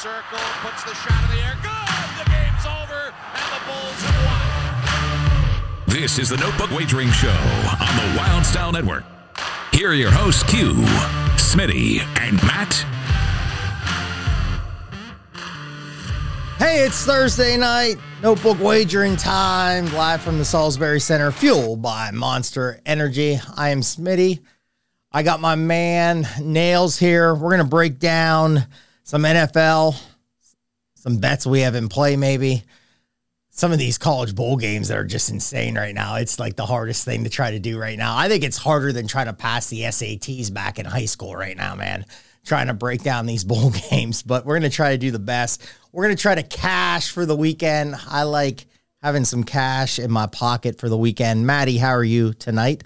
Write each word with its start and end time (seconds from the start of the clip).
circle, 0.00 0.38
puts 0.62 0.82
the 0.84 0.94
shot 0.94 1.22
in 1.24 1.36
the 1.36 1.44
air. 1.44 1.58
Good! 1.60 1.70
The 2.16 2.30
game's 2.30 2.64
over, 2.64 3.12
and 3.34 3.48
the 3.52 3.60
Bulls 3.66 4.00
have 4.00 4.24
won. 4.24 5.94
This 5.94 6.18
is 6.18 6.30
the 6.30 6.38
Notebook 6.38 6.70
Wagering 6.70 7.10
Show 7.10 7.28
on 7.28 7.96
the 7.98 8.16
Wylde 8.16 8.46
Style 8.46 8.72
Network. 8.72 9.04
Here 9.74 9.90
are 9.90 9.94
your 9.94 10.10
hosts, 10.10 10.42
Q, 10.44 10.72
Smitty, 11.36 12.00
and 12.18 12.42
Matt. 12.44 12.72
Hey, 16.56 16.82
it's 16.82 17.04
Thursday 17.04 17.58
night. 17.58 17.96
Notebook 18.22 18.58
wagering 18.58 19.16
time, 19.16 19.92
live 19.92 20.22
from 20.22 20.38
the 20.38 20.46
Salisbury 20.46 21.00
Center, 21.00 21.30
fueled 21.30 21.82
by 21.82 22.10
Monster 22.10 22.80
Energy. 22.86 23.38
I 23.54 23.68
am 23.68 23.82
Smitty. 23.82 24.40
I 25.12 25.22
got 25.22 25.40
my 25.40 25.56
man 25.56 26.26
Nails 26.40 26.98
here. 26.98 27.34
We're 27.34 27.50
going 27.50 27.58
to 27.58 27.64
break 27.64 27.98
down 27.98 28.64
some 29.10 29.22
NFL, 29.22 30.00
some 30.94 31.18
bets 31.18 31.44
we 31.44 31.62
have 31.62 31.74
in 31.74 31.88
play, 31.88 32.14
maybe. 32.14 32.62
Some 33.50 33.72
of 33.72 33.78
these 33.80 33.98
college 33.98 34.36
bowl 34.36 34.56
games 34.56 34.86
that 34.86 34.96
are 34.96 35.04
just 35.04 35.30
insane 35.30 35.74
right 35.74 35.92
now. 35.92 36.14
It's 36.14 36.38
like 36.38 36.54
the 36.54 36.64
hardest 36.64 37.04
thing 37.04 37.24
to 37.24 37.28
try 37.28 37.50
to 37.50 37.58
do 37.58 37.76
right 37.76 37.98
now. 37.98 38.16
I 38.16 38.28
think 38.28 38.44
it's 38.44 38.56
harder 38.56 38.92
than 38.92 39.08
trying 39.08 39.26
to 39.26 39.32
pass 39.32 39.66
the 39.66 39.80
SATs 39.80 40.54
back 40.54 40.78
in 40.78 40.86
high 40.86 41.06
school 41.06 41.34
right 41.34 41.56
now, 41.56 41.74
man. 41.74 42.06
Trying 42.44 42.68
to 42.68 42.72
break 42.72 43.02
down 43.02 43.26
these 43.26 43.42
bowl 43.52 43.72
games, 43.90 44.22
but 44.22 44.46
we're 44.46 44.60
going 44.60 44.70
to 44.70 44.76
try 44.76 44.92
to 44.92 44.98
do 44.98 45.10
the 45.10 45.18
best. 45.18 45.60
We're 45.90 46.04
going 46.04 46.16
to 46.16 46.22
try 46.22 46.36
to 46.36 46.44
cash 46.44 47.10
for 47.10 47.26
the 47.26 47.34
weekend. 47.34 47.96
I 48.08 48.22
like 48.22 48.64
having 49.02 49.24
some 49.24 49.42
cash 49.42 49.98
in 49.98 50.12
my 50.12 50.28
pocket 50.28 50.78
for 50.78 50.88
the 50.88 50.96
weekend. 50.96 51.44
Maddie, 51.44 51.78
how 51.78 51.96
are 51.96 52.04
you 52.04 52.32
tonight? 52.32 52.84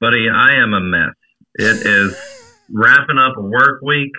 Buddy, 0.00 0.26
I 0.34 0.54
am 0.54 0.72
a 0.72 0.80
mess. 0.80 1.12
It 1.56 1.86
is 1.86 2.16
wrapping 2.70 3.18
up 3.18 3.36
a 3.36 3.42
work 3.42 3.82
week. 3.82 4.12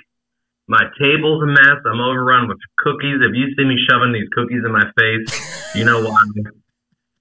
My 0.68 0.84
table's 1.00 1.42
a 1.44 1.48
mess. 1.48 1.80
I'm 1.86 2.02
overrun 2.02 2.50
with 2.50 2.58
cookies. 2.78 3.24
If 3.24 3.32
you 3.34 3.56
see 3.56 3.64
me 3.64 3.80
shoving 3.90 4.12
these 4.12 4.28
cookies 4.36 4.64
in 4.66 4.72
my 4.72 4.84
face, 5.00 5.76
you 5.76 5.86
know 5.86 6.04
why. 6.04 6.22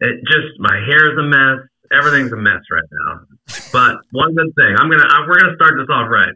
It 0.01 0.17
just 0.27 0.59
my 0.59 0.75
hair's 0.75 1.17
a 1.17 1.23
mess. 1.23 1.63
Everything's 1.93 2.33
a 2.33 2.37
mess 2.37 2.61
right 2.71 2.83
now. 2.91 3.21
But 3.73 4.03
one 4.11 4.35
good 4.35 4.53
thing, 4.57 4.75
I'm 4.77 4.91
gonna 4.91 5.07
I, 5.09 5.25
we're 5.27 5.39
gonna 5.39 5.55
start 5.55 5.75
this 5.79 5.87
off 5.89 6.11
right. 6.11 6.35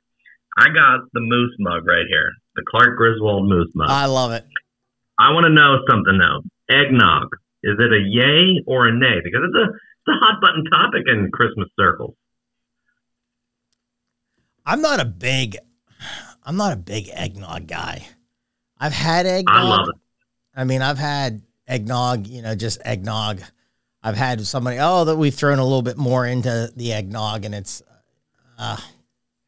I 0.57 0.69
got 0.69 1.01
the 1.13 1.21
moose 1.21 1.55
mug 1.59 1.87
right 1.87 2.07
here, 2.09 2.31
the 2.55 2.63
Clark 2.71 2.97
Griswold 2.97 3.49
moose 3.49 3.71
mug. 3.75 3.91
I 3.91 4.07
love 4.07 4.31
it. 4.31 4.45
I 5.19 5.33
want 5.33 5.45
to 5.45 5.53
know 5.53 5.79
something 5.91 6.17
though. 6.17 6.43
Eggnog, 6.73 7.29
is 7.65 7.77
it 7.79 7.93
a 7.93 8.01
yay 8.07 8.63
or 8.67 8.87
a 8.87 8.95
nay? 8.97 9.19
Because 9.23 9.43
it's 9.45 9.57
a 9.57 9.67
it's 9.67 10.09
a 10.09 10.19
hot 10.25 10.41
button 10.41 10.65
topic 10.71 11.03
in 11.07 11.31
Christmas 11.33 11.69
circles. 11.79 12.15
I'm 14.65 14.81
not 14.81 15.01
a 15.01 15.05
big 15.05 15.57
I'm 16.45 16.57
not 16.57 16.73
a 16.73 16.77
big 16.77 17.09
eggnog 17.13 17.67
guy. 17.67 18.07
I've 18.79 18.93
had 18.93 19.27
eggnog. 19.27 19.57
I 19.57 19.63
love 19.63 19.87
it. 19.89 19.97
I 20.57 20.65
mean, 20.65 20.83
I've 20.83 20.99
had 20.99 21.43
eggnog, 21.69 22.27
you 22.27 22.43
know, 22.43 22.55
just 22.55 22.81
eggnog. 22.85 23.41
I've 24.03 24.17
had 24.17 24.45
somebody, 24.47 24.79
oh, 24.81 25.05
that 25.05 25.17
we've 25.17 25.35
thrown 25.35 25.59
a 25.59 25.63
little 25.65 25.83
bit 25.83 25.97
more 25.99 26.27
into 26.27 26.73
the 26.75 26.93
eggnog 26.93 27.45
and 27.45 27.55
it's 27.55 27.83
uh 28.59 28.77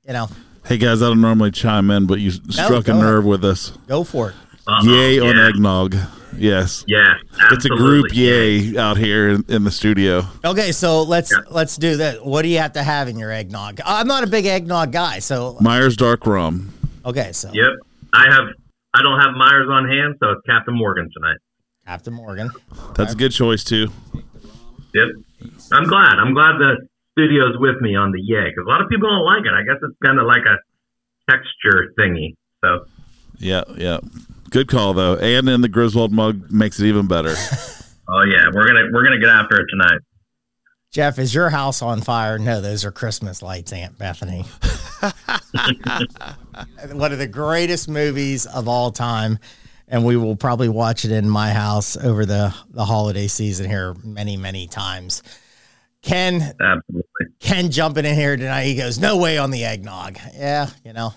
you 0.07 0.13
know, 0.13 0.29
Hey 0.65 0.79
guys, 0.79 1.03
I 1.03 1.07
don't 1.09 1.21
normally 1.21 1.51
chime 1.51 1.91
in, 1.91 2.07
but 2.07 2.21
you 2.21 2.31
struck 2.31 2.71
a 2.89 2.93
go 2.93 3.01
nerve 3.01 3.25
with 3.25 3.45
us. 3.45 3.71
go 3.89 4.05
for 4.05 4.31
it. 4.31 4.35
Uh-oh, 4.67 4.85
Yay 4.85 5.19
on 5.19 5.39
eggnog. 5.39 5.97
Yes. 6.37 6.85
Yeah, 6.87 7.15
It's 7.51 7.65
a 7.65 7.69
group 7.69 8.07
absolutely. 8.11 8.71
yay 8.73 8.79
out 8.79 8.97
here 8.97 9.31
in, 9.31 9.45
in 9.49 9.65
the 9.65 9.71
studio. 9.71 10.25
Okay, 10.45 10.73
so 10.73 11.03
let's 11.03 11.31
Yeah. 11.33 11.39
let's 11.51 11.77
do 11.77 11.97
that. 11.99 12.25
What 12.25 12.43
do 12.43 12.49
you 12.49 12.59
have 12.59 12.73
to 12.75 12.83
have 12.83 13.09
in 13.09 13.19
your 13.19 13.31
eggnog? 13.33 13.81
I'm 13.85 14.07
not 14.07 14.23
a 14.23 14.27
big 14.27 14.47
eggnog 14.47 14.93
guy, 14.93 15.19
so 15.19 15.57
Myers 15.61 15.97
Dark 15.97 16.27
Rum. 16.27 16.73
Okay, 17.05 17.33
so 17.33 17.51
Yep, 17.53 17.73
I 18.15 18.25
have. 18.31 18.49
I 18.95 19.03
don't 19.03 19.19
have 19.21 19.35
Myers 19.35 19.69
on 19.71 19.89
hand, 19.89 20.17
so 20.21 20.33
it's 20.33 20.43
Captain 20.47 20.75
Morgan 20.75 21.09
tonight. 21.15 21.39
Captain 21.87 22.13
Morgan. 22.13 22.51
That's 22.95 23.15
a 23.15 23.17
good 23.17 23.33
choice 23.33 23.65
too. 23.65 23.89
Yep, 24.95 25.09
I'm 25.73 25.85
glad. 25.85 26.19
I'm 26.19 26.35
glad 26.35 26.59
the 26.59 26.87
studio's 27.13 27.57
with 27.59 27.81
me 27.81 27.97
on 27.97 28.13
the 28.13 28.21
yay 28.21 28.51
because 28.51 28.65
a 28.67 28.71
lot 28.71 28.83
of 28.83 28.89
people 28.89 29.09
don't 29.09 29.25
like 29.25 29.45
it. 29.45 29.53
I 29.53 29.63
guess 29.63 29.81
it's 29.83 29.97
kind 30.05 30.19
of 30.19 30.27
like 30.27 30.45
a 30.45 30.59
texture 31.31 31.93
thingy. 31.99 32.37
So 32.63 32.85
Yeah, 33.39 33.65
yeah. 33.77 33.99
Good 34.51 34.69
call 34.69 34.93
though. 34.93 35.17
And 35.17 35.49
in 35.49 35.63
the 35.63 35.69
Griswold 35.69 36.13
mug 36.13 36.51
makes 36.51 36.79
it 36.79 36.87
even 36.87 37.09
better. 37.09 37.35
Oh 38.09 38.25
yeah, 38.25 38.51
we're 38.53 38.67
gonna 38.67 38.91
we're 38.93 39.05
gonna 39.05 39.21
get 39.21 39.31
after 39.31 39.61
it 39.61 39.67
tonight. 39.71 40.01
Jeff, 40.93 41.19
is 41.19 41.35
your 41.35 41.49
house 41.49 41.81
on 41.81 42.03
fire? 42.03 42.39
No, 42.39 42.61
those 42.61 42.85
are 42.85 42.93
Christmas 42.93 43.41
lights, 43.41 43.73
Aunt 43.73 43.97
Bethany. 43.97 44.43
One 46.93 47.13
of 47.13 47.19
the 47.19 47.27
greatest 47.27 47.89
movies 47.89 48.45
of 48.45 48.69
all 48.69 48.91
time. 48.91 49.39
And 49.89 50.05
we 50.05 50.19
will 50.19 50.37
probably 50.37 50.69
watch 50.69 51.07
it 51.07 51.11
in 51.11 51.31
my 51.31 51.51
house 51.51 51.97
over 51.97 52.27
the, 52.27 52.55
the 52.71 52.85
holiday 52.85 53.27
season 53.27 53.71
here 53.71 53.95
many, 54.05 54.37
many 54.37 54.67
times. 54.67 55.23
Ken, 56.03 56.43
Absolutely. 56.61 57.27
Ken 57.41 57.71
jumping 57.71 58.05
in 58.05 58.15
here 58.15 58.37
tonight. 58.37 58.65
He 58.65 58.75
goes, 58.75 58.99
No 58.99 59.17
way 59.17 59.39
on 59.39 59.51
the 59.51 59.65
eggnog. 59.65 60.19
Yeah, 60.35 60.69
you 60.85 60.93
know. 60.93 61.15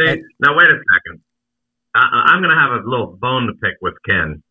See, 0.00 0.16
now 0.40 0.56
wait 0.56 0.66
a 0.66 0.80
second. 0.94 1.20
I, 1.94 2.00
I'm 2.26 2.42
gonna 2.42 2.60
have 2.60 2.72
a 2.72 2.88
little 2.88 3.16
bone 3.20 3.46
to 3.46 3.52
pick 3.54 3.76
with 3.80 3.94
Ken 4.08 4.42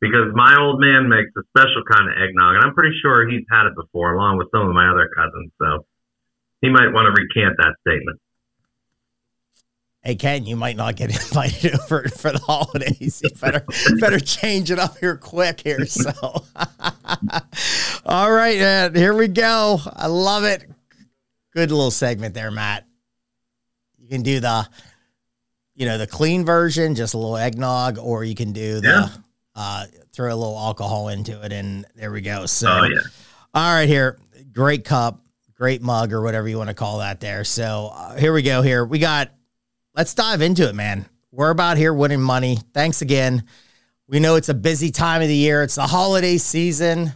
because 0.00 0.32
my 0.34 0.56
old 0.58 0.80
man 0.80 1.08
makes 1.08 1.30
a 1.36 1.42
special 1.50 1.82
kind 1.90 2.08
of 2.10 2.16
eggnog, 2.16 2.56
and 2.56 2.64
I'm 2.64 2.74
pretty 2.74 2.96
sure 3.02 3.28
he's 3.28 3.44
had 3.50 3.66
it 3.66 3.74
before, 3.76 4.14
along 4.14 4.38
with 4.38 4.48
some 4.52 4.66
of 4.66 4.74
my 4.74 4.90
other 4.90 5.08
cousins. 5.14 5.52
So 5.60 5.86
he 6.60 6.70
might 6.70 6.92
want 6.92 7.06
to 7.06 7.22
recant 7.22 7.56
that 7.58 7.74
statement. 7.86 8.20
Hey 10.02 10.14
Ken, 10.14 10.46
you 10.46 10.56
might 10.56 10.76
not 10.76 10.96
get 10.96 11.10
invited 11.28 11.78
over 11.78 12.08
for 12.08 12.32
the 12.32 12.38
holidays. 12.38 13.20
You 13.22 13.30
better 13.38 13.64
better 13.98 14.18
change 14.18 14.70
it 14.70 14.78
up 14.78 14.96
here 14.98 15.16
quick 15.16 15.60
here. 15.60 15.84
So, 15.84 16.10
all 18.06 18.32
right, 18.32 18.58
man, 18.58 18.94
here 18.94 19.14
we 19.14 19.28
go. 19.28 19.78
I 19.94 20.06
love 20.06 20.44
it. 20.44 20.64
Good 21.52 21.70
little 21.70 21.90
segment 21.90 22.32
there, 22.32 22.50
Matt. 22.50 22.86
You 23.98 24.08
can 24.08 24.22
do 24.22 24.40
the, 24.40 24.66
you 25.74 25.84
know, 25.84 25.98
the 25.98 26.06
clean 26.06 26.46
version, 26.46 26.94
just 26.94 27.12
a 27.12 27.18
little 27.18 27.36
eggnog, 27.36 27.98
or 27.98 28.24
you 28.24 28.34
can 28.34 28.52
do 28.52 28.80
the 28.80 28.88
Yeah. 28.88 29.08
Uh, 29.54 29.86
throw 30.12 30.32
a 30.32 30.36
little 30.36 30.58
alcohol 30.58 31.08
into 31.08 31.40
it, 31.44 31.52
and 31.52 31.84
there 31.94 32.12
we 32.12 32.20
go. 32.20 32.46
So, 32.46 32.68
Oh 32.70 32.84
yeah. 32.84 33.00
all 33.54 33.74
right, 33.74 33.88
here, 33.88 34.18
great 34.52 34.84
cup, 34.84 35.20
great 35.54 35.82
mug, 35.82 36.12
or 36.12 36.22
whatever 36.22 36.48
you 36.48 36.56
want 36.58 36.68
to 36.68 36.74
call 36.74 36.98
that. 36.98 37.20
There. 37.20 37.44
So 37.44 37.90
uh, 37.92 38.16
here 38.16 38.32
we 38.32 38.42
go. 38.42 38.62
Here 38.62 38.84
we 38.84 38.98
got. 38.98 39.30
Let's 39.94 40.14
dive 40.14 40.40
into 40.40 40.68
it, 40.68 40.74
man. 40.74 41.04
We're 41.32 41.50
about 41.50 41.76
here 41.76 41.92
winning 41.92 42.20
money. 42.20 42.58
Thanks 42.74 43.02
again. 43.02 43.44
We 44.06 44.18
know 44.20 44.36
it's 44.36 44.48
a 44.48 44.54
busy 44.54 44.90
time 44.90 45.22
of 45.22 45.28
the 45.28 45.34
year. 45.36 45.62
It's 45.62 45.76
the 45.76 45.86
holiday 45.86 46.38
season. 46.38 47.12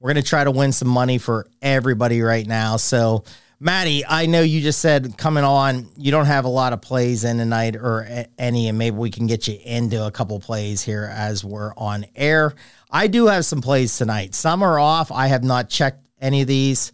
We're 0.00 0.10
gonna 0.10 0.22
try 0.22 0.44
to 0.44 0.50
win 0.50 0.72
some 0.72 0.88
money 0.88 1.18
for 1.18 1.46
everybody 1.62 2.20
right 2.22 2.46
now. 2.46 2.76
So, 2.76 3.24
Maddie, 3.64 4.04
I 4.06 4.26
know 4.26 4.42
you 4.42 4.60
just 4.60 4.80
said 4.80 5.16
coming 5.16 5.42
on, 5.42 5.88
you 5.96 6.10
don't 6.10 6.26
have 6.26 6.44
a 6.44 6.48
lot 6.48 6.74
of 6.74 6.82
plays 6.82 7.24
in 7.24 7.38
tonight 7.38 7.76
or 7.76 8.06
any, 8.36 8.68
and 8.68 8.76
maybe 8.76 8.94
we 8.94 9.10
can 9.10 9.26
get 9.26 9.48
you 9.48 9.58
into 9.64 10.04
a 10.04 10.10
couple 10.10 10.38
plays 10.38 10.82
here 10.82 11.10
as 11.10 11.42
we're 11.42 11.72
on 11.74 12.04
air. 12.14 12.52
I 12.90 13.06
do 13.06 13.28
have 13.28 13.46
some 13.46 13.62
plays 13.62 13.96
tonight. 13.96 14.34
Some 14.34 14.62
are 14.62 14.78
off. 14.78 15.10
I 15.10 15.28
have 15.28 15.42
not 15.42 15.70
checked 15.70 16.06
any 16.20 16.42
of 16.42 16.46
these. 16.46 16.92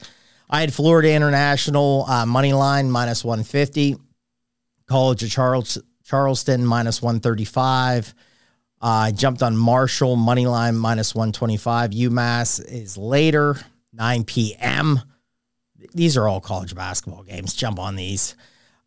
I 0.49 0.61
had 0.61 0.73
Florida 0.73 1.13
International 1.13 2.05
uh, 2.09 2.25
money 2.25 2.53
line 2.53 2.89
minus 2.89 3.25
150, 3.25 3.97
College 4.87 5.25
of 5.25 5.31
Charles, 5.31 5.77
Charleston 6.05 6.65
minus 6.65 7.03
135. 7.03 8.15
Uh, 8.81 8.87
I 8.87 9.11
jumped 9.11 9.43
on 9.43 9.57
Marshall 9.57 10.15
money 10.15 10.47
line 10.47 10.77
minus 10.77 11.17
125. 11.17 11.91
UMass 11.91 12.65
is 12.65 12.97
later, 12.97 13.57
9 13.93 14.23
p.m. 14.23 15.01
These 15.95 16.17
are 16.17 16.29
all 16.29 16.41
college 16.41 16.75
basketball 16.75 17.23
games. 17.23 17.55
Jump 17.55 17.79
on 17.79 17.97
these. 17.97 18.35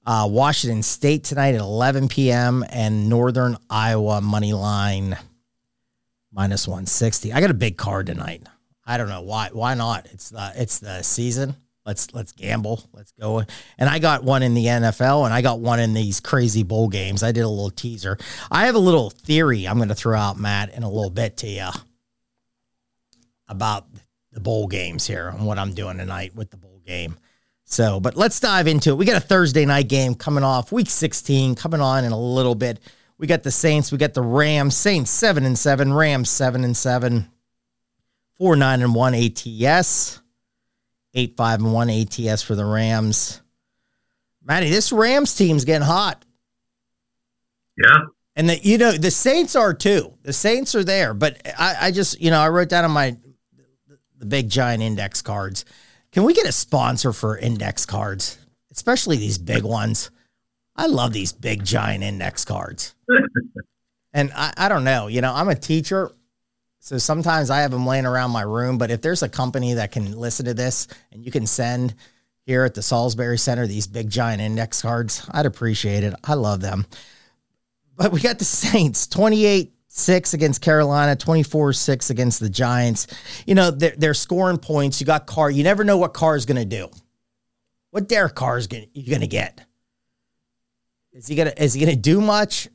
Uh, 0.05 0.27
Washington 0.29 0.83
State 0.83 1.23
tonight 1.23 1.55
at 1.55 1.61
11 1.61 2.09
p.m. 2.09 2.65
and 2.69 3.09
Northern 3.09 3.57
Iowa 3.69 4.19
money 4.21 4.53
line 4.53 5.17
minus 6.31 6.67
160. 6.67 7.31
I 7.31 7.39
got 7.39 7.51
a 7.51 7.55
big 7.55 7.77
card 7.77 8.07
tonight. 8.07 8.43
I 8.85 8.97
don't 8.97 9.07
know 9.07 9.21
why. 9.21 9.49
Why 9.53 9.75
not? 9.75 10.07
It's 10.11 10.29
the 10.29 10.51
it's 10.55 10.79
the 10.79 11.01
season. 11.03 11.55
Let's 11.85 12.13
let's 12.13 12.31
gamble. 12.31 12.83
Let's 12.93 13.11
go. 13.13 13.43
And 13.77 13.89
I 13.89 13.99
got 13.99 14.23
one 14.23 14.43
in 14.43 14.53
the 14.53 14.65
NFL, 14.65 15.25
and 15.25 15.33
I 15.33 15.41
got 15.41 15.59
one 15.59 15.79
in 15.79 15.93
these 15.93 16.19
crazy 16.19 16.63
bowl 16.63 16.89
games. 16.89 17.23
I 17.23 17.31
did 17.31 17.41
a 17.41 17.49
little 17.49 17.69
teaser. 17.69 18.17
I 18.51 18.65
have 18.65 18.75
a 18.75 18.79
little 18.79 19.09
theory 19.09 19.67
I'm 19.67 19.77
going 19.77 19.89
to 19.89 19.95
throw 19.95 20.17
out, 20.17 20.37
Matt, 20.37 20.73
in 20.73 20.83
a 20.83 20.89
little 20.89 21.09
bit 21.09 21.37
to 21.37 21.47
you 21.47 21.69
about 23.47 23.87
the 24.31 24.39
bowl 24.39 24.67
games 24.67 25.05
here 25.05 25.27
and 25.27 25.45
what 25.45 25.59
I'm 25.59 25.73
doing 25.73 25.97
tonight 25.97 26.35
with 26.35 26.49
the 26.49 26.57
game. 26.85 27.17
So, 27.65 27.99
but 27.99 28.15
let's 28.15 28.39
dive 28.39 28.67
into 28.67 28.91
it. 28.91 28.97
We 28.97 29.05
got 29.05 29.17
a 29.17 29.25
Thursday 29.25 29.65
night 29.65 29.87
game 29.87 30.15
coming 30.15 30.43
off, 30.43 30.71
week 30.71 30.89
16 30.89 31.55
coming 31.55 31.81
on 31.81 32.05
in 32.05 32.11
a 32.11 32.19
little 32.19 32.55
bit. 32.55 32.79
We 33.17 33.27
got 33.27 33.43
the 33.43 33.51
Saints, 33.51 33.91
we 33.91 33.97
got 33.97 34.13
the 34.13 34.21
Rams. 34.21 34.75
Saints 34.75 35.09
seven 35.09 35.45
and 35.45 35.57
seven, 35.57 35.93
Rams 35.93 36.29
seven 36.29 36.63
and 36.63 36.75
seven, 36.75 37.29
four 38.37 38.55
nine 38.55 38.81
and 38.81 38.93
one 38.93 39.15
ATS, 39.15 40.21
eight 41.13 41.37
five 41.37 41.59
and 41.61 41.73
one 41.73 41.89
ATS 41.89 42.43
for 42.43 42.55
the 42.55 42.65
Rams. 42.65 43.41
Matty, 44.43 44.69
this 44.69 44.91
Rams 44.91 45.35
team's 45.35 45.63
getting 45.63 45.85
hot. 45.85 46.25
Yeah. 47.77 48.05
And 48.35 48.49
that 48.49 48.65
you 48.65 48.77
know 48.77 48.91
the 48.91 49.11
Saints 49.11 49.55
are 49.55 49.73
too. 49.73 50.13
The 50.23 50.33
Saints 50.33 50.75
are 50.75 50.83
there, 50.83 51.13
but 51.13 51.39
I, 51.57 51.77
I 51.81 51.91
just 51.91 52.19
you 52.19 52.31
know 52.31 52.39
I 52.39 52.49
wrote 52.49 52.69
down 52.69 52.83
on 52.83 52.91
my 52.91 53.15
the 54.17 54.25
big 54.25 54.49
giant 54.49 54.81
index 54.81 55.21
cards. 55.21 55.65
Can 56.13 56.23
we 56.23 56.33
get 56.33 56.45
a 56.45 56.51
sponsor 56.51 57.11
for 57.11 57.37
index 57.37 57.87
cards, 57.87 58.37
especially 58.71 59.17
these 59.17 59.39
big 59.39 59.63
ones? 59.63 60.11
I 60.75 60.85
love 60.85 61.11
these 61.11 61.33
big 61.33 61.65
giant 61.65 62.03
index 62.03 62.45
cards. 62.45 62.93
and 64.13 64.31
I, 64.35 64.53
I 64.55 64.69
don't 64.69 64.83
know, 64.83 65.07
you 65.07 65.21
know, 65.21 65.33
I'm 65.33 65.49
a 65.49 65.55
teacher, 65.55 66.11
so 66.79 66.99
sometimes 66.99 67.49
I 67.49 67.61
have 67.61 67.71
them 67.71 67.87
laying 67.87 68.05
around 68.05 68.29
my 68.29 68.43
room. 68.43 68.77
But 68.77 68.91
if 68.91 69.01
there's 69.01 69.23
a 69.23 69.29
company 69.29 69.73
that 69.73 69.91
can 69.91 70.15
listen 70.15 70.45
to 70.45 70.53
this 70.53 70.87
and 71.11 71.25
you 71.25 71.31
can 71.31 71.47
send 71.47 71.95
here 72.45 72.63
at 72.63 72.75
the 72.75 72.83
Salisbury 72.83 73.39
Center 73.39 73.65
these 73.65 73.87
big 73.87 74.09
giant 74.09 74.41
index 74.41 74.83
cards, 74.83 75.27
I'd 75.31 75.47
appreciate 75.47 76.03
it. 76.03 76.13
I 76.23 76.35
love 76.35 76.61
them. 76.61 76.85
But 77.95 78.11
we 78.11 78.19
got 78.19 78.37
the 78.37 78.45
Saints 78.45 79.07
28 79.07 79.71
6 79.95 80.33
against 80.33 80.59
Carolina, 80.59 81.15
24 81.15 81.71
6 81.71 82.09
against 82.09 82.39
the 82.39 82.49
Giants. 82.49 83.05
You 83.45 83.53
know, 83.53 83.69
they're, 83.69 83.93
they're 83.95 84.13
scoring 84.15 84.57
points. 84.57 84.99
You 84.99 85.05
got 85.05 85.27
Carr. 85.27 85.51
You 85.51 85.63
never 85.63 85.83
know 85.83 85.97
what 85.97 86.15
Carr 86.15 86.35
is 86.35 86.47
going 86.47 86.57
to 86.57 86.65
do. 86.65 86.89
What 87.91 88.09
Derek 88.09 88.33
Carr 88.33 88.57
is 88.57 88.65
going 88.65 88.87
you 88.93 89.07
going 89.07 89.21
to 89.21 89.27
get? 89.27 89.63
Is 91.11 91.27
he 91.27 91.35
going 91.35 91.49
to 91.49 91.63
is 91.63 91.75
he 91.75 91.85
going 91.85 91.95
to 91.95 92.01
do 92.01 92.21
much? 92.21 92.67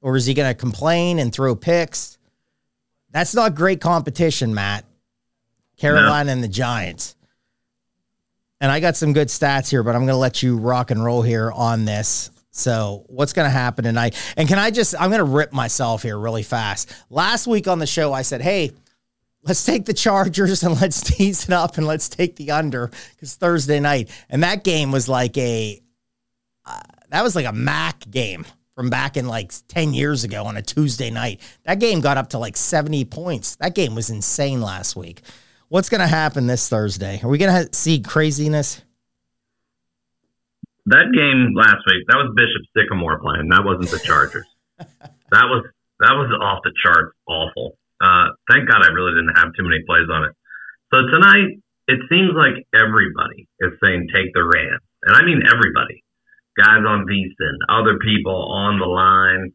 Or 0.00 0.16
is 0.16 0.26
he 0.26 0.34
going 0.34 0.52
to 0.52 0.58
complain 0.58 1.20
and 1.20 1.32
throw 1.32 1.54
picks? 1.54 2.18
That's 3.12 3.32
not 3.32 3.54
great 3.54 3.80
competition, 3.80 4.52
Matt. 4.52 4.84
Carolina 5.76 6.24
no. 6.24 6.32
and 6.32 6.42
the 6.42 6.48
Giants. 6.48 7.14
And 8.60 8.72
I 8.72 8.80
got 8.80 8.96
some 8.96 9.12
good 9.12 9.28
stats 9.28 9.70
here, 9.70 9.84
but 9.84 9.94
I'm 9.94 10.00
going 10.00 10.08
to 10.08 10.16
let 10.16 10.42
you 10.42 10.56
rock 10.56 10.90
and 10.90 11.04
roll 11.04 11.22
here 11.22 11.52
on 11.52 11.84
this. 11.84 12.32
So, 12.54 13.04
what's 13.08 13.32
going 13.32 13.46
to 13.46 13.50
happen 13.50 13.84
tonight? 13.84 14.14
And 14.36 14.46
can 14.46 14.58
I 14.58 14.70
just, 14.70 14.94
I'm 15.00 15.08
going 15.08 15.20
to 15.20 15.24
rip 15.24 15.54
myself 15.54 16.02
here 16.02 16.18
really 16.18 16.42
fast. 16.42 16.92
Last 17.08 17.46
week 17.46 17.66
on 17.66 17.78
the 17.78 17.86
show, 17.86 18.12
I 18.12 18.20
said, 18.20 18.42
hey, 18.42 18.72
let's 19.42 19.64
take 19.64 19.86
the 19.86 19.94
Chargers 19.94 20.62
and 20.62 20.78
let's 20.80 21.00
tease 21.00 21.44
it 21.44 21.52
up 21.52 21.78
and 21.78 21.86
let's 21.86 22.10
take 22.10 22.36
the 22.36 22.50
under 22.50 22.90
because 23.14 23.36
Thursday 23.36 23.80
night. 23.80 24.10
And 24.28 24.42
that 24.42 24.64
game 24.64 24.92
was 24.92 25.08
like 25.08 25.36
a, 25.38 25.80
uh, 26.66 26.80
that 27.08 27.22
was 27.22 27.34
like 27.34 27.46
a 27.46 27.52
MAC 27.52 28.10
game 28.10 28.44
from 28.74 28.90
back 28.90 29.16
in 29.16 29.26
like 29.26 29.50
10 29.68 29.94
years 29.94 30.24
ago 30.24 30.44
on 30.44 30.58
a 30.58 30.62
Tuesday 30.62 31.08
night. 31.10 31.40
That 31.64 31.80
game 31.80 32.02
got 32.02 32.18
up 32.18 32.30
to 32.30 32.38
like 32.38 32.58
70 32.58 33.06
points. 33.06 33.56
That 33.56 33.74
game 33.74 33.94
was 33.94 34.10
insane 34.10 34.60
last 34.60 34.94
week. 34.94 35.22
What's 35.68 35.88
going 35.88 36.02
to 36.02 36.06
happen 36.06 36.46
this 36.46 36.68
Thursday? 36.68 37.18
Are 37.22 37.28
we 37.28 37.38
going 37.38 37.66
to 37.66 37.74
see 37.74 38.00
craziness? 38.00 38.82
That 40.86 41.12
game 41.14 41.54
last 41.54 41.84
week, 41.86 42.04
that 42.08 42.18
was 42.18 42.34
Bishop 42.34 42.62
Sycamore 42.76 43.20
playing. 43.20 43.48
That 43.48 43.64
wasn't 43.64 43.90
the 43.90 44.00
Chargers. 44.00 44.46
that 44.78 45.46
was 45.46 45.64
that 46.02 46.18
was 46.18 46.34
off 46.42 46.66
the 46.66 46.74
charts 46.82 47.14
awful. 47.30 47.78
Uh, 48.02 48.34
thank 48.50 48.66
God 48.66 48.82
I 48.82 48.90
really 48.90 49.14
didn't 49.14 49.38
have 49.38 49.54
too 49.54 49.62
many 49.62 49.78
plays 49.86 50.10
on 50.10 50.26
it. 50.26 50.34
So 50.90 51.06
tonight, 51.06 51.62
it 51.86 52.02
seems 52.10 52.34
like 52.34 52.66
everybody 52.74 53.46
is 53.62 53.78
saying 53.78 54.10
take 54.10 54.34
the 54.34 54.42
Rams, 54.42 54.82
and 55.06 55.14
I 55.14 55.22
mean 55.22 55.42
everybody. 55.46 56.02
Guys 56.58 56.84
on 56.84 57.08
VSiN, 57.08 57.56
other 57.70 57.96
people 57.96 58.36
on 58.52 58.78
the 58.78 58.84
line, 58.84 59.52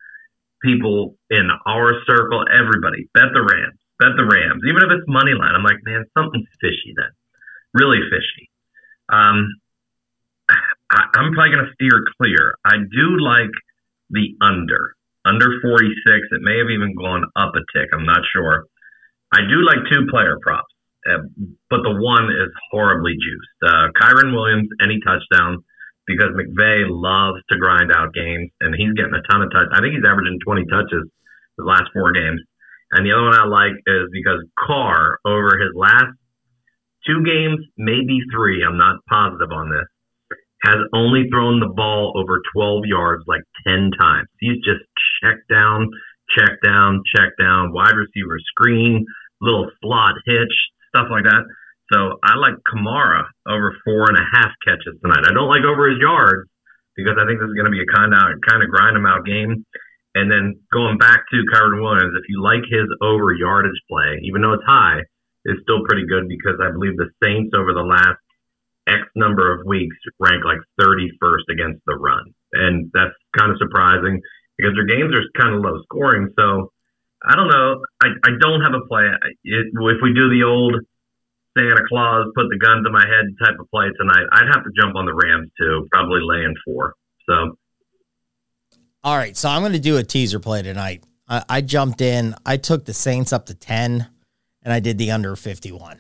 people 0.64 1.16
in 1.30 1.46
our 1.68 1.94
circle, 2.08 2.42
everybody 2.50 3.06
bet 3.14 3.30
the 3.36 3.44
Rams, 3.44 3.78
bet 4.00 4.18
the 4.18 4.26
Rams. 4.26 4.64
Even 4.66 4.82
if 4.82 4.90
it's 4.98 5.06
money 5.06 5.38
line, 5.38 5.54
I'm 5.54 5.64
like, 5.64 5.78
man, 5.86 6.06
something's 6.18 6.50
fishy 6.60 6.98
then, 6.98 7.14
really 7.76 8.02
fishy. 8.10 8.50
Um, 9.14 9.52
I, 10.92 11.04
am 11.20 11.34
probably 11.34 11.56
going 11.56 11.66
to 11.68 11.74
steer 11.76 12.06
clear. 12.20 12.56
I 12.66 12.78
do 12.80 13.08
like 13.20 13.52
the 14.10 14.36
under, 14.42 14.96
under 15.26 15.48
46. 15.62 15.92
It 16.32 16.42
may 16.42 16.58
have 16.60 16.72
even 16.72 16.96
gone 16.96 17.26
up 17.36 17.54
a 17.56 17.64
tick. 17.76 17.90
I'm 17.94 18.06
not 18.06 18.24
sure. 18.32 18.66
I 19.34 19.42
do 19.44 19.60
like 19.68 19.84
two 19.92 20.08
player 20.10 20.40
props, 20.42 20.72
uh, 21.04 21.28
but 21.70 21.84
the 21.84 21.92
one 22.00 22.32
is 22.32 22.52
horribly 22.72 23.14
juiced. 23.20 23.60
Uh, 23.60 23.92
Kyren 24.00 24.32
Williams, 24.32 24.70
any 24.82 25.00
touchdown, 25.04 25.64
because 26.08 26.32
McVay 26.32 26.88
loves 26.88 27.44
to 27.52 27.60
grind 27.60 27.92
out 27.92 28.14
games, 28.14 28.50
and 28.62 28.74
he's 28.74 28.96
getting 28.96 29.14
a 29.14 29.24
ton 29.28 29.44
of 29.44 29.52
touch. 29.52 29.68
I 29.76 29.84
think 29.84 29.96
he's 30.00 30.08
averaging 30.08 30.40
20 30.40 30.66
touches 30.72 31.04
the 31.58 31.66
last 31.66 31.92
four 31.92 32.14
games. 32.14 32.40
And 32.92 33.06
the 33.06 33.12
other 33.12 33.28
one 33.28 33.36
I 33.36 33.44
like 33.44 33.76
is 33.86 34.08
because 34.14 34.40
Carr, 34.56 35.20
over 35.26 35.60
his 35.60 35.76
last 35.76 36.16
two 37.06 37.24
games, 37.28 37.60
maybe 37.78 38.24
three, 38.32 38.64
I'm 38.64 38.78
not 38.78 39.04
positive 39.10 39.52
on 39.52 39.70
this, 39.70 39.88
has 40.64 40.78
only 40.94 41.30
thrown 41.30 41.60
the 41.60 41.70
ball 41.70 42.14
over 42.16 42.42
12 42.54 42.86
yards 42.86 43.24
like 43.28 43.42
10 43.68 43.92
times. 44.00 44.28
He's 44.40 44.58
just 44.66 44.82
check 45.22 45.38
down, 45.50 45.90
check 46.38 46.58
down, 46.64 47.04
check 47.16 47.34
down, 47.40 47.74
wide 47.74 47.96
receiver 47.96 48.40
screen, 48.52 49.06
little 49.42 49.70
slot 49.82 50.16
hitch, 50.26 50.56
stuff 50.90 51.08
like 51.12 51.24
that. 51.24 51.46
So 51.94 52.20
I 52.24 52.36
like 52.36 52.56
Kamara 52.68 53.24
over 53.48 53.76
four 53.86 54.10
and 54.10 54.18
a 54.18 54.26
half 54.34 54.52
catches 54.66 55.00
tonight. 55.02 55.24
I 55.30 55.34
don't 55.34 55.48
like 55.48 55.64
over 55.64 55.90
his 55.90 56.00
yards 56.02 56.50
because 56.96 57.16
I 57.16 57.24
think 57.30 57.40
this 57.40 57.48
is 57.48 57.56
going 57.56 57.70
to 57.70 57.76
be 57.76 57.86
a 57.86 57.94
kind 57.94 58.12
of 58.12 58.42
kind 58.44 58.60
of 58.64 58.70
grind 58.70 58.98
him 58.98 59.06
out 59.06 59.24
game. 59.24 59.64
And 60.18 60.32
then 60.32 60.60
going 60.74 60.98
back 60.98 61.30
to 61.30 61.48
Kyren 61.54 61.80
Williams, 61.80 62.18
if 62.18 62.26
you 62.28 62.42
like 62.42 62.66
his 62.66 62.90
over 63.00 63.32
yardage 63.32 63.78
play, 63.88 64.20
even 64.26 64.42
though 64.42 64.58
it's 64.58 64.66
high, 64.66 65.06
it's 65.46 65.62
still 65.62 65.86
pretty 65.88 66.10
good 66.10 66.28
because 66.28 66.60
I 66.60 66.74
believe 66.74 66.98
the 66.98 67.14
Saints 67.24 67.54
over 67.56 67.72
the 67.72 67.86
last 67.86 68.20
X 68.88 69.04
number 69.16 69.54
of 69.54 69.66
weeks 69.66 69.96
rank 70.20 70.44
like 70.46 70.60
31st 70.80 71.46
against 71.52 71.82
the 71.86 71.96
run. 71.96 72.34
And 72.54 72.90
that's 72.94 73.14
kind 73.38 73.52
of 73.52 73.58
surprising 73.60 74.22
because 74.58 74.74
their 74.76 74.88
games 74.88 75.14
are 75.14 75.24
kind 75.40 75.56
of 75.56 75.62
low 75.62 75.82
scoring. 75.84 76.34
So 76.40 76.72
I 77.26 77.36
don't 77.36 77.50
know. 77.50 77.82
I, 78.02 78.08
I 78.24 78.32
don't 78.40 78.62
have 78.62 78.74
a 78.74 78.86
play. 78.88 79.04
It, 79.44 79.68
if 79.74 80.00
we 80.02 80.14
do 80.14 80.30
the 80.30 80.44
old 80.48 80.76
Santa 81.58 81.84
Claus, 81.90 82.28
put 82.36 82.46
the 82.50 82.58
guns 82.58 82.86
in 82.86 82.94
my 82.94 83.06
head 83.06 83.26
type 83.44 83.60
of 83.60 83.70
play 83.70 83.88
tonight, 84.00 84.26
I'd 84.32 84.48
have 84.54 84.64
to 84.64 84.72
jump 84.80 84.96
on 84.96 85.06
the 85.06 85.14
Rams 85.14 85.50
too, 85.60 85.88
probably 85.92 86.22
laying 86.24 86.54
four. 86.66 86.94
So. 87.28 87.58
All 89.04 89.18
right. 89.18 89.36
So 89.36 89.50
I'm 89.50 89.62
going 89.62 89.74
to 89.74 89.80
do 89.80 89.98
a 89.98 90.04
teaser 90.04 90.40
play 90.40 90.62
tonight. 90.62 91.04
I, 91.28 91.44
I 91.50 91.62
jumped 91.62 92.02
in, 92.02 92.36
I 92.46 92.58
took 92.58 92.86
the 92.86 92.94
Saints 92.94 93.34
up 93.34 93.48
to 93.48 93.54
10, 93.54 94.08
and 94.64 94.74
I 94.74 94.80
did 94.80 94.98
the 94.98 95.12
under 95.12 95.36
51. 95.36 96.00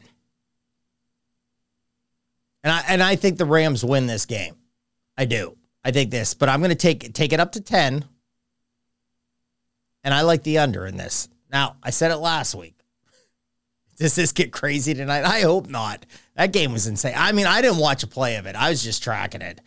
And 2.68 2.76
I 2.76 2.84
and 2.90 3.02
I 3.02 3.16
think 3.16 3.38
the 3.38 3.46
Rams 3.46 3.86
win 3.86 4.08
this 4.08 4.26
game. 4.26 4.58
I 5.18 5.24
do. 5.24 5.56
I 5.86 5.92
think 5.92 6.12
this, 6.12 6.34
but 6.34 6.50
I'm 6.50 6.60
going 6.60 6.68
to 6.68 6.76
take 6.76 7.14
take 7.14 7.32
it 7.32 7.40
up 7.40 7.54
to 7.54 7.62
10. 7.62 8.04
And 10.04 10.14
I 10.14 10.24
like 10.24 10.44
the 10.44 10.58
under 10.58 10.86
in 10.86 10.98
this. 10.98 11.30
Now, 11.50 11.78
I 11.82 11.92
said 11.92 12.12
it 12.12 12.18
last 12.18 12.56
week. 12.56 12.76
Does 13.98 14.16
this 14.16 14.34
get 14.34 14.52
crazy 14.52 14.94
tonight? 14.94 15.24
I 15.24 15.42
hope 15.44 15.70
not. 15.70 16.06
That 16.36 16.52
game 16.52 16.74
was 16.74 16.88
insane. 16.88 17.14
I 17.16 17.32
mean, 17.32 17.46
I 17.46 17.62
didn't 17.62 17.78
watch 17.78 18.04
a 18.04 18.08
play 18.08 18.36
of 18.36 18.48
it. 18.48 18.58
I 18.58 18.70
was 18.70 18.84
just 18.84 19.02
tracking 19.02 19.42
it. 19.42 19.62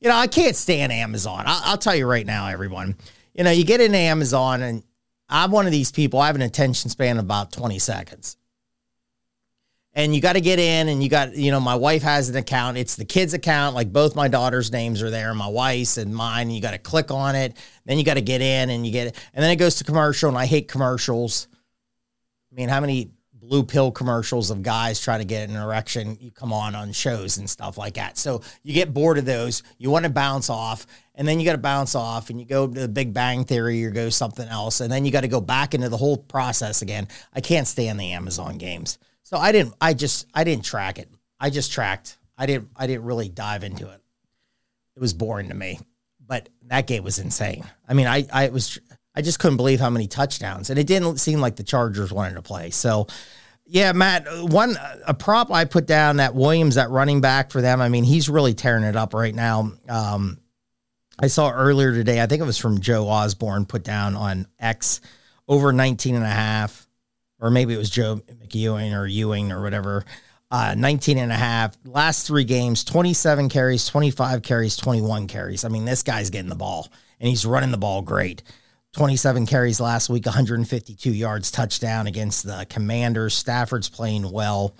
You 0.00 0.08
know, 0.08 0.16
I 0.16 0.26
can't 0.26 0.56
stand 0.56 0.90
Amazon. 0.90 1.44
I'll, 1.46 1.60
I'll 1.72 1.78
tell 1.78 1.96
you 1.96 2.06
right 2.06 2.24
now, 2.24 2.46
everyone. 2.46 2.96
You 3.34 3.44
know, 3.44 3.50
you 3.50 3.64
get 3.64 3.82
into 3.82 3.98
Amazon, 3.98 4.62
and 4.62 4.82
I'm 5.28 5.50
one 5.50 5.66
of 5.66 5.72
these 5.72 5.92
people. 5.92 6.18
I 6.18 6.28
have 6.28 6.36
an 6.36 6.40
attention 6.40 6.88
span 6.88 7.18
of 7.18 7.24
about 7.26 7.52
20 7.52 7.78
seconds 7.78 8.38
and 9.98 10.14
you 10.14 10.20
got 10.20 10.34
to 10.34 10.40
get 10.40 10.60
in 10.60 10.88
and 10.88 11.02
you 11.02 11.08
got 11.08 11.34
you 11.34 11.50
know 11.50 11.58
my 11.58 11.74
wife 11.74 12.02
has 12.02 12.28
an 12.28 12.36
account. 12.36 12.78
It's 12.78 12.94
the 12.94 13.04
kids 13.04 13.34
account. 13.34 13.74
Like 13.74 13.92
both 13.92 14.14
my 14.14 14.28
daughter's 14.28 14.70
names 14.70 15.02
are 15.02 15.10
there 15.10 15.34
my 15.34 15.48
wife's 15.48 15.98
and 15.98 16.14
mine. 16.14 16.50
You 16.50 16.62
got 16.62 16.70
to 16.70 16.78
click 16.78 17.10
on 17.10 17.34
it. 17.34 17.56
Then 17.84 17.98
you 17.98 18.04
got 18.04 18.14
to 18.14 18.20
get 18.20 18.40
in 18.40 18.70
and 18.70 18.86
you 18.86 18.92
get 18.92 19.08
it. 19.08 19.16
And 19.34 19.42
then 19.42 19.50
it 19.50 19.56
goes 19.56 19.74
to 19.76 19.84
commercial 19.84 20.28
and 20.28 20.38
i 20.38 20.46
hate 20.46 20.68
commercials. 20.68 21.48
I 22.52 22.54
mean 22.54 22.68
how 22.68 22.80
many 22.80 23.10
blue 23.32 23.64
pill 23.64 23.90
commercials 23.90 24.50
of 24.50 24.62
guys 24.62 25.00
trying 25.00 25.18
to 25.18 25.24
get 25.24 25.48
an 25.48 25.56
erection 25.56 26.16
you 26.20 26.30
come 26.30 26.52
on 26.52 26.76
on 26.76 26.92
shows 26.92 27.38
and 27.38 27.50
stuff 27.50 27.76
like 27.76 27.94
that. 27.94 28.16
So 28.18 28.42
you 28.62 28.74
get 28.74 28.94
bored 28.94 29.18
of 29.18 29.24
those. 29.24 29.64
You 29.78 29.90
want 29.90 30.04
to 30.04 30.10
bounce 30.10 30.48
off. 30.48 30.86
And 31.16 31.26
then 31.26 31.40
you 31.40 31.44
got 31.44 31.52
to 31.52 31.58
bounce 31.58 31.96
off 31.96 32.30
and 32.30 32.38
you 32.38 32.46
go 32.46 32.68
to 32.68 32.80
the 32.82 32.88
big 32.88 33.12
bang 33.12 33.42
theory 33.42 33.84
or 33.84 33.90
go 33.90 34.10
something 34.10 34.46
else. 34.46 34.80
And 34.80 34.92
then 34.92 35.04
you 35.04 35.10
got 35.10 35.22
to 35.22 35.28
go 35.28 35.40
back 35.40 35.74
into 35.74 35.88
the 35.88 35.96
whole 35.96 36.18
process 36.18 36.82
again. 36.82 37.08
I 37.34 37.40
can't 37.40 37.66
stand 37.66 37.98
the 37.98 38.12
amazon 38.12 38.58
games 38.58 38.98
so 39.28 39.36
I 39.36 39.52
didn't. 39.52 39.74
I 39.78 39.92
just. 39.92 40.26
I 40.32 40.42
didn't 40.42 40.64
track 40.64 40.98
it. 40.98 41.10
I 41.38 41.50
just 41.50 41.70
tracked. 41.70 42.16
I 42.38 42.46
didn't. 42.46 42.70
I 42.74 42.86
didn't 42.86 43.04
really 43.04 43.28
dive 43.28 43.62
into 43.62 43.86
it. 43.90 44.00
It 44.96 45.00
was 45.00 45.12
boring 45.12 45.50
to 45.50 45.54
me. 45.54 45.80
But 46.26 46.48
that 46.68 46.86
game 46.86 47.04
was 47.04 47.18
insane. 47.18 47.62
I 47.86 47.92
mean, 47.92 48.06
I. 48.06 48.26
I 48.32 48.48
was. 48.48 48.78
I 49.14 49.20
just 49.20 49.38
couldn't 49.38 49.58
believe 49.58 49.80
how 49.80 49.90
many 49.90 50.06
touchdowns, 50.06 50.70
and 50.70 50.78
it 50.78 50.86
didn't 50.86 51.18
seem 51.18 51.40
like 51.40 51.56
the 51.56 51.62
Chargers 51.62 52.10
wanted 52.10 52.36
to 52.36 52.42
play. 52.42 52.70
So, 52.70 53.06
yeah, 53.66 53.92
Matt. 53.92 54.24
One 54.44 54.78
a 55.06 55.12
prop 55.12 55.52
I 55.52 55.66
put 55.66 55.86
down 55.86 56.16
that 56.16 56.34
Williams, 56.34 56.76
that 56.76 56.88
running 56.88 57.20
back 57.20 57.50
for 57.50 57.60
them. 57.60 57.82
I 57.82 57.90
mean, 57.90 58.04
he's 58.04 58.30
really 58.30 58.54
tearing 58.54 58.84
it 58.84 58.96
up 58.96 59.12
right 59.12 59.34
now. 59.34 59.72
Um, 59.90 60.38
I 61.20 61.26
saw 61.26 61.50
earlier 61.50 61.92
today. 61.92 62.22
I 62.22 62.26
think 62.26 62.40
it 62.40 62.46
was 62.46 62.56
from 62.56 62.80
Joe 62.80 63.06
Osborne 63.06 63.66
put 63.66 63.84
down 63.84 64.16
on 64.16 64.46
X 64.58 65.02
over 65.46 65.70
19 65.70 66.14
and 66.14 66.24
a 66.24 66.28
half 66.28 66.87
or 67.40 67.50
maybe 67.50 67.74
it 67.74 67.78
was 67.78 67.90
Joe 67.90 68.16
McEwing 68.16 68.96
or 68.96 69.06
Ewing 69.06 69.52
or 69.52 69.62
whatever. 69.62 70.04
uh, 70.50 70.74
19 70.76 71.18
and 71.18 71.32
a 71.32 71.36
half. 71.36 71.76
Last 71.84 72.26
three 72.26 72.44
games, 72.44 72.84
27 72.84 73.48
carries, 73.48 73.86
25 73.86 74.42
carries, 74.42 74.76
21 74.76 75.26
carries. 75.26 75.64
I 75.64 75.68
mean, 75.68 75.84
this 75.84 76.02
guy's 76.02 76.30
getting 76.30 76.48
the 76.48 76.54
ball 76.56 76.88
and 77.20 77.28
he's 77.28 77.44
running 77.44 77.70
the 77.70 77.76
ball 77.78 78.02
great. 78.02 78.42
27 78.94 79.46
carries 79.46 79.80
last 79.80 80.08
week, 80.08 80.24
152 80.24 81.10
yards, 81.12 81.50
touchdown 81.50 82.06
against 82.06 82.44
the 82.44 82.66
Commanders. 82.70 83.34
Stafford's 83.34 83.88
playing 83.90 84.30
well. 84.30 84.74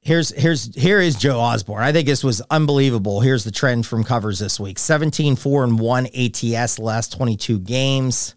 Here's 0.00 0.28
here's 0.28 0.72
here 0.76 1.00
is 1.00 1.16
Joe 1.16 1.40
Osborne. 1.40 1.82
I 1.82 1.90
think 1.90 2.06
this 2.06 2.22
was 2.22 2.40
unbelievable. 2.50 3.20
Here's 3.22 3.42
the 3.42 3.50
trend 3.50 3.86
from 3.86 4.04
covers 4.04 4.38
this 4.38 4.60
week. 4.60 4.78
17 4.78 5.34
4 5.34 5.64
and 5.64 5.80
1 5.80 6.06
ATS 6.14 6.78
last 6.78 7.12
22 7.14 7.58
games 7.58 8.36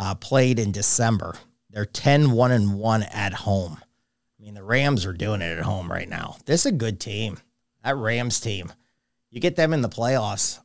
uh, 0.00 0.14
played 0.14 0.58
in 0.58 0.72
December. 0.72 1.34
They're 1.68 1.84
10 1.84 2.32
1 2.32 2.50
and 2.50 2.78
1 2.78 3.02
at 3.02 3.34
home. 3.34 3.78
I 3.78 4.42
mean, 4.42 4.54
the 4.54 4.62
Rams 4.62 5.04
are 5.04 5.12
doing 5.12 5.42
it 5.42 5.58
at 5.58 5.64
home 5.64 5.92
right 5.92 6.08
now. 6.08 6.36
This 6.46 6.60
is 6.60 6.72
a 6.72 6.72
good 6.72 6.98
team. 6.98 7.38
That 7.84 7.96
Rams 7.96 8.40
team. 8.40 8.72
You 9.30 9.40
get 9.40 9.56
them 9.56 9.74
in 9.74 9.82
the 9.82 9.90
playoffs. 9.90 10.58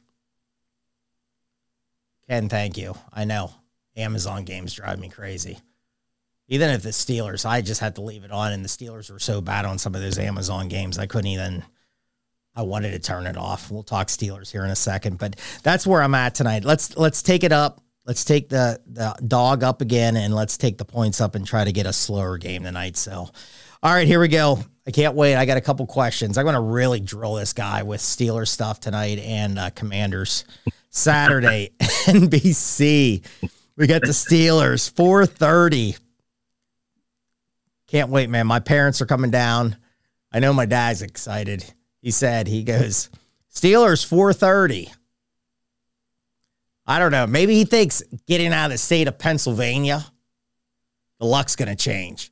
Ken, 2.29 2.47
thank 2.47 2.77
you. 2.77 2.95
I 3.13 3.25
know 3.25 3.51
Amazon 3.97 4.45
games 4.45 4.73
drive 4.73 4.99
me 4.99 5.09
crazy. 5.09 5.59
Even 6.47 6.69
if 6.69 6.81
the 6.81 6.89
Steelers, 6.89 7.45
I 7.45 7.61
just 7.61 7.81
had 7.81 7.95
to 7.95 8.01
leave 8.01 8.23
it 8.23 8.31
on, 8.31 8.53
and 8.53 8.63
the 8.63 8.69
Steelers 8.69 9.11
were 9.11 9.19
so 9.19 9.41
bad 9.41 9.65
on 9.65 9.77
some 9.77 9.95
of 9.95 10.01
those 10.01 10.17
Amazon 10.17 10.69
games, 10.69 10.97
I 10.97 11.07
couldn't 11.07 11.27
even. 11.27 11.63
I 12.57 12.61
wanted 12.61 12.91
to 12.91 12.99
turn 12.99 13.27
it 13.27 13.35
off. 13.35 13.69
We'll 13.69 13.83
talk 13.83 14.07
Steelers 14.07 14.49
here 14.49 14.63
in 14.63 14.71
a 14.71 14.77
second, 14.77 15.17
but 15.17 15.35
that's 15.61 15.85
where 15.85 16.01
I'm 16.01 16.15
at 16.15 16.35
tonight. 16.35 16.63
Let's 16.63 16.95
let's 16.95 17.21
take 17.21 17.43
it 17.43 17.51
up. 17.51 17.81
Let's 18.05 18.23
take 18.23 18.49
the 18.49 18.79
the 18.85 19.15
dog 19.27 19.63
up 19.63 19.81
again, 19.81 20.15
and 20.15 20.33
let's 20.33 20.57
take 20.57 20.77
the 20.77 20.85
points 20.85 21.21
up 21.21 21.35
and 21.35 21.45
try 21.45 21.63
to 21.63 21.71
get 21.71 21.85
a 21.85 21.93
slower 21.93 22.37
game 22.37 22.63
tonight. 22.63 22.97
So, 22.97 23.29
all 23.83 23.93
right, 23.93 24.07
here 24.07 24.19
we 24.19 24.27
go. 24.27 24.59
I 24.87 24.91
can't 24.91 25.15
wait. 25.15 25.35
I 25.35 25.45
got 25.45 25.57
a 25.57 25.61
couple 25.61 25.85
questions. 25.87 26.37
I'm 26.37 26.45
going 26.45 26.53
to 26.53 26.61
really 26.61 26.99
drill 26.99 27.33
this 27.33 27.53
guy 27.53 27.83
with 27.83 28.01
Steelers 28.01 28.49
stuff 28.49 28.79
tonight 28.79 29.17
and 29.19 29.57
uh, 29.57 29.69
Commanders. 29.71 30.45
Saturday, 30.91 31.71
NBC. 31.79 33.25
We 33.75 33.87
got 33.87 34.01
the 34.01 34.09
Steelers, 34.09 34.89
4:30 34.93 35.97
can't 37.87 38.09
wait, 38.09 38.29
man. 38.29 38.47
My 38.47 38.59
parents 38.59 39.01
are 39.01 39.05
coming 39.05 39.31
down. 39.31 39.77
I 40.31 40.39
know 40.39 40.53
my 40.53 40.65
dad's 40.65 41.01
excited. 41.01 41.63
He 42.01 42.11
said, 42.11 42.47
he 42.47 42.63
goes, 42.63 43.09
Steelers 43.53 44.05
430. 44.05 44.91
I 46.85 46.99
don't 46.99 47.11
know. 47.11 47.25
Maybe 47.25 47.55
he 47.55 47.65
thinks 47.65 48.03
getting 48.27 48.53
out 48.53 48.65
of 48.65 48.71
the 48.71 48.77
state 48.77 49.07
of 49.07 49.17
Pennsylvania, 49.17 50.05
the 51.19 51.25
luck's 51.25 51.55
going 51.55 51.69
to 51.69 51.75
change. 51.75 52.31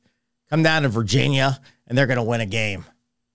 Come 0.50 0.62
down 0.62 0.82
to 0.82 0.88
Virginia 0.88 1.60
and 1.86 1.98
they're 1.98 2.06
going 2.06 2.18
to 2.18 2.22
win 2.22 2.40
a 2.40 2.46
game. 2.46 2.84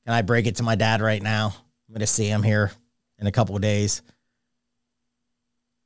Can 0.06 0.14
I 0.14 0.22
break 0.22 0.48
it 0.48 0.56
to 0.58 0.64
my 0.64 0.76
dad 0.76 1.02
right 1.02 1.22
now? 1.22 1.54
I'm 1.88 1.94
going 1.94 2.00
to 2.00 2.08
see 2.08 2.28
him 2.28 2.44
here 2.44 2.72
in 3.20 3.28
a 3.28 3.32
couple 3.32 3.56
of 3.56 3.62
days. 3.62 4.02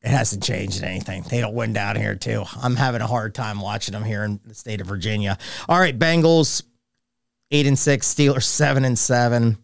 It 0.02 0.10
hasn't 0.10 0.44
changed 0.44 0.84
anything. 0.84 1.24
They 1.24 1.40
don't 1.40 1.56
win 1.56 1.72
down 1.74 1.96
here 1.96 2.16
too. 2.16 2.44
I'm 2.62 2.76
having 2.76 3.02
a 3.02 3.08
hard 3.08 3.34
time 3.34 3.62
watching 3.62 3.94
them 3.94 4.04
here 4.04 4.24
in 4.24 4.40
the 4.46 4.54
state 4.54 4.82
of 4.82 4.88
Virginia. 4.88 5.38
All 5.70 5.80
right, 5.80 5.98
Bengals 5.98 6.62
eight 7.52 7.68
and 7.68 7.80
six, 7.80 8.14
Steelers 8.14 8.44
seven 8.44 8.84
and 8.84 9.00
seven. 9.00 9.58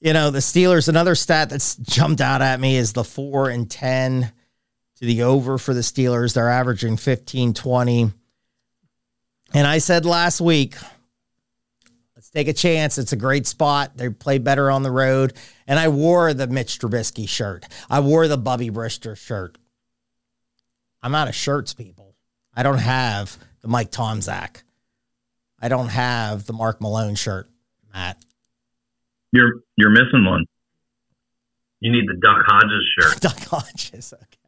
You 0.00 0.12
know, 0.12 0.30
the 0.30 0.40
Steelers, 0.40 0.88
another 0.88 1.14
stat 1.14 1.50
that's 1.50 1.76
jumped 1.76 2.20
out 2.20 2.42
at 2.42 2.58
me 2.58 2.76
is 2.76 2.92
the 2.92 3.04
four 3.04 3.48
and 3.48 3.70
10 3.70 4.32
to 5.04 5.14
the 5.14 5.22
over 5.22 5.58
for 5.58 5.74
the 5.74 5.80
Steelers. 5.80 6.34
They're 6.34 6.50
averaging 6.50 6.96
15 6.96 7.54
20. 7.54 8.12
And 9.52 9.66
I 9.66 9.78
said 9.78 10.04
last 10.04 10.40
week, 10.40 10.76
let's 12.16 12.30
take 12.30 12.48
a 12.48 12.52
chance. 12.52 12.98
It's 12.98 13.12
a 13.12 13.16
great 13.16 13.46
spot. 13.46 13.96
They 13.96 14.08
play 14.08 14.38
better 14.38 14.70
on 14.70 14.82
the 14.82 14.90
road. 14.90 15.34
And 15.66 15.78
I 15.78 15.88
wore 15.88 16.34
the 16.34 16.46
Mitch 16.46 16.78
Trubisky 16.78 17.28
shirt. 17.28 17.64
I 17.88 18.00
wore 18.00 18.26
the 18.26 18.38
Bubby 18.38 18.70
Brister 18.70 19.16
shirt. 19.16 19.58
I'm 21.02 21.14
out 21.14 21.28
of 21.28 21.34
shirts, 21.34 21.74
people. 21.74 22.16
I 22.54 22.62
don't 22.62 22.78
have 22.78 23.36
the 23.60 23.68
Mike 23.68 23.90
Tomczak. 23.90 24.62
I 25.60 25.68
don't 25.68 25.88
have 25.88 26.46
the 26.46 26.52
Mark 26.52 26.80
Malone 26.80 27.14
shirt, 27.14 27.48
Matt. 27.92 28.22
You're 29.32 29.60
you're 29.76 29.90
missing 29.90 30.24
one. 30.24 30.44
You 31.80 31.92
need 31.92 32.06
the 32.08 32.16
Duck 32.20 32.44
Hodges 32.46 32.84
shirt. 32.98 33.20
Duck 33.20 33.38
Hodges. 33.40 34.14
Okay. 34.14 34.43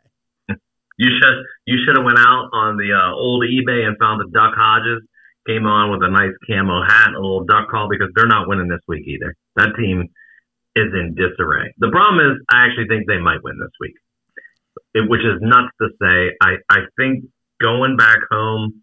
You 0.97 1.11
should 1.13 1.37
you 1.67 1.77
should 1.85 1.97
have 1.97 2.05
went 2.05 2.19
out 2.19 2.49
on 2.53 2.77
the 2.77 2.93
uh, 2.93 3.13
old 3.15 3.45
eBay 3.45 3.85
and 3.87 3.97
found 3.99 4.21
the 4.21 4.31
Duck 4.33 4.55
Hodges. 4.57 5.03
Came 5.47 5.67
on 5.67 5.95
with 5.95 6.03
a 6.03 6.11
nice 6.11 6.35
camo 6.43 6.83
hat, 6.83 7.15
a 7.15 7.21
little 7.23 7.45
duck 7.45 7.71
call 7.71 7.87
because 7.89 8.11
they're 8.17 8.27
not 8.27 8.49
winning 8.49 8.67
this 8.67 8.83
week 8.89 9.07
either. 9.07 9.37
That 9.55 9.79
team 9.79 10.11
is 10.75 10.91
in 10.93 11.15
disarray. 11.15 11.73
The 11.79 11.89
problem 11.89 12.19
is, 12.19 12.43
I 12.51 12.67
actually 12.67 12.91
think 12.91 13.07
they 13.07 13.23
might 13.23 13.43
win 13.47 13.57
this 13.59 13.73
week, 13.81 13.95
it, 14.93 15.09
which 15.09 15.23
is 15.23 15.39
nuts 15.41 15.71
to 15.81 15.89
say. 16.03 16.35
I, 16.43 16.59
I 16.69 16.91
think 16.99 17.31
going 17.63 17.97
back 17.97 18.19
home, 18.29 18.83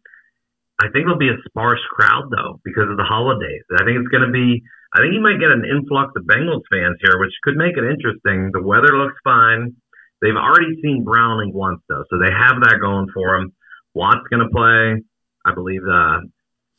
I 0.82 0.88
think 0.90 1.06
it'll 1.06 1.22
be 1.22 1.30
a 1.30 1.44
sparse 1.46 1.84
crowd 1.92 2.32
though 2.32 2.60
because 2.64 2.90
of 2.90 2.98
the 2.98 3.04
holidays. 3.06 3.68
I 3.76 3.86
think 3.86 4.00
it's 4.00 4.10
going 4.10 4.26
to 4.26 4.34
be. 4.34 4.64
I 4.96 5.02
think 5.02 5.14
you 5.14 5.22
might 5.22 5.42
get 5.42 5.52
an 5.52 5.66
influx 5.66 6.14
of 6.16 6.24
Bengals 6.24 6.66
fans 6.70 6.98
here, 7.02 7.20
which 7.20 7.34
could 7.44 7.58
make 7.58 7.76
it 7.78 7.84
interesting. 7.84 8.52
The 8.54 8.62
weather 8.62 8.96
looks 8.96 9.18
fine. 9.24 9.76
They've 10.24 10.36
already 10.36 10.80
seen 10.82 11.04
Browning 11.04 11.52
once 11.54 11.82
though, 11.90 12.06
so 12.10 12.18
they 12.18 12.32
have 12.32 12.56
that 12.62 12.78
going 12.80 13.08
for 13.14 13.38
them. 13.38 13.52
Watt's 13.94 14.26
going 14.32 14.42
to 14.42 14.50
play. 14.50 15.04
I 15.46 15.54
believe 15.54 15.82
uh, 15.82 16.20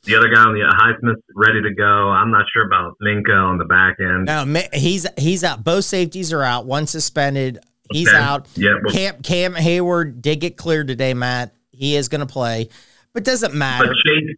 the 0.04 0.16
other 0.16 0.30
guy 0.30 0.40
on 0.40 0.54
the 0.54 0.64
Highsmith's 0.64 1.22
ready 1.36 1.60
to 1.60 1.74
go. 1.74 2.08
I'm 2.08 2.30
not 2.30 2.46
sure 2.50 2.64
about 2.66 2.94
Minkah 3.02 3.50
on 3.50 3.58
the 3.58 3.66
back 3.66 3.96
end. 4.00 4.24
No, 4.24 4.62
he's 4.72 5.06
he's 5.18 5.44
out. 5.44 5.62
Both 5.62 5.84
safeties 5.84 6.32
are 6.32 6.42
out. 6.42 6.64
One 6.64 6.86
suspended. 6.86 7.58
He's 7.92 8.08
okay. 8.08 8.16
out. 8.16 8.48
Yeah. 8.54 8.76
Well, 8.82 8.94
Cam 8.94 9.22
Cam 9.22 9.54
Heyward 9.54 10.22
did 10.22 10.40
get 10.40 10.56
cleared 10.56 10.88
today, 10.88 11.12
Matt. 11.12 11.54
He 11.70 11.96
is 11.96 12.08
going 12.08 12.20
to 12.20 12.32
play, 12.32 12.70
but 13.12 13.24
doesn't 13.24 13.52
matter. 13.52 13.88
But 13.88 13.96
Chase, 14.06 14.36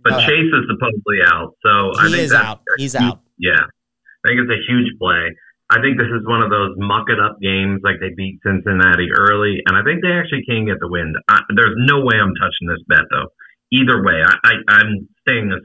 but 0.00 0.20
Chase 0.22 0.52
is 0.52 0.64
supposedly 0.68 1.18
out, 1.24 1.54
so 1.62 1.92
he 2.00 2.00
I 2.00 2.10
think 2.10 2.18
is 2.18 2.32
out. 2.32 2.62
He's 2.78 2.94
huge, 2.94 3.02
out. 3.02 3.20
Yeah, 3.38 3.52
I 3.52 4.28
think 4.28 4.40
it's 4.40 4.50
a 4.50 4.72
huge 4.72 4.98
play. 4.98 5.36
I 5.70 5.78
think 5.80 5.96
this 5.96 6.10
is 6.10 6.26
one 6.26 6.42
of 6.42 6.50
those 6.50 6.74
muck 6.76 7.06
it 7.08 7.22
up 7.22 7.38
games 7.38 7.80
like 7.86 8.02
they 8.02 8.10
beat 8.16 8.42
Cincinnati 8.42 9.14
early, 9.14 9.62
and 9.64 9.78
I 9.78 9.86
think 9.86 10.02
they 10.02 10.10
actually 10.10 10.42
can 10.42 10.66
get 10.66 10.82
the 10.82 10.90
win. 10.90 11.14
I, 11.30 11.46
there's 11.54 11.78
no 11.78 12.02
way 12.02 12.18
I'm 12.18 12.34
touching 12.34 12.66
this 12.66 12.82
bet 12.90 13.06
though 13.10 13.30
either 13.72 14.02
way. 14.02 14.22
I, 14.22 14.52
I, 14.68 14.80
am 14.80 15.08
staying 15.22 15.50
as 15.54 15.62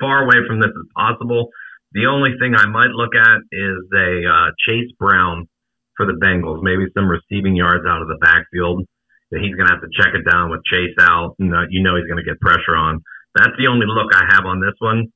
far 0.00 0.24
away 0.24 0.46
from 0.46 0.60
this 0.60 0.70
as 0.70 0.88
possible. 0.96 1.48
The 1.92 2.06
only 2.06 2.36
thing 2.38 2.54
I 2.54 2.66
might 2.68 2.92
look 2.92 3.14
at 3.16 3.40
is 3.50 3.80
a 3.96 4.28
uh, 4.28 4.48
Chase 4.68 4.92
Brown 4.98 5.48
for 5.96 6.06
the 6.06 6.18
Bengals, 6.20 6.62
maybe 6.62 6.84
some 6.94 7.08
receiving 7.08 7.56
yards 7.56 7.84
out 7.88 8.02
of 8.02 8.08
the 8.08 8.18
backfield. 8.20 8.84
That 9.30 9.40
he's 9.44 9.54
going 9.56 9.68
to 9.68 9.74
have 9.76 9.84
to 9.84 9.92
check 9.92 10.16
it 10.16 10.24
down 10.24 10.50
with 10.50 10.64
Chase 10.64 10.96
out. 11.00 11.36
You 11.38 11.48
know, 11.52 11.64
you 11.68 11.82
know 11.82 11.96
he's 11.96 12.08
going 12.08 12.22
to 12.22 12.24
get 12.24 12.40
pressure 12.40 12.76
on. 12.76 13.00
That's 13.36 13.52
the 13.58 13.68
only 13.68 13.84
look 13.84 14.08
I 14.12 14.24
have 14.32 14.46
on 14.46 14.60
this 14.60 14.76
one. 14.78 15.12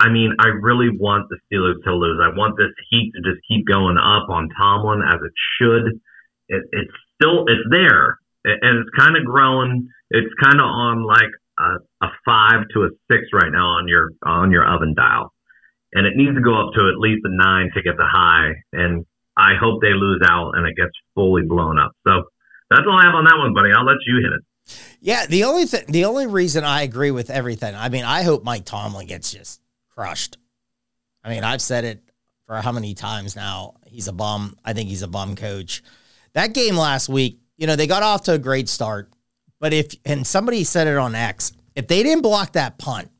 I 0.00 0.08
mean, 0.08 0.34
I 0.38 0.48
really 0.48 0.88
want 0.90 1.28
the 1.28 1.38
Steelers 1.46 1.82
to 1.84 1.94
lose. 1.94 2.20
I 2.22 2.36
want 2.36 2.56
this 2.56 2.72
heat 2.90 3.12
to 3.14 3.20
just 3.22 3.42
keep 3.48 3.66
going 3.66 3.98
up 3.98 4.28
on 4.28 4.48
Tomlin 4.58 5.02
as 5.06 5.20
it 5.22 5.32
should. 5.58 6.00
It, 6.48 6.62
it's 6.72 6.92
still 7.14 7.44
it's 7.46 7.68
there, 7.70 8.18
and 8.44 8.78
it's 8.78 8.90
kind 8.98 9.16
of 9.16 9.24
growing. 9.24 9.88
It's 10.10 10.32
kind 10.42 10.60
of 10.60 10.66
on 10.66 11.04
like 11.04 11.30
a, 11.58 12.06
a 12.06 12.08
five 12.24 12.64
to 12.74 12.84
a 12.84 12.88
six 13.10 13.28
right 13.32 13.52
now 13.52 13.76
on 13.78 13.88
your 13.88 14.10
on 14.22 14.50
your 14.50 14.66
oven 14.66 14.94
dial, 14.94 15.32
and 15.92 16.06
it 16.06 16.14
needs 16.16 16.34
to 16.34 16.42
go 16.42 16.54
up 16.54 16.72
to 16.74 16.88
at 16.88 16.98
least 16.98 17.20
a 17.24 17.30
nine 17.30 17.70
to 17.74 17.82
get 17.82 17.96
the 17.96 18.08
high. 18.08 18.52
And 18.72 19.04
I 19.36 19.52
hope 19.60 19.80
they 19.80 19.94
lose 19.94 20.22
out 20.28 20.52
and 20.54 20.66
it 20.66 20.76
gets 20.76 20.92
fully 21.14 21.42
blown 21.42 21.78
up. 21.78 21.92
So 22.06 22.24
that's 22.70 22.82
all 22.86 22.98
I 22.98 23.04
have 23.04 23.14
on 23.14 23.24
that 23.24 23.38
one, 23.38 23.54
buddy. 23.54 23.70
I'll 23.76 23.84
let 23.84 23.98
you 24.06 24.16
hit 24.22 24.32
it. 24.32 24.42
Yeah, 25.00 25.26
the 25.26 25.44
only 25.44 25.64
thing, 25.64 25.84
the 25.88 26.04
only 26.04 26.26
reason 26.26 26.64
I 26.64 26.82
agree 26.82 27.10
with 27.10 27.30
everything. 27.30 27.74
I 27.74 27.88
mean, 27.88 28.04
I 28.04 28.22
hope 28.22 28.44
Mike 28.44 28.64
Tomlin 28.64 29.06
gets 29.06 29.32
just 29.32 29.62
crushed. 29.98 30.38
I 31.24 31.30
mean, 31.30 31.42
I've 31.42 31.60
said 31.60 31.84
it 31.84 32.00
for 32.46 32.54
how 32.56 32.70
many 32.70 32.94
times 32.94 33.34
now. 33.34 33.74
He's 33.84 34.06
a 34.06 34.12
bum. 34.12 34.54
I 34.64 34.72
think 34.72 34.88
he's 34.88 35.02
a 35.02 35.08
bum 35.08 35.34
coach. 35.34 35.82
That 36.34 36.54
game 36.54 36.76
last 36.76 37.08
week, 37.08 37.40
you 37.56 37.66
know, 37.66 37.74
they 37.74 37.88
got 37.88 38.04
off 38.04 38.22
to 38.24 38.34
a 38.34 38.38
great 38.38 38.68
start. 38.68 39.10
But 39.58 39.72
if, 39.72 39.92
and 40.04 40.24
somebody 40.24 40.62
said 40.62 40.86
it 40.86 40.96
on 40.96 41.16
X, 41.16 41.50
if 41.74 41.88
they 41.88 42.04
didn't 42.04 42.22
block 42.22 42.52
that 42.52 42.78
punt 42.78 43.10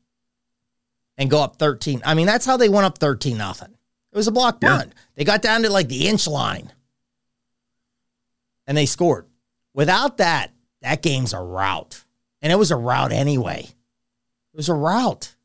and 1.17 1.29
go 1.29 1.41
up 1.41 1.57
13, 1.57 2.01
I 2.05 2.13
mean, 2.13 2.27
that's 2.27 2.45
how 2.45 2.55
they 2.55 2.69
went 2.69 2.85
up 2.85 2.97
13 2.97 3.37
nothing. 3.37 3.75
It 4.13 4.17
was 4.17 4.29
a 4.29 4.31
block 4.31 4.61
punt. 4.61 4.93
Yeah. 4.95 5.01
They 5.15 5.25
got 5.25 5.41
down 5.41 5.63
to 5.63 5.69
like 5.69 5.89
the 5.89 6.07
inch 6.07 6.27
line 6.27 6.71
and 8.67 8.77
they 8.77 8.85
scored. 8.85 9.25
Without 9.73 10.19
that, 10.19 10.53
that 10.81 11.01
game's 11.01 11.33
a 11.33 11.39
rout. 11.39 12.05
And 12.41 12.53
it 12.53 12.55
was 12.55 12.71
a 12.71 12.77
rout 12.77 13.11
anyway. 13.11 13.65
It 13.65 14.55
was 14.55 14.69
a 14.69 14.73
rout. 14.73 15.35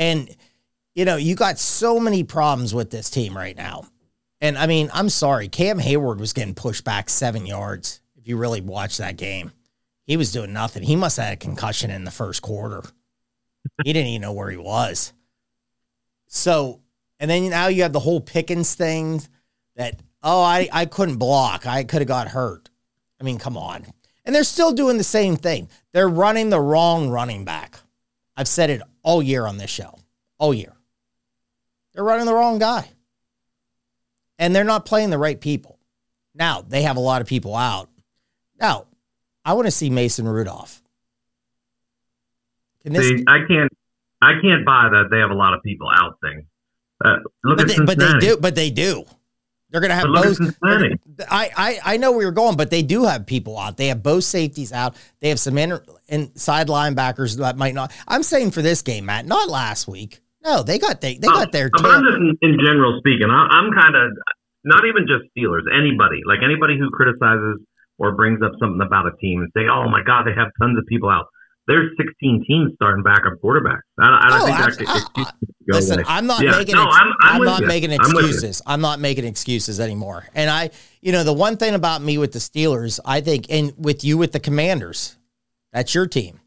And, 0.00 0.34
you 0.96 1.04
know, 1.04 1.14
you 1.14 1.36
got 1.36 1.60
so 1.60 2.00
many 2.00 2.24
problems 2.24 2.74
with 2.74 2.90
this 2.90 3.08
team 3.08 3.36
right 3.36 3.56
now. 3.56 3.84
And 4.40 4.58
I 4.58 4.66
mean, 4.66 4.90
I'm 4.92 5.08
sorry, 5.08 5.48
Cam 5.48 5.78
Heyward 5.78 6.18
was 6.18 6.32
getting 6.32 6.54
pushed 6.54 6.82
back 6.82 7.08
seven 7.08 7.46
yards 7.46 8.00
if 8.16 8.26
you 8.26 8.36
really 8.36 8.60
watch 8.60 8.96
that 8.96 9.16
game 9.16 9.52
he 10.10 10.16
was 10.16 10.32
doing 10.32 10.52
nothing. 10.52 10.82
He 10.82 10.96
must 10.96 11.18
have 11.18 11.26
had 11.26 11.34
a 11.34 11.36
concussion 11.36 11.92
in 11.92 12.02
the 12.02 12.10
first 12.10 12.42
quarter. 12.42 12.82
he 13.84 13.92
didn't 13.92 14.08
even 14.08 14.22
know 14.22 14.32
where 14.32 14.50
he 14.50 14.56
was. 14.56 15.12
So, 16.26 16.80
and 17.20 17.30
then 17.30 17.48
now 17.48 17.68
you 17.68 17.82
have 17.82 17.92
the 17.92 18.00
whole 18.00 18.20
Pickens 18.20 18.74
thing 18.74 19.22
that, 19.76 20.00
oh, 20.20 20.42
I, 20.42 20.68
I 20.72 20.86
couldn't 20.86 21.18
block. 21.18 21.64
I 21.64 21.84
could 21.84 22.00
have 22.00 22.08
got 22.08 22.26
hurt. 22.26 22.70
I 23.20 23.22
mean, 23.22 23.38
come 23.38 23.56
on. 23.56 23.86
And 24.24 24.34
they're 24.34 24.42
still 24.42 24.72
doing 24.72 24.98
the 24.98 25.04
same 25.04 25.36
thing. 25.36 25.68
They're 25.92 26.08
running 26.08 26.50
the 26.50 26.60
wrong 26.60 27.08
running 27.08 27.44
back. 27.44 27.78
I've 28.36 28.48
said 28.48 28.70
it 28.70 28.82
all 29.02 29.22
year 29.22 29.46
on 29.46 29.58
this 29.58 29.70
show, 29.70 29.98
all 30.38 30.54
year. 30.54 30.72
They're 31.92 32.04
running 32.04 32.26
the 32.26 32.34
wrong 32.34 32.58
guy. 32.58 32.88
And 34.38 34.54
they're 34.54 34.64
not 34.64 34.86
playing 34.86 35.10
the 35.10 35.18
right 35.18 35.38
people. 35.38 35.78
Now, 36.34 36.62
they 36.62 36.82
have 36.82 36.96
a 36.96 37.00
lot 37.00 37.20
of 37.20 37.26
people 37.26 37.54
out. 37.54 37.90
Now, 38.58 38.86
I 39.44 39.52
want 39.54 39.66
to 39.66 39.70
see 39.70 39.90
Mason 39.90 40.26
Rudolph. 40.26 40.82
Can 42.82 42.94
this, 42.94 43.08
see, 43.08 43.24
I 43.28 43.38
can't 43.46 43.70
I 44.22 44.32
can't 44.40 44.64
buy 44.64 44.88
that 44.92 45.08
they 45.10 45.18
have 45.18 45.30
a 45.30 45.34
lot 45.34 45.54
of 45.54 45.62
people 45.62 45.88
out 45.90 46.18
thing. 46.22 46.46
Uh, 47.02 47.16
look 47.44 47.58
but 47.58 47.70
at 47.70 47.76
they, 47.76 47.84
but 47.84 47.98
they 47.98 48.18
do. 48.18 48.36
But 48.36 48.54
they 48.54 48.70
do. 48.70 49.04
They're 49.70 49.80
going 49.80 49.90
to 49.90 49.94
have 49.94 50.06
both. 50.12 50.38
I, 51.30 51.50
I 51.56 51.78
I 51.84 51.96
know 51.96 52.12
where 52.12 52.22
you're 52.22 52.32
going, 52.32 52.56
but 52.56 52.70
they 52.70 52.82
do 52.82 53.04
have 53.04 53.24
people 53.24 53.56
out. 53.56 53.76
They 53.76 53.86
have 53.86 54.02
both 54.02 54.24
safeties 54.24 54.72
out. 54.72 54.96
They 55.20 55.28
have 55.28 55.38
some 55.38 55.56
inner, 55.56 55.84
inside 56.08 56.66
linebackers 56.66 57.36
that 57.38 57.56
might 57.56 57.74
not. 57.74 57.92
I'm 58.08 58.22
saying 58.22 58.50
for 58.50 58.62
this 58.62 58.82
game, 58.82 59.06
Matt, 59.06 59.26
not 59.26 59.48
last 59.48 59.86
week. 59.86 60.20
No, 60.42 60.62
they 60.62 60.78
got 60.78 61.00
they 61.00 61.18
they 61.18 61.28
oh, 61.28 61.32
got 61.32 61.52
their. 61.52 61.70
But 61.70 61.86
I'm 61.86 62.02
just 62.02 62.16
in, 62.16 62.38
in 62.42 62.58
general 62.64 62.98
speaking. 62.98 63.30
I, 63.30 63.46
I'm 63.50 63.70
kind 63.72 63.94
of 63.94 64.10
not 64.64 64.82
even 64.86 65.06
just 65.06 65.30
Steelers. 65.36 65.62
Anybody 65.72 66.22
like 66.26 66.40
anybody 66.44 66.76
who 66.78 66.90
criticizes 66.90 67.60
or 67.98 68.12
brings 68.12 68.42
up 68.42 68.52
something 68.58 68.80
about 68.80 69.06
a 69.06 69.14
team 69.20 69.40
and 69.40 69.50
say, 69.54 69.68
"Oh 69.70 69.88
my 69.88 70.02
God, 70.02 70.24
they 70.26 70.34
have 70.34 70.48
tons 70.60 70.78
of 70.78 70.86
people 70.86 71.10
out." 71.10 71.26
There's 71.66 71.90
16 71.96 72.44
teams 72.46 72.72
starting 72.74 73.02
backup 73.02 73.34
quarterbacks. 73.42 73.80
I, 73.98 74.20
I 74.22 74.30
don't 74.30 74.42
oh, 74.42 74.46
think 74.46 74.88
I, 74.88 75.22
I, 75.22 75.32
listen. 75.68 76.02
I'm 76.06 76.26
not 76.26 76.42
yeah. 76.42 76.52
making. 76.52 76.74
No, 76.74 76.86
ex- 76.86 76.96
I'm, 76.98 77.08
I'm, 77.20 77.36
I'm 77.36 77.44
not 77.44 77.60
you. 77.60 77.66
making 77.66 77.92
excuses. 77.92 78.62
I'm, 78.66 78.74
I'm, 78.74 78.80
not 78.80 79.00
making 79.00 79.24
excuses 79.24 79.78
anymore. 79.78 80.26
And 80.34 80.50
I, 80.50 80.70
you 81.00 81.12
know, 81.12 81.22
the 81.22 81.32
one 81.32 81.56
thing 81.56 81.74
about 81.74 82.02
me 82.02 82.18
with 82.18 82.32
the 82.32 82.38
Steelers, 82.38 82.98
I 83.04 83.20
think, 83.20 83.46
and 83.50 83.72
with 83.78 84.04
you 84.04 84.18
with 84.18 84.32
the 84.32 84.40
Commanders, 84.40 85.16
that's 85.72 85.94
your 85.94 86.06
team. 86.06 86.40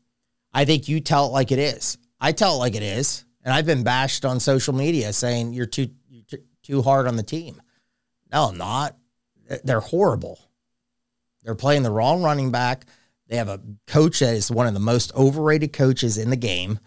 I 0.54 0.66
think 0.66 0.88
you 0.88 1.00
tell 1.00 1.28
it 1.28 1.30
like 1.30 1.52
it 1.52 1.60
is. 1.60 1.98
I 2.20 2.32
tell 2.32 2.56
it 2.56 2.60
like 2.60 2.76
it 2.76 2.84
is, 2.84 3.26
and 3.44 3.54
I've 3.54 3.66
been 3.66 3.84
bashed 3.84 4.26
on 4.26 4.40
social 4.40 4.74
media 4.74 5.14
saying 5.14 5.54
you're 5.54 5.66
too 5.66 5.90
you're 6.10 6.26
too, 6.26 6.44
too 6.64 6.82
hard 6.82 7.08
on 7.08 7.16
the 7.16 7.24
team. 7.24 7.62
No, 8.32 8.46
I'm 8.46 8.58
not. 8.58 8.96
They're 9.64 9.80
horrible. 9.80 10.40
They're 11.44 11.56
playing 11.56 11.84
the 11.84 11.92
wrong 11.92 12.24
running 12.24 12.52
back. 12.52 12.86
They 13.28 13.38
have 13.38 13.50
a 13.50 13.62
coach 13.88 14.20
that 14.20 14.36
is 14.36 14.52
one 14.52 14.68
of 14.68 14.74
the 14.74 14.80
most 14.80 15.14
overrated 15.16 15.74
coaches 15.74 16.18
in 16.18 16.30
the 16.30 16.36
game. 16.36 16.80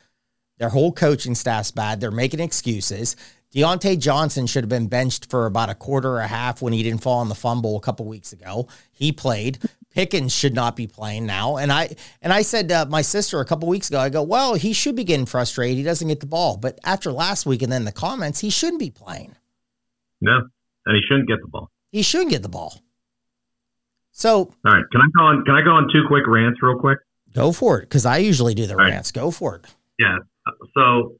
Their 0.58 0.68
whole 0.70 0.92
coaching 0.92 1.34
staff's 1.34 1.70
bad. 1.70 2.00
They're 2.00 2.10
making 2.10 2.40
excuses. 2.40 3.16
Diontae 3.54 3.98
Johnson 3.98 4.46
should 4.46 4.64
have 4.64 4.68
been 4.68 4.88
benched 4.88 5.30
for 5.30 5.46
about 5.46 5.70
a 5.70 5.74
quarter 5.74 6.10
or 6.10 6.20
a 6.20 6.26
half 6.26 6.60
when 6.60 6.72
he 6.72 6.82
didn't 6.82 7.02
fall 7.02 7.18
on 7.18 7.28
the 7.28 7.34
fumble 7.34 7.76
a 7.76 7.80
couple 7.80 8.06
weeks 8.06 8.32
ago. 8.32 8.68
He 8.92 9.12
played. 9.12 9.58
Pickens 9.90 10.34
should 10.34 10.54
not 10.54 10.76
be 10.76 10.86
playing 10.86 11.24
now. 11.24 11.56
And 11.56 11.72
I 11.72 11.94
and 12.20 12.32
I 12.32 12.42
said 12.42 12.68
to 12.68 12.86
my 12.86 13.00
sister 13.00 13.40
a 13.40 13.46
couple 13.46 13.68
weeks 13.68 13.88
ago, 13.88 13.98
I 13.98 14.10
go, 14.10 14.22
well, 14.22 14.54
he 14.54 14.74
should 14.74 14.94
be 14.94 15.04
getting 15.04 15.24
frustrated. 15.24 15.78
He 15.78 15.82
doesn't 15.82 16.08
get 16.08 16.20
the 16.20 16.26
ball. 16.26 16.58
But 16.58 16.78
after 16.84 17.10
last 17.12 17.46
week 17.46 17.62
and 17.62 17.72
then 17.72 17.84
the 17.86 17.92
comments, 17.92 18.40
he 18.40 18.50
shouldn't 18.50 18.80
be 18.80 18.90
playing. 18.90 19.36
No, 20.20 20.48
and 20.84 20.96
he 20.96 21.02
shouldn't 21.08 21.28
get 21.28 21.40
the 21.40 21.48
ball. 21.48 21.70
He 21.92 22.02
shouldn't 22.02 22.30
get 22.30 22.42
the 22.42 22.48
ball. 22.48 22.78
So, 24.18 24.38
all 24.38 24.72
right, 24.72 24.84
can 24.90 25.02
I 25.02 25.08
go 25.14 25.24
on? 25.24 25.44
Can 25.44 25.54
I 25.54 25.60
go 25.62 25.72
on 25.72 25.88
two 25.92 26.04
quick 26.08 26.26
rants 26.26 26.62
real 26.62 26.78
quick? 26.78 26.98
Go 27.34 27.52
for 27.52 27.78
it, 27.78 27.82
because 27.82 28.06
I 28.06 28.16
usually 28.16 28.54
do 28.54 28.64
the 28.64 28.72
all 28.72 28.78
rants. 28.78 29.12
Right. 29.14 29.22
Go 29.22 29.30
for 29.30 29.56
it. 29.56 29.66
Yeah. 29.98 30.16
So 30.74 31.16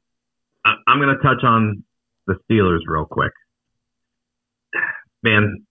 uh, 0.65 0.71
I'm 0.87 0.99
going 0.99 1.15
to 1.15 1.21
touch 1.21 1.43
on 1.43 1.83
the 2.25 2.39
Steelers 2.49 2.79
real 2.87 3.05
quick. 3.05 3.33
Man, 5.21 5.63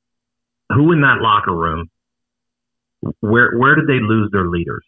who 0.73 0.93
in 0.93 1.01
that 1.01 1.17
locker 1.21 1.53
room? 1.53 1.91
Where 3.19 3.59
where 3.59 3.75
did 3.75 3.89
they 3.89 3.99
lose 4.01 4.31
their 4.31 4.47
leaders 4.47 4.85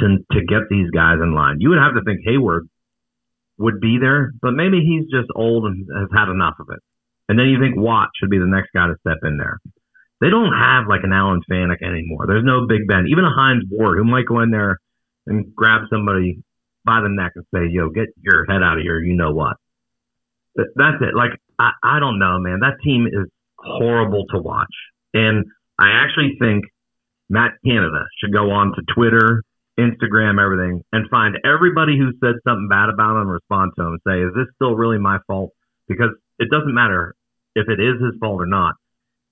to 0.00 0.16
to 0.32 0.40
get 0.46 0.70
these 0.70 0.88
guys 0.90 1.18
in 1.22 1.34
line? 1.34 1.56
You 1.60 1.68
would 1.68 1.78
have 1.78 1.92
to 1.96 2.02
think 2.02 2.26
Heyward 2.26 2.62
would 3.58 3.78
be 3.78 3.98
there, 4.00 4.32
but 4.40 4.52
maybe 4.52 4.80
he's 4.80 5.04
just 5.10 5.28
old 5.36 5.66
and 5.66 5.86
has 5.94 6.08
had 6.16 6.30
enough 6.30 6.54
of 6.60 6.68
it. 6.70 6.80
And 7.28 7.38
then 7.38 7.48
you 7.48 7.60
think 7.60 7.76
Watt 7.76 8.08
should 8.18 8.30
be 8.30 8.38
the 8.38 8.46
next 8.46 8.70
guy 8.74 8.86
to 8.86 8.94
step 9.00 9.18
in 9.22 9.36
there. 9.36 9.60
They 10.20 10.30
don't 10.30 10.52
have 10.52 10.84
like 10.88 11.02
an 11.02 11.12
Alan 11.12 11.42
Faneca 11.50 11.82
anymore. 11.82 12.26
There's 12.26 12.44
no 12.44 12.66
Big 12.66 12.86
Ben. 12.86 13.06
Even 13.10 13.24
a 13.24 13.34
Hines 13.34 13.64
Ward 13.70 13.98
who 13.98 14.04
might 14.04 14.26
go 14.26 14.40
in 14.40 14.50
there 14.50 14.78
and 15.26 15.54
grab 15.54 15.82
somebody 15.90 16.42
by 16.84 17.00
the 17.00 17.08
neck 17.08 17.32
and 17.34 17.44
say, 17.54 17.66
"Yo, 17.70 17.90
get 17.90 18.08
your 18.20 18.44
head 18.46 18.62
out 18.62 18.78
of 18.78 18.82
here." 18.82 19.00
You 19.00 19.16
know 19.16 19.32
what? 19.32 19.56
That's 20.54 21.00
it. 21.00 21.14
Like 21.14 21.32
I, 21.58 21.72
I 21.82 22.00
don't 22.00 22.18
know, 22.18 22.38
man. 22.38 22.60
That 22.60 22.78
team 22.82 23.06
is 23.06 23.28
horrible 23.58 24.26
to 24.30 24.38
watch, 24.38 24.74
and 25.12 25.46
I 25.78 25.90
actually 26.04 26.36
think 26.38 26.64
Matt 27.28 27.52
Canada 27.64 28.06
should 28.18 28.32
go 28.32 28.50
on 28.50 28.72
to 28.74 28.82
Twitter, 28.94 29.42
Instagram, 29.78 30.42
everything, 30.42 30.84
and 30.92 31.08
find 31.10 31.36
everybody 31.44 31.98
who 31.98 32.12
said 32.20 32.36
something 32.46 32.68
bad 32.68 32.90
about 32.90 33.20
him, 33.20 33.28
respond 33.28 33.72
to 33.76 33.82
him, 33.82 33.98
and 33.98 34.00
say, 34.06 34.22
"Is 34.22 34.34
this 34.34 34.54
still 34.54 34.76
really 34.76 34.98
my 34.98 35.18
fault?" 35.26 35.50
Because 35.88 36.10
it 36.38 36.48
doesn't 36.50 36.74
matter 36.74 37.14
if 37.54 37.68
it 37.68 37.80
is 37.80 38.00
his 38.00 38.14
fault 38.20 38.40
or 38.40 38.46
not. 38.46 38.74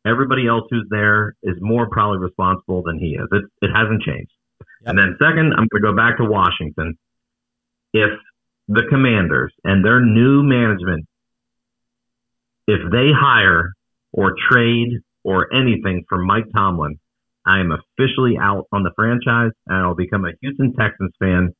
Everybody 0.06 0.48
else 0.48 0.64
who's 0.70 0.86
there 0.90 1.34
is 1.42 1.56
more 1.60 1.88
probably 1.88 2.18
responsible 2.18 2.82
than 2.82 2.98
he 2.98 3.14
is. 3.14 3.28
It, 3.30 3.44
it 3.62 3.70
hasn't 3.74 4.02
changed. 4.02 4.32
Yep. 4.60 4.68
And 4.86 4.98
then 4.98 5.16
second, 5.18 5.52
I'm 5.52 5.68
going 5.70 5.82
to 5.82 5.88
go 5.90 5.96
back 5.96 6.18
to 6.18 6.24
Washington. 6.24 6.98
If 7.92 8.10
the 8.68 8.82
Commanders 8.90 9.52
and 9.64 9.84
their 9.84 10.00
new 10.00 10.42
management, 10.42 11.06
if 12.66 12.80
they 12.90 13.10
hire 13.14 13.72
or 14.12 14.34
trade 14.50 15.00
or 15.24 15.52
anything 15.54 16.04
for 16.08 16.18
Mike 16.18 16.46
Tomlin, 16.54 16.98
I 17.44 17.60
am 17.60 17.72
officially 17.72 18.38
out 18.40 18.66
on 18.72 18.82
the 18.82 18.92
franchise 18.94 19.52
and 19.66 19.78
I'll 19.78 19.94
become 19.94 20.24
a 20.24 20.32
Houston 20.40 20.74
Texans 20.74 21.12
fan 21.18 21.54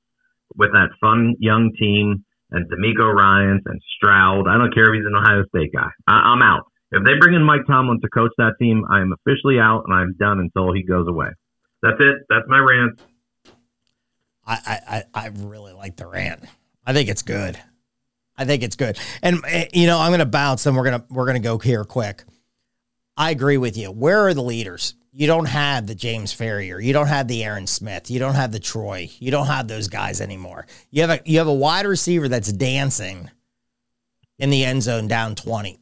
with 0.57 0.73
that 0.73 0.91
fun 1.01 1.37
young 1.39 1.73
team 1.79 2.25
and 2.51 2.71
DeMeco 2.71 3.13
Ryans 3.13 3.63
and 3.67 3.81
Stroud. 3.97 4.47
I 4.49 4.59
don't 4.59 4.75
care 4.75 4.93
if 4.93 4.99
he's 4.99 5.07
an 5.07 5.17
Ohio 5.17 5.45
State 5.49 5.73
guy. 5.73 5.89
I, 6.07 6.33
am 6.33 6.43
out. 6.43 6.67
If 6.93 7.05
they 7.05 7.13
bring 7.19 7.35
in 7.35 7.43
Mike 7.43 7.67
Tomlin 7.67 8.01
to 8.03 8.09
coach 8.11 8.33
that 8.37 8.53
team, 8.61 8.85
I 8.91 9.01
am 9.01 9.13
officially 9.13 9.59
out 9.59 9.85
and 9.87 9.95
I'm 9.95 10.15
done 10.19 10.39
until 10.41 10.73
he 10.73 10.83
goes 10.83 11.09
away. 11.09 11.29
That's 11.83 11.97
it. 11.99 12.27
That's 12.29 12.47
my 12.47 12.59
rant. 12.59 13.01
I, 14.47 14.81
I, 14.89 15.05
I 15.15 15.31
really 15.35 15.73
like 15.73 15.97
the 15.97 16.07
rant. 16.07 16.45
I 16.85 16.93
think 16.93 17.09
it's 17.09 17.23
good. 17.23 17.59
I 18.37 18.45
think 18.45 18.63
it's 18.63 18.77
good. 18.77 18.99
And 19.23 19.41
eh, 19.47 19.69
you 19.73 19.87
know, 19.87 19.99
I'm 19.99 20.11
going 20.11 20.21
to 20.21 20.27
bounce 20.27 20.67
and 20.67 20.77
we're 20.77 20.91
to 20.91 21.05
we're 21.11 21.33
to 21.33 21.39
go 21.39 21.59
here 21.59 21.85
quick. 21.85 22.25
I 23.17 23.31
agree 23.31 23.57
with 23.57 23.77
you. 23.77 23.91
Where 23.91 24.27
are 24.27 24.35
the 24.35 24.43
leaders? 24.43 24.95
You 25.13 25.27
don't 25.27 25.47
have 25.47 25.87
the 25.87 25.95
James 25.95 26.35
Farrior. 26.35 26.83
You 26.83 26.93
don't 26.93 27.07
have 27.07 27.29
the 27.29 27.45
Aaron 27.45 27.67
Smith. 27.67 28.11
You 28.11 28.19
don't 28.19 28.35
have 28.35 28.51
the 28.51 28.59
Troy. 28.59 29.11
You 29.19 29.31
don't 29.31 29.47
have 29.47 29.69
those 29.69 29.89
guys 29.89 30.21
anymore. 30.21 30.67
You 30.91 31.03
have 31.03 31.11
a 31.11 31.21
you 31.25 31.39
have 31.39 31.47
a 31.47 31.55
wide 31.55 31.87
receiver 31.87 32.29
that's 32.29 32.53
dancing 32.53 33.31
in 34.39 34.51
the 34.51 34.65
end 34.65 34.83
zone 34.83 35.09
down 35.09 35.35
20. 35.35 35.79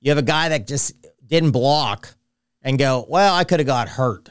You 0.00 0.10
have 0.10 0.18
a 0.18 0.22
guy 0.22 0.50
that 0.50 0.66
just 0.66 0.94
didn't 1.26 1.50
block 1.50 2.14
and 2.62 2.78
go, 2.78 3.04
well, 3.08 3.34
I 3.34 3.44
could 3.44 3.60
have 3.60 3.66
got 3.66 3.88
hurt. 3.88 4.28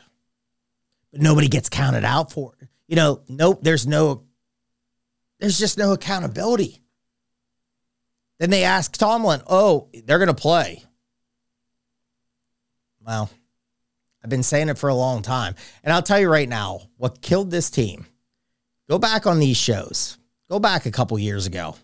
But 1.12 1.22
nobody 1.22 1.48
gets 1.48 1.70
counted 1.70 2.04
out 2.04 2.32
for 2.32 2.56
it. 2.62 2.68
You 2.88 2.96
know, 2.96 3.22
nope, 3.28 3.60
there's 3.62 3.86
no, 3.86 4.24
there's 5.40 5.60
just 5.60 5.78
no 5.78 5.94
accountability. 5.94 6.82
Then 8.40 8.50
they 8.50 8.64
ask 8.64 8.96
Tomlin, 8.96 9.42
oh, 9.48 9.90
they're 10.06 10.20
going 10.20 10.28
to 10.28 10.34
play. 10.34 10.84
Well, 13.02 13.30
I've 14.24 14.30
been 14.30 14.44
saying 14.44 14.70
it 14.70 14.78
for 14.78 14.90
a 14.90 14.96
long 14.96 15.22
time. 15.22 15.56
And 15.84 15.94
I'll 15.94 16.04
tell 16.04 16.20
you 16.20 16.30
right 16.30 16.50
now, 16.50 16.82
what 16.98 17.22
killed 17.22 17.52
this 17.52 17.70
team, 17.70 18.06
go 18.90 19.00
back 19.00 19.26
on 19.26 19.40
these 19.40 19.58
shows, 19.58 20.18
go 20.50 20.60
back 20.60 20.86
a 20.86 20.92
couple 20.92 21.18
years 21.18 21.48
ago. 21.48 21.76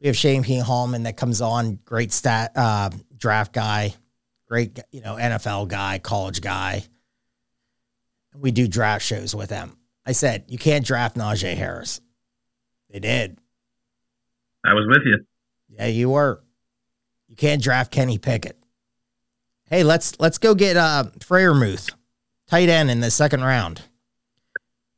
We 0.00 0.06
have 0.06 0.16
Shane 0.16 0.42
P. 0.42 0.58
Hallman 0.58 1.02
that 1.02 1.16
comes 1.16 1.40
on, 1.40 1.78
great 1.84 2.12
stat 2.12 2.52
uh, 2.56 2.90
draft 3.16 3.52
guy, 3.52 3.94
great 4.48 4.78
you 4.90 5.02
know 5.02 5.16
NFL 5.16 5.68
guy, 5.68 5.98
college 5.98 6.40
guy. 6.40 6.84
We 8.34 8.50
do 8.50 8.66
draft 8.66 9.04
shows 9.04 9.34
with 9.34 9.50
him. 9.50 9.76
I 10.06 10.12
said 10.12 10.44
you 10.48 10.56
can't 10.56 10.86
draft 10.86 11.16
Najee 11.16 11.54
Harris. 11.54 12.00
They 12.88 12.98
did. 12.98 13.38
I 14.64 14.72
was 14.72 14.86
with 14.88 15.04
you. 15.04 15.18
Yeah, 15.68 15.86
you 15.86 16.10
were. 16.10 16.42
You 17.28 17.36
can't 17.36 17.62
draft 17.62 17.92
Kenny 17.92 18.18
Pickett. 18.18 18.56
Hey, 19.68 19.84
let's 19.84 20.18
let's 20.18 20.38
go 20.38 20.54
get 20.54 20.78
uh 20.78 21.04
Freiermuth, 21.18 21.92
tight 22.48 22.70
end 22.70 22.90
in 22.90 23.00
the 23.00 23.10
second 23.10 23.42
round. 23.42 23.82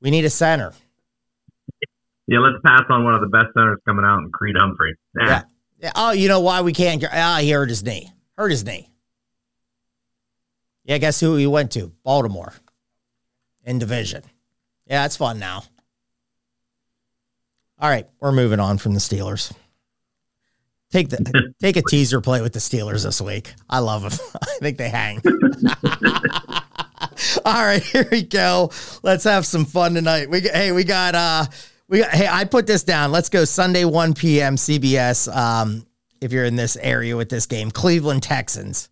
We 0.00 0.10
need 0.10 0.24
a 0.24 0.30
center 0.30 0.72
yeah, 2.26 2.38
let's 2.38 2.60
pass 2.64 2.82
on 2.88 3.04
one 3.04 3.14
of 3.14 3.20
the 3.20 3.28
best 3.28 3.48
centers 3.54 3.78
coming 3.86 4.04
out 4.04 4.18
in 4.18 4.30
Creed 4.30 4.56
Humphrey. 4.58 4.96
Yeah. 5.18 5.42
yeah. 5.78 5.92
Oh, 5.94 6.12
you 6.12 6.28
know 6.28 6.40
why 6.40 6.60
we 6.60 6.72
can't? 6.72 7.02
Ah, 7.12 7.38
he 7.40 7.50
hurt 7.50 7.68
his 7.68 7.82
knee. 7.82 8.10
Hurt 8.36 8.50
his 8.50 8.64
knee. 8.64 8.88
Yeah, 10.84 10.98
guess 10.98 11.20
who 11.20 11.36
he 11.36 11.46
went 11.46 11.70
to? 11.72 11.92
Baltimore 12.04 12.52
in 13.64 13.78
division. 13.78 14.22
Yeah, 14.86 15.02
that's 15.02 15.16
fun 15.16 15.38
now. 15.38 15.62
All 17.78 17.88
right, 17.88 18.06
we're 18.20 18.32
moving 18.32 18.60
on 18.60 18.78
from 18.78 18.94
the 18.94 19.00
Steelers. 19.00 19.52
Take 20.90 21.08
the 21.08 21.54
take 21.60 21.76
a 21.76 21.82
teaser 21.82 22.20
play 22.20 22.40
with 22.40 22.52
the 22.52 22.58
Steelers 22.58 23.04
this 23.04 23.20
week. 23.20 23.54
I 23.68 23.80
love 23.80 24.02
them. 24.02 24.12
I 24.42 24.58
think 24.60 24.78
they 24.78 24.88
hang. 24.88 25.20
All 27.44 27.64
right, 27.64 27.82
here 27.82 28.06
we 28.10 28.22
go. 28.22 28.70
Let's 29.02 29.24
have 29.24 29.46
some 29.46 29.64
fun 29.64 29.94
tonight. 29.94 30.30
We 30.30 30.40
hey, 30.40 30.72
we 30.72 30.84
got 30.84 31.14
uh 31.14 31.46
we 31.92 31.98
got 31.98 32.10
hey, 32.10 32.26
I 32.26 32.46
put 32.46 32.66
this 32.66 32.82
down. 32.82 33.12
Let's 33.12 33.28
go 33.28 33.44
Sunday 33.44 33.84
1 33.84 34.14
p.m. 34.14 34.56
CBS. 34.56 35.32
Um, 35.32 35.86
if 36.22 36.32
you're 36.32 36.46
in 36.46 36.56
this 36.56 36.76
area 36.76 37.16
with 37.16 37.28
this 37.28 37.46
game, 37.46 37.70
Cleveland 37.70 38.22
Texans. 38.22 38.88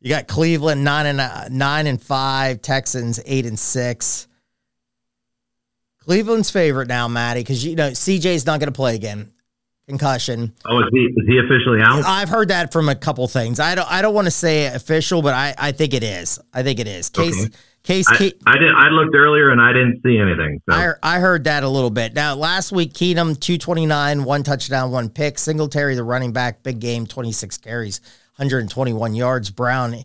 You 0.00 0.10
got 0.10 0.26
Cleveland 0.26 0.82
nine 0.84 1.06
and 1.06 1.20
uh, 1.20 1.48
nine 1.50 1.86
and 1.86 2.02
five, 2.02 2.62
Texans 2.62 3.20
eight 3.24 3.46
and 3.46 3.58
six. 3.58 4.26
Cleveland's 6.00 6.50
favorite 6.50 6.88
now, 6.88 7.08
Maddie, 7.08 7.40
because 7.40 7.64
you 7.64 7.76
know 7.76 7.90
CJ's 7.90 8.44
not 8.44 8.58
going 8.58 8.72
to 8.72 8.76
play 8.76 8.96
again, 8.96 9.32
concussion. 9.88 10.52
Oh, 10.64 10.80
is 10.80 10.86
he 10.92 10.98
is 10.98 11.26
he 11.28 11.38
officially 11.38 11.80
out? 11.80 12.04
I've 12.04 12.28
heard 12.28 12.48
that 12.48 12.72
from 12.72 12.88
a 12.88 12.94
couple 12.96 13.26
things. 13.28 13.60
I 13.60 13.76
don't 13.76 13.90
I 13.90 14.02
don't 14.02 14.14
want 14.14 14.26
to 14.26 14.32
say 14.32 14.66
official, 14.66 15.22
but 15.22 15.34
I 15.34 15.54
I 15.56 15.72
think 15.72 15.94
it 15.94 16.02
is. 16.02 16.40
I 16.52 16.64
think 16.64 16.80
it 16.80 16.88
is. 16.88 17.08
Case 17.08 17.46
Okay. 17.46 17.54
Case. 17.86 18.08
I, 18.08 18.16
Ke- 18.16 18.34
I 18.46 18.58
did. 18.58 18.70
I 18.74 18.88
looked 18.88 19.14
earlier 19.14 19.50
and 19.50 19.60
I 19.60 19.72
didn't 19.72 20.02
see 20.04 20.18
anything. 20.18 20.60
So. 20.68 20.76
I, 20.76 20.92
I 21.02 21.20
heard 21.20 21.44
that 21.44 21.62
a 21.62 21.68
little 21.68 21.90
bit. 21.90 22.14
Now, 22.14 22.34
last 22.34 22.72
week, 22.72 22.92
Keenum, 22.92 23.38
229, 23.38 24.24
one 24.24 24.42
touchdown, 24.42 24.90
one 24.90 25.08
pick. 25.08 25.38
Singletary, 25.38 25.94
the 25.94 26.04
running 26.04 26.32
back, 26.32 26.62
big 26.62 26.80
game, 26.80 27.06
26 27.06 27.58
carries, 27.58 28.00
121 28.36 29.14
yards. 29.14 29.50
Brown, 29.50 30.04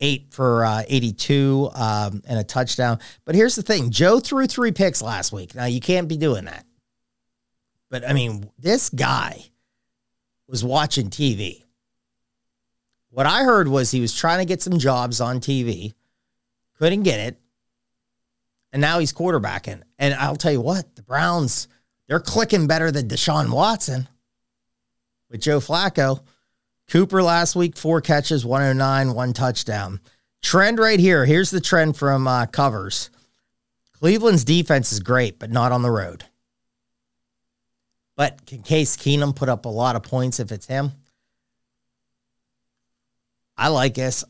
eight 0.00 0.26
for 0.30 0.64
uh, 0.64 0.82
82 0.86 1.70
um, 1.74 2.22
and 2.26 2.38
a 2.38 2.44
touchdown. 2.44 2.98
But 3.24 3.34
here's 3.34 3.56
the 3.56 3.62
thing 3.62 3.90
Joe 3.90 4.20
threw 4.20 4.46
three 4.46 4.72
picks 4.72 5.02
last 5.02 5.32
week. 5.32 5.54
Now, 5.54 5.64
you 5.64 5.80
can't 5.80 6.08
be 6.08 6.16
doing 6.16 6.44
that. 6.44 6.66
But 7.90 8.08
I 8.08 8.12
mean, 8.12 8.50
this 8.58 8.90
guy 8.90 9.44
was 10.46 10.64
watching 10.64 11.08
TV. 11.10 11.62
What 13.10 13.26
I 13.26 13.44
heard 13.44 13.68
was 13.68 13.90
he 13.90 14.00
was 14.00 14.16
trying 14.16 14.38
to 14.38 14.46
get 14.46 14.62
some 14.62 14.78
jobs 14.78 15.20
on 15.20 15.40
TV, 15.40 15.92
couldn't 16.82 17.04
get 17.04 17.20
it 17.20 17.38
and 18.72 18.80
now 18.80 18.98
he's 18.98 19.12
quarterbacking. 19.12 19.82
And 20.00 20.14
I'll 20.14 20.34
tell 20.34 20.50
you 20.50 20.60
what, 20.60 20.96
the 20.96 21.02
Browns, 21.02 21.68
they're 22.08 22.18
clicking 22.18 22.66
better 22.66 22.90
than 22.90 23.08
Deshaun 23.08 23.52
Watson 23.52 24.08
with 25.30 25.40
Joe 25.40 25.60
Flacco. 25.60 26.22
Cooper 26.90 27.22
last 27.22 27.54
week, 27.54 27.76
four 27.76 28.00
catches, 28.00 28.44
109, 28.44 29.14
one 29.14 29.32
touchdown. 29.32 30.00
Trend 30.42 30.80
right 30.80 30.98
here. 30.98 31.24
Here's 31.24 31.50
the 31.50 31.60
trend 31.60 31.96
from 31.96 32.26
uh, 32.26 32.46
covers. 32.46 33.10
Cleveland's 33.92 34.42
defense 34.42 34.90
is 34.90 34.98
great, 34.98 35.38
but 35.38 35.52
not 35.52 35.70
on 35.70 35.82
the 35.82 35.90
road. 35.90 36.24
But 38.16 38.44
can 38.44 38.62
Case 38.62 38.96
Keenum 38.96 39.36
put 39.36 39.48
up 39.48 39.64
a 39.64 39.68
lot 39.68 39.94
of 39.94 40.02
points 40.02 40.40
if 40.40 40.50
it's 40.50 40.66
him? 40.66 40.90
I 43.56 43.68
like 43.68 43.94
this. 43.94 44.24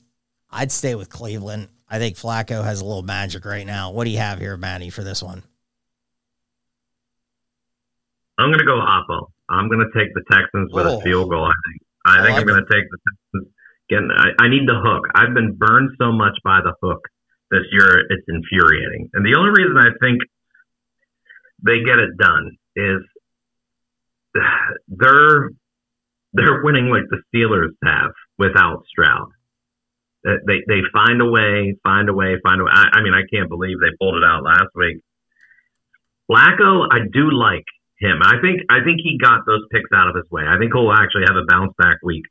I'd 0.51 0.71
stay 0.71 0.95
with 0.95 1.09
Cleveland. 1.09 1.69
I 1.93 1.99
think 1.99 2.17
Flacco 2.17 2.65
has 2.65 2.81
a 2.81 2.87
little 2.87 3.03
magic 3.03 3.45
right 3.45 3.67
now. 3.67 3.91
What 3.91 4.05
do 4.05 4.11
you 4.11 4.17
have 4.17 4.39
here, 4.39 4.57
Manny, 4.57 4.89
for 4.89 5.05
this 5.05 5.23
one? 5.23 5.43
I'm 8.39 8.49
going 8.49 8.61
to 8.61 8.65
go 8.65 8.81
Oppo. 8.81 9.27
I'm 9.51 9.69
going 9.69 9.81
to 9.87 9.99
take 9.99 10.09
the 10.15 10.23
Texans 10.33 10.73
with 10.73 10.87
Oh. 10.87 10.99
a 10.99 11.03
field 11.03 11.29
goal. 11.29 11.45
I 11.45 11.53
think. 11.69 11.83
I, 12.07 12.13
I 12.13 12.17
think 12.25 12.33
like 12.33 12.41
I'm 12.41 12.47
going 12.49 12.65
to 12.65 12.73
take 12.73 12.85
the 12.91 12.99
Texans. 13.07 13.53
Again, 13.91 14.09
I, 14.17 14.45
I 14.45 14.49
need 14.49 14.67
the 14.67 14.81
hook. 14.83 15.05
I've 15.15 15.35
been 15.35 15.55
burned 15.55 15.91
so 16.01 16.11
much 16.13 16.33
by 16.43 16.61
the 16.65 16.73
hook 16.83 17.01
this 17.51 17.65
year. 17.73 18.01
It's 18.09 18.25
infuriating. 18.27 19.11
And 19.13 19.27
the 19.27 19.39
only 19.39 19.51
reason 19.51 19.77
I 19.77 19.91
think 20.01 20.23
they 21.63 21.85
get 21.85 21.99
it 21.99 22.17
done 22.19 22.57
is 22.75 23.03
they're 24.89 25.51
they're 26.33 26.63
winning 26.65 26.89
like 26.89 27.03
the 27.11 27.21
Steelers 27.29 27.75
have 27.85 28.13
without 28.39 28.85
Stroud. 28.89 29.29
They 30.25 30.63
they, 30.69 30.81
find 30.93 31.21
a 31.21 31.27
way, 31.27 31.75
find 31.83 32.09
a 32.09 32.15
way, 32.15 32.39
find 32.43 32.61
a 32.61 32.65
way. 32.65 32.71
I, 32.73 32.99
I 32.99 33.03
mean, 33.03 33.13
I 33.13 33.27
can't 33.27 33.49
believe 33.49 33.81
they 33.81 33.91
pulled 33.99 34.17
it 34.17 34.25
out 34.25 34.45
last 34.45 34.71
week. 34.75 35.03
Flacco, 36.31 36.87
I 36.91 37.01
do 37.13 37.31
like 37.31 37.67
him. 37.99 38.23
I 38.23 38.39
think 38.41 38.63
I 38.71 38.85
think 38.85 39.01
he 39.03 39.19
got 39.19 39.43
those 39.47 39.67
picks 39.71 39.91
out 39.93 40.09
of 40.09 40.15
his 40.15 40.31
way. 40.31 40.45
I 40.47 40.59
think 40.59 40.73
he'll 40.73 40.93
actually 40.93 41.25
have 41.27 41.37
a 41.37 41.47
bounce 41.49 41.75
back 41.77 41.99
week. 42.03 42.25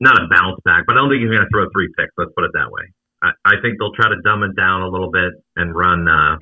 Not 0.00 0.20
a 0.20 0.28
bounce 0.30 0.60
back, 0.64 0.84
but 0.86 0.94
I 0.94 1.00
don't 1.00 1.10
think 1.10 1.22
he's 1.22 1.32
going 1.32 1.42
to 1.42 1.50
throw 1.52 1.66
three 1.72 1.88
picks. 1.96 2.12
Let's 2.16 2.32
put 2.36 2.44
it 2.44 2.52
that 2.54 2.70
way. 2.70 2.92
I, 3.22 3.32
I 3.44 3.54
think 3.60 3.78
they'll 3.78 3.96
try 3.96 4.08
to 4.08 4.20
dumb 4.22 4.44
it 4.44 4.54
down 4.54 4.82
a 4.82 4.88
little 4.88 5.10
bit 5.10 5.32
and 5.56 5.74
run 5.74 6.06
uh, 6.06 6.36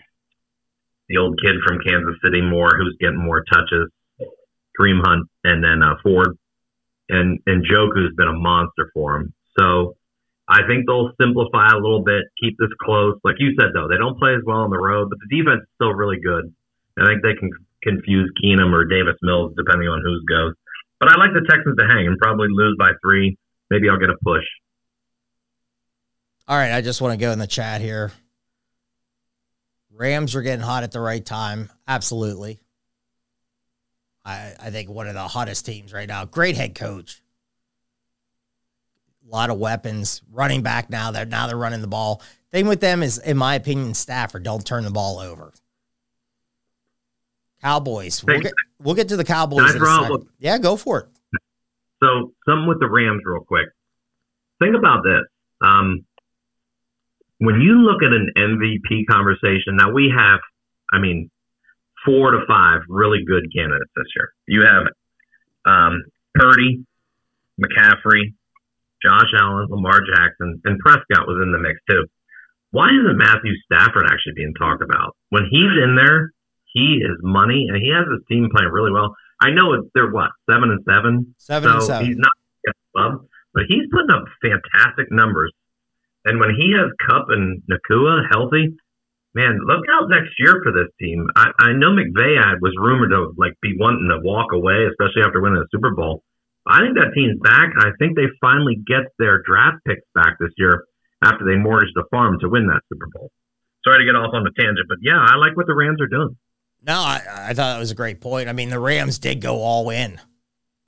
the 1.09 1.17
old 1.19 1.41
kid 1.41 1.57
from 1.67 1.79
Kansas 1.81 2.19
City 2.23 2.43
more, 2.43 2.77
who's 2.77 2.97
getting 3.01 3.23
more 3.23 3.45
touches, 3.51 3.89
Kareem 4.79 5.01
Hunt, 5.03 5.29
and 5.45 5.63
then 5.65 5.83
uh, 5.83 5.97
Ford, 6.03 6.37
and 7.09 7.39
and 7.47 7.65
Njoku's 7.65 8.15
been 8.17 8.29
a 8.29 8.35
monster 8.35 8.91
for 8.93 9.17
him. 9.17 9.33
So 9.59 9.97
I 10.49 10.63
think 10.69 10.87
they'll 10.87 11.11
simplify 11.21 11.75
a 11.75 11.83
little 11.83 12.03
bit, 12.03 12.25
keep 12.41 12.57
this 12.59 12.71
close. 12.81 13.19
Like 13.25 13.37
you 13.39 13.55
said, 13.59 13.71
though, 13.75 13.89
they 13.89 13.99
don't 13.99 14.19
play 14.19 14.35
as 14.35 14.43
well 14.47 14.63
on 14.63 14.71
the 14.71 14.79
road, 14.79 15.11
but 15.11 15.19
the 15.19 15.37
defense 15.37 15.63
is 15.63 15.69
still 15.75 15.93
really 15.93 16.21
good. 16.23 16.55
I 16.99 17.05
think 17.07 17.23
they 17.23 17.35
can 17.35 17.51
confuse 17.83 18.33
Keenum 18.43 18.73
or 18.73 18.85
Davis 18.85 19.19
Mills 19.23 19.53
depending 19.57 19.89
on 19.89 20.01
whose 20.03 20.25
goes. 20.25 20.55
But 20.99 21.11
I 21.11 21.19
like 21.19 21.35
the 21.35 21.47
Texans 21.49 21.77
to 21.77 21.87
hang 21.87 22.07
and 22.07 22.17
probably 22.19 22.49
lose 22.51 22.77
by 22.79 22.91
three. 23.03 23.37
Maybe 23.71 23.89
I'll 23.91 23.99
get 23.99 24.09
a 24.09 24.17
push. 24.23 24.45
All 26.49 26.57
right, 26.57 26.73
I 26.73 26.81
just 26.81 27.03
want 27.03 27.13
to 27.13 27.19
go 27.19 27.33
in 27.33 27.39
the 27.39 27.47
chat 27.47 27.81
here. 27.81 28.13
Rams 29.93 30.35
are 30.37 30.43
getting 30.43 30.65
hot 30.65 30.85
at 30.85 30.93
the 30.93 31.01
right 31.01 31.25
time. 31.25 31.71
Absolutely. 31.89 32.61
I 34.25 34.55
I 34.61 34.71
think 34.71 34.89
one 34.89 35.09
of 35.09 35.15
the 35.15 35.27
hottest 35.27 35.67
teams 35.67 35.93
right 35.93 36.09
now. 36.09 36.25
Great 36.25 36.57
head 36.57 36.75
coach. 36.75 37.23
A 39.27 39.29
lot 39.29 39.51
of 39.51 39.59
weapons. 39.59 40.23
Running 40.31 40.63
back 40.63 40.89
now. 40.91 41.11
They're 41.11 41.27
now 41.27 41.47
they're 41.47 41.57
running 41.57 41.81
the 41.81 41.89
ball. 41.89 42.23
Thing 42.53 42.67
with 42.67 42.81
them 42.81 43.03
is, 43.03 43.19
in 43.19 43.37
my 43.37 43.55
opinion, 43.57 43.95
Stafford. 43.95 44.45
Don't 44.45 44.65
turn 44.65 44.85
the 44.85 44.91
ball 44.91 45.19
over. 45.19 45.53
Cowboys. 47.61 48.23
We'll 48.25 48.41
get 48.41 48.53
we'll 48.81 48.95
get 48.95 49.09
to 49.09 49.17
the 49.17 49.25
Cowboys. 49.25 49.75
In 49.75 49.83
a 49.83 49.87
second. 49.87 50.29
Yeah, 50.39 50.59
go 50.59 50.77
for 50.77 51.01
it. 51.01 51.41
So 52.03 52.33
something 52.47 52.69
with 52.69 52.79
the 52.81 52.89
Rams 52.89 53.23
real 53.25 53.43
quick. 53.43 53.69
Think 54.61 54.77
about 54.77 55.03
this. 55.03 55.23
Um, 55.61 56.05
when 57.39 57.61
you 57.61 57.81
look 57.81 58.03
at 58.03 58.13
an 58.13 58.33
MVP 58.37 59.07
conversation, 59.11 59.77
now 59.77 59.93
we 59.93 60.13
have, 60.17 60.41
I 60.93 60.99
mean, 60.99 61.31
four 62.05 62.31
to 62.31 62.41
five 62.49 62.83
really 62.89 63.25
good 63.27 63.53
candidates 63.55 63.91
this 63.95 64.07
year. 64.15 64.33
You 64.47 64.63
have 64.63 64.87
um, 65.67 66.05
Purdy, 66.35 66.85
McCaffrey, 67.61 68.35
Josh 69.05 69.31
Allen, 69.39 69.67
Lamar 69.71 70.01
Jackson, 70.15 70.61
and 70.65 70.79
Prescott 70.81 71.27
was 71.27 71.41
in 71.43 71.53
the 71.53 71.59
mix 71.59 71.81
too. 71.89 72.05
Why 72.71 72.89
isn't 72.89 73.17
Matthew 73.17 73.53
Stafford 73.65 74.05
actually 74.11 74.35
being 74.37 74.55
talked 74.59 74.83
about? 74.83 75.17
When 75.31 75.45
he's 75.51 75.73
in 75.83 75.97
there, 75.97 76.33
he 76.73 77.01
is 77.01 77.17
money, 77.23 77.67
and 77.69 77.77
he 77.81 77.91
has 77.95 78.05
his 78.11 78.21
team 78.29 78.49
playing 78.55 78.71
really 78.73 78.93
well. 78.93 79.15
I 79.41 79.51
know 79.51 79.73
it's, 79.75 79.89
they're 79.95 80.11
what 80.11 80.31
seven 80.51 80.71
and 80.71 80.81
seven, 80.89 81.35
Seven 81.39 81.69
so 81.71 81.75
and 81.77 81.85
seven. 81.85 82.07
he's 82.07 82.17
not 82.17 82.33
but 83.55 83.65
he's 83.69 83.85
putting 83.93 84.11
up 84.11 84.25
fantastic 84.43 85.11
numbers. 85.11 85.53
And 86.25 86.41
when 86.41 86.51
he 86.51 86.73
has 86.77 86.91
Kupp 87.09 87.27
and 87.31 87.63
Nacua 87.71 88.27
healthy, 88.31 88.75
man, 89.35 89.61
look 89.65 89.85
out 89.93 90.09
next 90.09 90.33
year 90.39 90.61
for 90.63 90.73
this 90.73 90.89
team. 91.01 91.27
I, 91.37 91.53
I 91.59 91.73
know 91.73 91.91
McVay 91.93 92.37
had- 92.37 92.61
was 92.61 92.75
rumored 92.79 93.11
to 93.11 93.33
like 93.39 93.53
be 93.63 93.75
wanting 93.79 94.09
to 94.11 94.21
walk 94.23 94.53
away, 94.53 94.87
especially 94.91 95.23
after 95.25 95.41
winning 95.41 95.61
the 95.61 95.69
Super 95.71 95.95
Bowl. 95.95 96.23
I 96.67 96.81
think 96.81 96.95
that 96.97 97.13
team's 97.15 97.39
back, 97.41 97.71
and 97.75 97.83
I 97.85 97.95
think 97.99 98.17
they 98.17 98.27
finally 98.41 98.77
get 98.87 99.13
their 99.19 99.43
draft 99.43 99.85
picks 99.87 100.03
back 100.15 100.37
this 100.41 100.51
year 100.59 100.85
after 101.23 101.45
they 101.45 101.57
mortgaged 101.57 101.95
the 101.95 102.05
farm 102.11 102.39
to 102.41 102.49
win 102.49 102.67
that 102.67 102.81
Super 102.93 103.07
Bowl. 103.15 103.31
Sorry 103.85 104.01
to 104.01 104.05
get 104.05 104.17
off 104.17 104.35
on 104.35 104.47
a 104.47 104.51
tangent, 104.61 104.87
but 104.89 104.99
yeah, 105.01 105.19
I 105.19 105.37
like 105.37 105.57
what 105.57 105.67
the 105.67 105.75
Rams 105.75 106.01
are 106.01 106.09
doing. 106.09 106.37
No, 106.83 106.95
I, 106.95 107.23
I 107.27 107.49
thought 107.49 107.75
that 107.75 107.79
was 107.79 107.93
a 107.93 107.95
great 107.97 108.21
point. 108.21 108.49
I 108.49 108.53
mean, 108.53 108.69
the 108.69 108.81
Rams 108.81 109.19
did 109.19 109.41
go 109.41 109.63
all 109.63 109.91
in. 109.91 110.21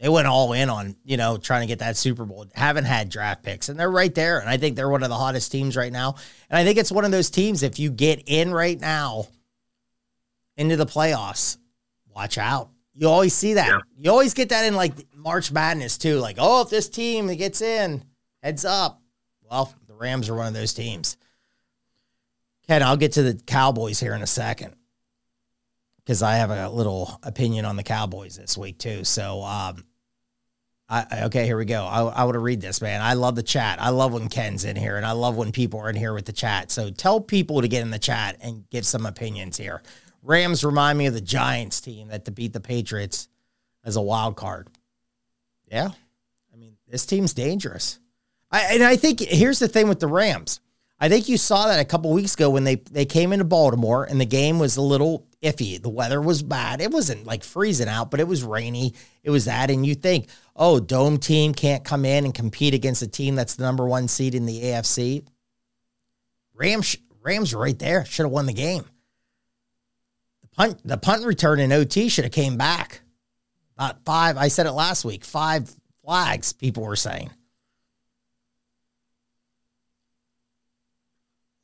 They 0.01 0.09
went 0.09 0.29
all 0.29 0.53
in 0.53 0.69
on, 0.69 0.97
you 1.05 1.17
know, 1.17 1.39
trying 1.39 1.63
to 1.63 1.67
get 1.67 1.81
that 1.81 1.97
Super 1.97 2.25
Bowl. 2.25 2.47
Haven't 2.55 2.85
had 2.85 3.09
draft 3.09 3.43
picks, 3.43 3.69
and 3.69 3.79
they're 3.79 3.91
right 3.91 4.15
there. 4.15 4.39
And 4.39 4.49
I 4.49 4.57
think 4.57 4.77
they're 4.77 4.89
one 4.89 5.03
of 5.03 5.09
the 5.09 5.17
hottest 5.17 5.51
teams 5.51 5.77
right 5.77 5.93
now. 5.93 6.15
And 6.51 6.59
I 6.59 6.65
think 6.65 6.79
it's 6.79 6.93
one 6.93 7.05
of 7.05 7.11
those 7.11 7.31
teams, 7.31 7.63
if 7.63 7.79
you 7.79 7.91
get 7.91 8.23
in 8.27 8.53
right 8.53 8.81
now 8.81 9.27
into 10.57 10.77
the 10.77 10.87
playoffs, 10.87 11.57
watch 12.15 12.39
out. 12.39 12.71
You 12.99 13.09
always 13.09 13.33
see 13.33 13.55
that. 13.55 13.69
Yeah. 13.69 13.79
You 13.97 14.11
always 14.11 14.35
get 14.35 14.49
that 14.49 14.65
in 14.65 14.75
like 14.75 14.93
March 15.15 15.53
Madness, 15.53 15.99
too. 15.99 16.19
Like, 16.19 16.37
oh, 16.41 16.63
if 16.63 16.69
this 16.69 16.89
team 16.89 17.29
gets 17.37 17.63
in, 17.63 18.03
heads 18.43 18.65
up. 18.65 19.01
Well, 19.49 19.73
the 19.87 19.95
Rams 19.95 20.29
are 20.29 20.35
one 20.35 20.49
of 20.49 20.55
those 20.55 20.75
teams. 20.75 21.17
Ken, 22.67 22.83
I'll 22.83 22.97
get 22.97 23.13
to 23.13 23.23
the 23.23 23.41
Cowboys 23.47 24.01
here 24.01 24.15
in 24.15 24.23
a 24.23 24.27
second 24.27 24.75
because 25.99 26.25
I 26.25 26.37
have 26.37 26.51
a 26.51 26.69
little 26.69 27.21
opinion 27.23 27.65
on 27.67 27.77
the 27.77 27.85
Cowboys 27.85 28.37
this 28.37 28.59
week 28.59 28.79
too. 28.79 29.05
So, 29.05 29.45
um, 29.45 29.85
I, 30.89 31.25
okay, 31.27 31.45
here 31.45 31.57
we 31.57 31.67
go. 31.67 31.85
I, 31.85 32.01
I 32.01 32.25
want 32.25 32.35
to 32.35 32.41
read 32.41 32.61
this, 32.61 32.81
man. 32.81 33.01
I 33.01 33.13
love 33.13 33.37
the 33.37 33.43
chat. 33.45 33.81
I 33.81 33.91
love 33.91 34.13
when 34.13 34.29
Ken's 34.29 34.65
in 34.65 34.75
here, 34.75 34.97
and 34.97 35.07
I 35.07 35.13
love 35.13 35.37
when 35.37 35.53
people 35.53 35.79
are 35.81 35.91
in 35.91 35.97
here 35.97 36.15
with 36.15 36.25
the 36.25 36.33
chat. 36.33 36.73
So 36.73 36.91
tell 36.91 37.21
people 37.21 37.61
to 37.61 37.69
get 37.69 37.83
in 37.83 37.91
the 37.91 37.99
chat 37.99 38.39
and 38.41 38.69
give 38.71 38.85
some 38.85 39.07
opinions 39.07 39.57
here. 39.57 39.83
Rams 40.29 40.63
remind 40.63 40.99
me 40.99 41.07
of 41.07 41.15
the 41.15 41.23
Giants 41.23 41.81
team 41.81 42.09
that 42.09 42.33
beat 42.35 42.53
the 42.53 42.61
Patriots 42.61 43.29
as 43.83 43.97
a 43.97 44.03
wild 44.03 44.37
card. 44.37 44.69
Yeah. 45.67 45.89
I 46.53 46.57
mean, 46.57 46.77
this 46.87 47.07
team's 47.07 47.33
dangerous. 47.33 47.99
I, 48.51 48.75
and 48.75 48.83
I 48.83 48.97
think 48.97 49.21
here's 49.21 49.59
the 49.59 49.69
thing 49.69 49.89
with 49.89 50.01
the 50.01 50.07
Rams. 50.07 50.61
I 51.01 51.09
think 51.09 51.31
you 51.31 51.39
saw 51.39 51.69
that 51.69 51.81
a 51.81 51.85
couple 51.85 52.13
weeks 52.13 52.35
ago 52.35 52.51
when 52.51 52.65
they 52.65 52.75
they 52.75 53.07
came 53.07 53.33
into 53.33 53.47
Baltimore 53.47 54.05
and 54.05 54.21
the 54.21 54.27
game 54.27 54.59
was 54.59 54.77
a 54.77 54.83
little 54.83 55.27
iffy. 55.43 55.81
The 55.81 55.89
weather 55.89 56.21
was 56.21 56.43
bad. 56.43 56.83
It 56.83 56.91
wasn't 56.91 57.25
like 57.25 57.43
freezing 57.43 57.89
out, 57.89 58.11
but 58.11 58.21
it 58.21 58.29
was 58.29 58.45
rainy. 58.45 58.95
It 59.23 59.31
was 59.31 59.47
that, 59.47 59.71
and 59.71 59.87
you 59.87 59.95
think, 59.95 60.29
oh, 60.57 60.79
dome 60.79 61.19
team 61.19 61.55
can't 61.55 61.85
come 61.85 62.05
in 62.05 62.27
and 62.27 62.35
compete 62.35 62.75
against 62.75 63.01
a 63.01 63.09
team 63.09 63.35
that's 63.35 63.55
the 63.55 63.63
number 63.63 63.87
one 63.87 64.09
seed 64.09 64.35
in 64.35 64.45
the 64.45 64.61
AFC. 64.61 65.25
Rams 66.55 66.97
Rams 67.23 67.55
right 67.55 67.79
there 67.79 68.05
should 68.05 68.25
have 68.25 68.33
won 68.33 68.47
the 68.47 68.53
game. 68.53 68.85
The 70.59 70.65
punt 70.65 70.81
the 70.85 70.99
punt 70.99 71.25
return 71.25 71.61
in 71.61 71.73
OT 71.73 72.09
should 72.09 72.25
have 72.25 72.33
came 72.33 72.57
back. 72.57 73.01
About 73.77 74.05
five. 74.05 74.37
I 74.37 74.49
said 74.49 74.67
it 74.67 74.73
last 74.73 75.05
week. 75.05 75.25
Five 75.25 75.73
flags. 76.03 76.53
People 76.53 76.83
were 76.83 76.97
saying. 76.97 77.31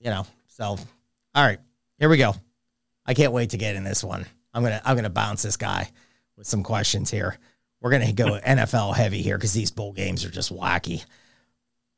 you 0.05 0.11
know, 0.11 0.27
so 0.47 0.65
all 0.65 0.79
right, 1.35 1.59
here 1.99 2.09
we 2.09 2.19
go. 2.19 2.35
I 3.07 3.15
can't 3.15 3.33
wait 3.33 3.51
to 3.51 3.57
get 3.57 3.75
in 3.75 3.83
this 3.83 4.05
one. 4.05 4.27
I'm 4.53 4.63
gonna 4.63 4.81
I'm 4.85 4.95
gonna 4.95 5.11
bounce 5.11 5.43
this 5.43 5.57
guy 5.57 5.91
with 6.37 6.47
some 6.47 6.63
questions 6.63 7.11
here. 7.11 7.39
We're 7.81 7.91
gonna 7.91 8.13
go 8.13 8.39
NFL 8.47 8.95
heavy 8.95 9.23
here 9.23 9.37
because 9.37 9.55
these 9.55 9.71
bowl 9.71 9.93
games 9.93 10.25
are 10.25 10.31
just 10.31 10.55
wacky. 10.55 11.05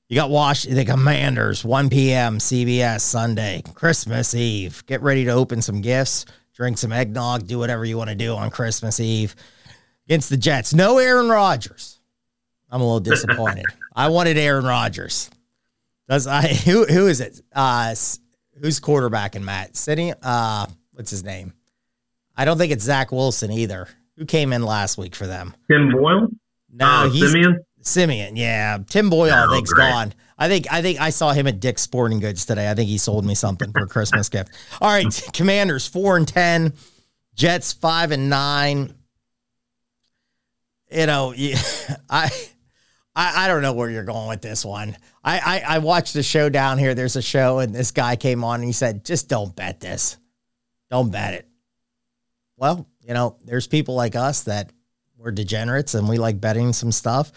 You 0.09 0.15
got 0.15 0.31
Wash 0.31 0.63
the 0.63 0.85
Commanders, 0.85 1.65
1 1.65 1.91
p.m. 1.91 2.39
CBS 2.39 3.01
Sunday, 3.01 3.65
Christmas 3.75 4.37
Eve. 4.37 4.87
Get 4.87 5.03
ready 5.03 5.25
to 5.25 5.33
open 5.33 5.61
some 5.61 5.81
gifts, 5.81 6.27
drink 6.57 6.79
some 6.79 6.92
eggnog, 6.92 7.47
do 7.47 7.59
whatever 7.59 7.85
you 7.85 7.97
want 7.99 8.11
to 8.11 8.16
do 8.16 8.35
on 8.35 8.51
Christmas 8.51 8.99
Eve 8.99 9.37
against 10.09 10.31
the 10.31 10.37
Jets. 10.37 10.73
No 10.75 10.99
Aaron 10.99 11.29
Rodgers. 11.29 12.01
I'm 12.71 12.81
a 12.81 12.85
little 12.85 13.01
disappointed. 13.01 13.66
I 13.95 14.09
wanted 14.09 14.38
Aaron 14.38 14.64
Rodgers. 14.64 15.31
Does 16.09 16.27
I 16.27 16.47
who 16.49 16.85
who 16.87 17.07
is 17.09 17.21
it? 17.21 17.40
Uh 17.55 17.90
who's 18.61 18.81
quarterbacking 18.81 19.42
Matt? 19.42 19.77
Sitting 19.77 20.12
uh 20.23 20.66
what's 20.92 21.11
his 21.11 21.25
name? 21.25 21.53
I 22.37 22.45
don't 22.45 22.59
think 22.59 22.73
it's 22.73 22.85
Zach 22.85 23.12
Wilson 23.12 23.51
either. 23.51 23.88
Who 24.16 24.25
came 24.25 24.53
in 24.53 24.62
last 24.62 24.99
week 24.99 25.14
for 25.14 25.27
them? 25.27 25.55
Tim 25.71 25.90
Boyle? 25.90 26.29
No, 26.73 26.87
Uh, 26.87 27.09
he's 27.11 27.31
Siemian? 27.33 27.59
Siemian, 27.83 28.37
yeah. 28.37 28.79
Tim 28.88 29.09
Boyle, 29.11 29.33
I 29.33 29.47
Oh, 29.47 29.51
think's 29.53 29.73
great. 29.73 29.90
gone. 29.90 30.12
I 30.38 30.49
think 30.49 30.70
I 30.70 30.83
think 30.83 31.01
I 31.01 31.11
saw 31.11 31.33
him 31.33 31.46
at 31.46 31.61
Dick's 31.61 31.83
Sporting 31.83 32.20
Goods 32.20 32.44
today. 32.44 32.70
I 32.70 32.75
think 32.75 32.88
he 32.88 32.99
sold 32.99 33.25
me 33.25 33.35
something 33.35 33.72
for 33.72 33.85
a 33.85 33.87
Christmas 33.87 34.29
gift. 34.29 34.51
All 34.81 34.90
right, 34.90 35.07
Commanders 35.33 35.87
four 35.87 36.16
and 36.16 36.29
ten, 36.29 36.75
Jets 37.35 37.72
five 37.72 38.11
and 38.11 38.29
nine. 38.29 38.94
You 40.90 41.07
know, 41.07 41.35
I, 42.11 42.31
I 43.14 43.44
I 43.44 43.49
don't 43.49 43.62
know 43.62 43.72
where 43.72 43.90
you're 43.90 44.05
going 44.05 44.29
with 44.29 44.42
this 44.42 44.64
one. 44.64 44.96
I, 45.25 45.38
I 45.38 45.77
I 45.77 45.79
watched 45.79 46.12
the 46.12 46.22
show 46.22 46.49
down 46.49 46.79
here. 46.79 46.94
There's 46.94 47.16
a 47.16 47.22
show, 47.22 47.61
and 47.61 47.75
this 47.75 47.90
guy 47.90 48.16
came 48.16 48.44
on 48.44 48.57
and 48.57 48.64
he 48.64 48.72
said, 48.72 49.05
"Just 49.05 49.29
don't 49.29 49.57
bet 49.57 49.81
this. 49.81 50.18
Don't 50.90 51.11
bet 51.11 51.35
it." 51.35 51.49
Well, 52.59 52.87
you 53.01 53.14
know, 53.14 53.38
there's 53.44 53.66
people 53.66 53.94
like 53.94 54.16
us 54.16 54.42
that 54.44 54.70
we're 55.16 55.31
degenerates 55.31 55.94
and 55.94 56.09
we 56.09 56.18
like 56.18 56.40
betting 56.40 56.72
some 56.72 56.92
stuff. 56.92 57.33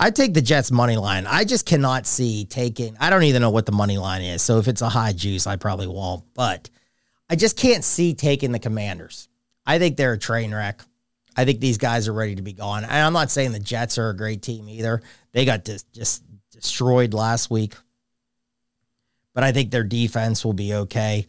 I 0.00 0.10
take 0.10 0.32
the 0.32 0.40
Jets 0.40 0.70
money 0.70 0.96
line. 0.96 1.26
I 1.26 1.44
just 1.44 1.66
cannot 1.66 2.06
see 2.06 2.46
taking. 2.46 2.96
I 2.98 3.10
don't 3.10 3.24
even 3.24 3.42
know 3.42 3.50
what 3.50 3.66
the 3.66 3.72
money 3.72 3.98
line 3.98 4.22
is. 4.22 4.40
So 4.40 4.58
if 4.58 4.66
it's 4.66 4.80
a 4.80 4.88
high 4.88 5.12
juice, 5.12 5.46
I 5.46 5.56
probably 5.56 5.86
won't. 5.86 6.24
But 6.34 6.70
I 7.28 7.36
just 7.36 7.56
can't 7.56 7.84
see 7.84 8.14
taking 8.14 8.50
the 8.50 8.58
Commanders. 8.58 9.28
I 9.66 9.78
think 9.78 9.96
they're 9.98 10.14
a 10.14 10.18
train 10.18 10.54
wreck. 10.54 10.80
I 11.36 11.44
think 11.44 11.60
these 11.60 11.76
guys 11.78 12.08
are 12.08 12.12
ready 12.14 12.34
to 12.34 12.42
be 12.42 12.54
gone. 12.54 12.82
And 12.82 12.92
I'm 12.92 13.12
not 13.12 13.30
saying 13.30 13.52
the 13.52 13.58
Jets 13.60 13.98
are 13.98 14.08
a 14.08 14.16
great 14.16 14.40
team 14.42 14.68
either. 14.68 15.02
They 15.32 15.44
got 15.44 15.64
dis- 15.64 15.84
just 15.92 16.22
destroyed 16.50 17.12
last 17.14 17.50
week. 17.50 17.74
But 19.34 19.44
I 19.44 19.52
think 19.52 19.70
their 19.70 19.84
defense 19.84 20.44
will 20.44 20.54
be 20.54 20.74
okay. 20.74 21.26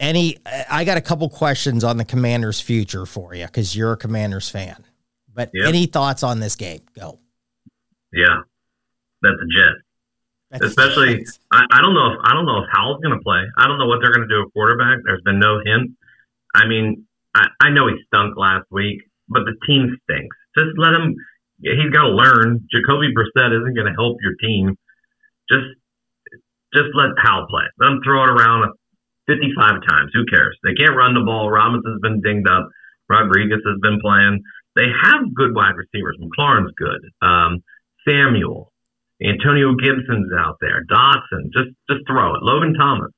Any, 0.00 0.38
I 0.68 0.84
got 0.84 0.98
a 0.98 1.00
couple 1.00 1.28
questions 1.30 1.84
on 1.84 1.96
the 1.96 2.04
Commanders' 2.04 2.60
future 2.60 3.06
for 3.06 3.32
you 3.34 3.46
because 3.46 3.74
you're 3.76 3.92
a 3.92 3.96
Commanders 3.96 4.50
fan. 4.50 4.84
But 5.32 5.50
Yeah. 5.54 5.68
any 5.68 5.86
thoughts 5.86 6.22
on 6.22 6.40
this 6.40 6.56
game? 6.56 6.82
Go. 6.98 7.20
Yeah. 8.14 8.46
That's 9.22 9.40
a 9.42 9.48
jet. 9.50 9.74
Especially, 10.62 11.26
I, 11.50 11.66
I 11.72 11.80
don't 11.82 11.94
know 11.94 12.12
if 12.14 12.18
I 12.22 12.32
don't 12.32 12.46
know 12.46 12.62
if 12.62 12.68
Howell's 12.70 13.02
going 13.02 13.16
to 13.16 13.22
play. 13.22 13.42
I 13.58 13.66
don't 13.66 13.78
know 13.78 13.86
what 13.86 13.98
they're 14.00 14.14
going 14.14 14.28
to 14.28 14.32
do 14.32 14.46
at 14.46 14.52
quarterback. 14.52 15.02
There's 15.04 15.22
been 15.22 15.40
no 15.40 15.58
hint. 15.64 15.96
I 16.54 16.68
mean, 16.68 17.06
I, 17.34 17.48
I 17.60 17.70
know 17.70 17.88
he 17.88 17.98
stunk 18.06 18.36
last 18.36 18.70
week, 18.70 19.02
but 19.28 19.42
the 19.44 19.58
team 19.66 19.98
stinks. 20.04 20.36
Just 20.56 20.78
let 20.78 20.94
him. 20.94 21.16
He's 21.58 21.90
got 21.90 22.06
to 22.06 22.14
learn. 22.14 22.62
Jacoby 22.70 23.10
Brissett 23.10 23.50
isn't 23.50 23.74
going 23.74 23.90
to 23.90 23.98
help 23.98 24.18
your 24.22 24.34
team. 24.38 24.76
Just, 25.50 25.74
just 26.74 26.94
let 26.94 27.18
Howell 27.18 27.46
play. 27.50 27.64
Let 27.80 27.90
him 27.90 28.00
throw 28.04 28.22
it 28.22 28.30
around 28.30 28.70
55 29.26 29.82
times. 29.88 30.10
Who 30.14 30.24
cares? 30.26 30.56
They 30.62 30.74
can't 30.74 30.94
run 30.94 31.14
the 31.14 31.24
ball. 31.24 31.50
Robinson's 31.50 32.00
been 32.00 32.20
dinged 32.20 32.46
up. 32.46 32.68
Rodriguez 33.08 33.62
has 33.66 33.78
been 33.82 33.98
playing. 34.00 34.42
They 34.76 34.86
have 35.02 35.34
good 35.34 35.54
wide 35.54 35.76
receivers. 35.76 36.18
McLaurin's 36.20 36.74
good. 36.76 37.00
Um, 37.22 37.62
Samuel, 38.06 38.72
Antonio 39.22 39.74
Gibson's 39.74 40.32
out 40.36 40.56
there. 40.60 40.84
Dotson, 40.90 41.52
just 41.52 41.70
just 41.88 42.06
throw 42.06 42.34
it. 42.34 42.42
Logan 42.42 42.74
Thomas. 42.74 43.10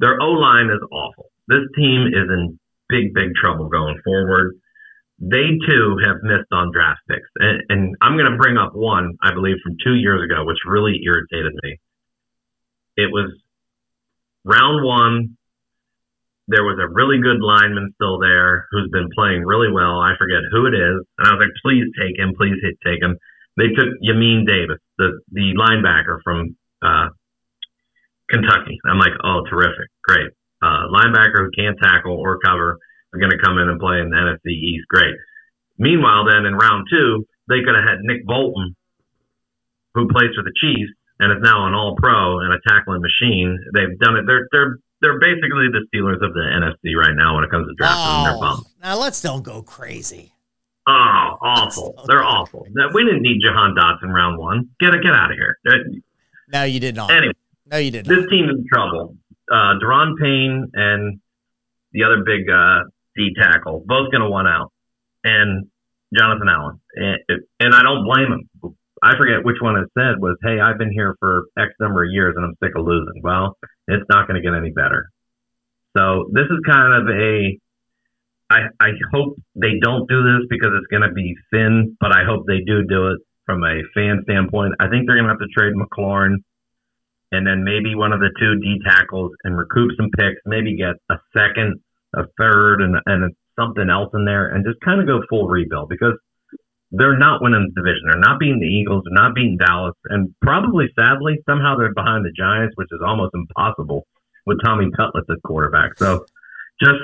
Their 0.00 0.20
O 0.20 0.32
line 0.32 0.66
is 0.66 0.82
awful. 0.90 1.30
This 1.48 1.64
team 1.76 2.08
is 2.08 2.28
in 2.28 2.58
big, 2.88 3.14
big 3.14 3.34
trouble 3.34 3.68
going 3.68 4.00
forward. 4.04 4.54
They 5.18 5.58
too 5.66 5.96
have 6.04 6.16
missed 6.22 6.50
on 6.50 6.72
draft 6.72 7.00
picks, 7.08 7.28
and, 7.38 7.62
and 7.68 7.96
I'm 8.02 8.16
going 8.18 8.30
to 8.30 8.36
bring 8.36 8.56
up 8.56 8.74
one 8.74 9.16
I 9.22 9.32
believe 9.32 9.56
from 9.62 9.76
two 9.82 9.94
years 9.94 10.22
ago, 10.24 10.44
which 10.44 10.58
really 10.66 11.00
irritated 11.04 11.52
me. 11.62 11.78
It 12.96 13.10
was 13.12 13.30
round 14.44 14.84
one. 14.84 15.36
There 16.48 16.64
was 16.64 16.78
a 16.78 16.92
really 16.92 17.22
good 17.22 17.40
lineman 17.40 17.94
still 17.94 18.18
there 18.18 18.66
who's 18.70 18.90
been 18.90 19.08
playing 19.14 19.44
really 19.46 19.72
well. 19.72 20.00
I 20.00 20.12
forget 20.18 20.42
who 20.50 20.66
it 20.66 20.74
is, 20.74 21.06
and 21.18 21.28
I 21.28 21.32
was 21.32 21.40
like, 21.46 21.54
"Please 21.62 21.86
take 21.98 22.18
him, 22.18 22.34
please 22.36 22.58
take 22.84 23.00
him." 23.00 23.16
They 23.56 23.68
took 23.68 23.88
Jamin 24.02 24.46
Davis, 24.46 24.78
the 24.98 25.20
the 25.30 25.54
linebacker 25.54 26.18
from 26.24 26.56
uh, 26.82 27.08
Kentucky. 28.28 28.78
I'm 28.84 28.98
like, 28.98 29.14
oh, 29.22 29.42
terrific, 29.48 29.88
great. 30.02 30.30
Uh, 30.62 30.88
linebacker 30.90 31.46
who 31.46 31.50
can't 31.56 31.78
tackle 31.80 32.16
or 32.16 32.38
cover 32.38 32.78
are 33.12 33.18
going 33.18 33.30
to 33.30 33.38
come 33.38 33.58
in 33.58 33.68
and 33.68 33.78
play 33.78 34.00
in 34.00 34.10
the 34.10 34.16
NFC 34.16 34.50
East. 34.50 34.86
Great. 34.88 35.14
Meanwhile, 35.78 36.26
then 36.26 36.46
in 36.46 36.54
round 36.54 36.86
two, 36.90 37.26
they 37.48 37.62
could 37.64 37.74
have 37.74 37.84
had 37.84 38.02
Nick 38.02 38.26
Bolton, 38.26 38.74
who 39.94 40.08
plays 40.08 40.34
for 40.34 40.42
the 40.42 40.54
Chiefs 40.60 40.90
and 41.20 41.30
is 41.30 41.42
now 41.42 41.66
an 41.66 41.74
All 41.74 41.96
Pro 41.96 42.40
and 42.40 42.52
a 42.52 42.58
tackling 42.68 43.02
machine. 43.02 43.58
They've 43.74 43.98
done 43.98 44.16
it. 44.16 44.24
They're 44.26 44.48
they're 44.50 44.78
they're 45.00 45.20
basically 45.20 45.68
the 45.70 45.86
Steelers 45.92 46.24
of 46.24 46.32
the 46.34 46.42
NFC 46.42 46.96
right 46.96 47.14
now 47.14 47.36
when 47.36 47.44
it 47.44 47.50
comes 47.50 47.68
to 47.68 47.74
drafting. 47.74 48.40
Oh, 48.42 48.62
now 48.82 48.98
let's 48.98 49.20
don't 49.20 49.42
go 49.42 49.62
crazy. 49.62 50.33
Oh, 50.86 50.90
awful! 51.42 51.94
They're 52.06 52.22
awful. 52.24 52.66
That- 52.74 52.90
We 52.94 53.04
didn't 53.04 53.22
need 53.22 53.40
Jahan 53.42 53.74
Dotson 53.74 54.12
round 54.12 54.38
one. 54.38 54.68
Get 54.80 54.94
it, 54.94 55.02
get 55.02 55.12
out 55.14 55.30
of 55.30 55.36
here. 55.36 55.58
No, 56.52 56.64
you 56.64 56.80
did 56.80 56.94
not. 56.94 57.10
Anyway, 57.10 57.32
No, 57.66 57.78
you 57.78 57.90
did 57.90 58.06
Not. 58.06 58.14
this 58.16 58.26
team's 58.30 58.50
in 58.50 58.64
trouble. 58.72 59.16
Uh, 59.50 59.78
Daron 59.82 60.14
Payne 60.20 60.70
and 60.74 61.20
the 61.92 62.04
other 62.04 62.22
big 62.24 62.48
uh, 62.50 62.84
D 63.16 63.34
tackle 63.40 63.82
both 63.86 64.10
going 64.10 64.22
to 64.22 64.28
one 64.28 64.46
out, 64.46 64.72
and 65.22 65.66
Jonathan 66.16 66.48
Allen. 66.48 66.80
And, 66.96 67.18
and 67.60 67.74
I 67.74 67.82
don't 67.82 68.04
blame 68.04 68.32
him. 68.32 68.74
I 69.02 69.16
forget 69.18 69.44
which 69.44 69.56
one 69.60 69.76
it 69.76 69.88
said 69.98 70.18
was, 70.20 70.36
"Hey, 70.42 70.60
I've 70.60 70.78
been 70.78 70.92
here 70.92 71.14
for 71.20 71.44
X 71.58 71.72
number 71.80 72.04
of 72.04 72.10
years 72.10 72.34
and 72.36 72.44
I'm 72.44 72.54
sick 72.62 72.72
of 72.76 72.86
losing." 72.86 73.20
Well, 73.22 73.56
it's 73.88 74.04
not 74.08 74.26
going 74.28 74.40
to 74.42 74.46
get 74.46 74.56
any 74.56 74.70
better. 74.70 75.10
So 75.96 76.28
this 76.32 76.44
is 76.44 76.58
kind 76.66 76.92
of 77.02 77.08
a. 77.08 77.58
I 78.54 78.60
I 78.80 78.90
hope 79.12 79.36
they 79.54 79.78
don't 79.82 80.08
do 80.08 80.22
this 80.22 80.46
because 80.48 80.70
it's 80.78 80.86
going 80.90 81.08
to 81.08 81.14
be 81.14 81.34
thin, 81.50 81.96
but 82.00 82.12
I 82.12 82.24
hope 82.24 82.46
they 82.46 82.60
do 82.64 82.84
do 82.88 83.08
it 83.08 83.18
from 83.46 83.62
a 83.64 83.82
fan 83.94 84.22
standpoint. 84.24 84.74
I 84.80 84.88
think 84.88 85.06
they're 85.06 85.16
going 85.16 85.28
to 85.28 85.34
have 85.34 85.42
to 85.42 85.52
trade 85.56 85.74
McLaurin 85.74 86.36
and 87.34 87.46
then 87.46 87.64
maybe 87.64 87.94
one 87.94 88.12
of 88.12 88.20
the 88.20 88.30
two 88.38 88.60
D 88.60 88.78
tackles 88.86 89.32
and 89.42 89.58
recoup 89.58 89.90
some 89.96 90.10
picks, 90.16 90.40
maybe 90.46 90.76
get 90.76 90.94
a 91.10 91.18
second, 91.34 91.80
a 92.14 92.22
third, 92.38 92.80
and 92.80 92.96
and 93.06 93.34
something 93.58 93.90
else 93.90 94.10
in 94.14 94.24
there, 94.24 94.48
and 94.48 94.64
just 94.64 94.80
kind 94.80 95.00
of 95.00 95.06
go 95.06 95.20
full 95.28 95.48
rebuild 95.48 95.88
because 95.88 96.14
they're 96.92 97.18
not 97.18 97.42
winning 97.42 97.72
the 97.74 97.82
division. 97.82 98.06
They're 98.06 98.20
not 98.20 98.38
beating 98.38 98.60
the 98.60 98.70
Eagles. 98.70 99.02
They're 99.04 99.20
not 99.20 99.34
beating 99.34 99.58
Dallas, 99.58 99.96
and 100.06 100.32
probably 100.42 100.86
sadly 100.94 101.42
somehow 101.48 101.76
they're 101.76 101.94
behind 101.94 102.24
the 102.24 102.32
Giants, 102.36 102.74
which 102.76 102.88
is 102.92 103.00
almost 103.04 103.34
impossible 103.34 104.06
with 104.46 104.58
Tommy 104.64 104.90
Cutlets 104.96 105.26
at 105.28 105.42
quarterback. 105.42 105.98
So 105.98 106.24
just 106.80 106.94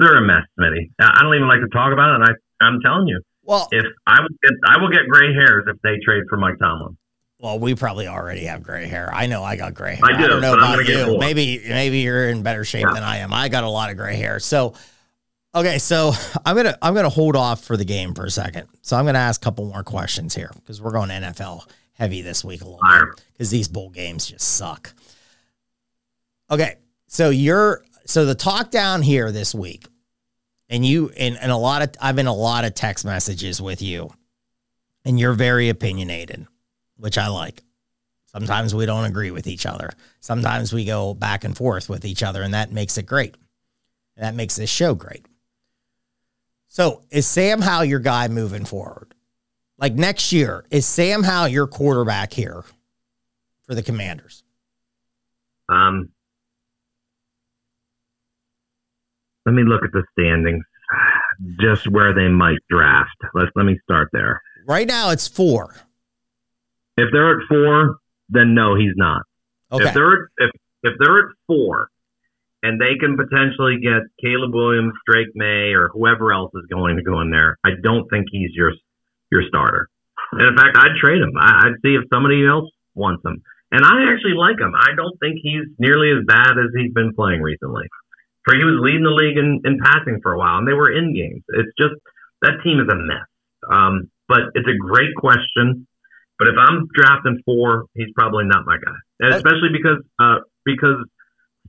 they're 0.00 0.16
a 0.16 0.26
mess, 0.26 0.44
Smitty. 0.58 0.90
I 1.00 1.10
I 1.18 1.22
don't 1.22 1.34
even 1.34 1.48
like 1.48 1.60
to 1.60 1.68
talk 1.68 1.92
about 1.92 2.10
it, 2.12 2.14
and 2.16 2.24
I 2.24 2.64
I'm 2.64 2.80
telling 2.84 3.06
you, 3.08 3.20
Well, 3.42 3.68
if 3.72 3.84
I 4.06 4.20
would 4.20 4.32
get 4.42 4.52
I 4.66 4.78
will 4.80 4.90
get 4.90 5.08
gray 5.08 5.32
hairs 5.34 5.64
if 5.68 5.76
they 5.82 5.96
trade 6.04 6.24
for 6.28 6.36
Mike 6.36 6.58
Tomlin. 6.58 6.96
Well, 7.40 7.58
we 7.58 7.74
probably 7.74 8.06
already 8.06 8.44
have 8.44 8.62
gray 8.62 8.86
hair. 8.86 9.10
I 9.12 9.26
know 9.26 9.42
I 9.44 9.56
got 9.56 9.74
gray 9.74 9.96
hair. 9.96 10.04
I 10.04 10.16
do, 10.20 10.28
don't 10.28 10.40
know 10.40 10.54
about 10.54 10.86
you. 10.86 11.18
Maybe 11.18 11.60
maybe 11.68 11.98
you're 11.98 12.28
in 12.30 12.42
better 12.42 12.64
shape 12.64 12.86
Yeah. 12.86 12.94
than 12.94 13.02
I 13.02 13.18
am. 13.18 13.34
I 13.34 13.48
got 13.48 13.64
a 13.64 13.68
lot 13.68 13.90
of 13.90 13.96
gray 13.96 14.16
hair. 14.16 14.38
So 14.40 14.74
okay, 15.54 15.78
so 15.78 16.12
I'm 16.46 16.56
gonna 16.56 16.78
I'm 16.80 16.94
gonna 16.94 17.08
hold 17.10 17.36
off 17.36 17.62
for 17.64 17.76
the 17.76 17.84
game 17.84 18.14
for 18.14 18.24
a 18.24 18.30
second. 18.30 18.68
So 18.82 18.96
I'm 18.96 19.04
gonna 19.04 19.18
ask 19.18 19.42
a 19.42 19.44
couple 19.44 19.66
more 19.66 19.82
questions 19.82 20.34
here 20.34 20.50
because 20.56 20.80
we're 20.80 20.92
going 20.92 21.10
NFL 21.10 21.68
heavy 21.92 22.22
this 22.22 22.44
week 22.44 22.62
a 22.62 22.64
little 22.64 22.80
bit 22.88 23.22
because 23.32 23.50
these 23.50 23.68
bowl 23.68 23.90
games 23.90 24.26
just 24.26 24.46
suck. 24.56 24.92
Okay, 26.50 26.76
so 27.06 27.30
you're 27.30 27.82
so 28.06 28.24
the 28.24 28.34
talk 28.34 28.70
down 28.70 29.02
here 29.02 29.32
this 29.32 29.54
week, 29.54 29.86
and 30.68 30.84
you 30.84 31.10
and, 31.16 31.36
and 31.40 31.52
a 31.52 31.56
lot 31.56 31.82
of 31.82 31.90
I've 32.00 32.16
been 32.16 32.26
a 32.26 32.34
lot 32.34 32.64
of 32.64 32.74
text 32.74 33.04
messages 33.04 33.60
with 33.60 33.82
you, 33.82 34.10
and 35.04 35.18
you're 35.18 35.34
very 35.34 35.68
opinionated, 35.68 36.46
which 36.96 37.18
I 37.18 37.28
like. 37.28 37.62
Sometimes 38.26 38.74
we 38.74 38.84
don't 38.84 39.04
agree 39.04 39.30
with 39.30 39.46
each 39.46 39.64
other. 39.64 39.90
Sometimes 40.20 40.72
we 40.72 40.84
go 40.84 41.14
back 41.14 41.44
and 41.44 41.56
forth 41.56 41.88
with 41.88 42.04
each 42.04 42.22
other, 42.22 42.42
and 42.42 42.52
that 42.54 42.72
makes 42.72 42.98
it 42.98 43.06
great. 43.06 43.36
That 44.16 44.34
makes 44.34 44.56
this 44.56 44.70
show 44.70 44.94
great. 44.94 45.26
So, 46.68 47.02
is 47.10 47.26
Sam 47.26 47.60
Howell 47.60 47.84
your 47.84 48.00
guy 48.00 48.26
moving 48.26 48.64
forward? 48.64 49.14
Like 49.78 49.94
next 49.94 50.32
year, 50.32 50.64
is 50.70 50.86
Sam 50.86 51.22
Howell 51.22 51.48
your 51.48 51.68
quarterback 51.68 52.32
here 52.32 52.64
for 53.62 53.74
the 53.76 53.82
Commanders? 53.82 54.42
Um, 55.68 56.10
let 59.46 59.52
me 59.52 59.62
look 59.64 59.82
at 59.84 59.92
the 59.92 60.04
standings, 60.12 60.64
just 61.60 61.88
where 61.88 62.14
they 62.14 62.28
might 62.28 62.58
draft. 62.70 63.16
Let's 63.34 63.50
let 63.54 63.64
me 63.64 63.78
start 63.84 64.08
there. 64.12 64.40
Right 64.66 64.86
now, 64.88 65.10
it's 65.10 65.28
four. 65.28 65.74
If 66.96 67.08
they're 67.12 67.40
at 67.40 67.46
four, 67.48 67.96
then 68.28 68.54
no, 68.54 68.76
he's 68.76 68.94
not. 68.96 69.22
Okay. 69.72 69.88
If 69.88 69.94
they're 69.94 70.12
at, 70.12 70.28
if 70.38 70.50
if 70.84 70.92
they're 70.98 71.18
at 71.18 71.34
four, 71.46 71.88
and 72.62 72.80
they 72.80 72.96
can 72.98 73.16
potentially 73.16 73.76
get 73.82 74.08
Caleb 74.20 74.54
Williams, 74.54 74.94
Drake 75.06 75.28
Maye, 75.34 75.74
or 75.74 75.90
whoever 75.92 76.32
else 76.32 76.52
is 76.54 76.64
going 76.70 76.96
to 76.96 77.02
go 77.02 77.20
in 77.20 77.30
there, 77.30 77.58
I 77.64 77.70
don't 77.82 78.08
think 78.08 78.26
he's 78.30 78.50
your 78.54 78.72
your 79.30 79.42
starter. 79.48 79.88
And 80.32 80.42
in 80.42 80.56
fact, 80.56 80.76
I'd 80.78 80.96
trade 81.00 81.20
him. 81.20 81.32
I, 81.38 81.66
I'd 81.66 81.80
see 81.82 81.94
if 81.94 82.04
somebody 82.12 82.46
else 82.46 82.70
wants 82.94 83.24
him. 83.24 83.42
And 83.70 83.84
I 83.84 84.12
actually 84.12 84.34
like 84.34 84.58
him. 84.58 84.72
I 84.74 84.94
don't 84.94 85.18
think 85.18 85.40
he's 85.42 85.66
nearly 85.78 86.10
as 86.10 86.24
bad 86.26 86.52
as 86.52 86.70
he's 86.76 86.92
been 86.92 87.12
playing 87.14 87.42
recently. 87.42 87.86
For 88.44 88.54
he 88.54 88.64
was 88.64 88.76
leading 88.80 89.04
the 89.04 89.10
league 89.10 89.38
in, 89.38 89.62
in 89.64 89.78
passing 89.80 90.20
for 90.22 90.32
a 90.32 90.38
while, 90.38 90.58
and 90.58 90.68
they 90.68 90.74
were 90.74 90.92
in 90.92 91.14
games. 91.14 91.42
It's 91.48 91.72
just 91.78 91.94
that 92.42 92.60
team 92.62 92.78
is 92.78 92.88
a 92.92 92.96
mess. 92.96 93.26
Um, 93.70 94.10
but 94.28 94.52
it's 94.54 94.68
a 94.68 94.76
great 94.76 95.14
question. 95.16 95.86
But 96.38 96.48
if 96.48 96.54
I'm 96.58 96.88
drafting 96.94 97.40
four, 97.44 97.86
he's 97.94 98.12
probably 98.14 98.44
not 98.44 98.66
my 98.66 98.76
guy, 98.76 98.96
and 99.20 99.34
especially 99.34 99.70
because 99.72 100.02
uh, 100.18 100.40
because 100.64 100.96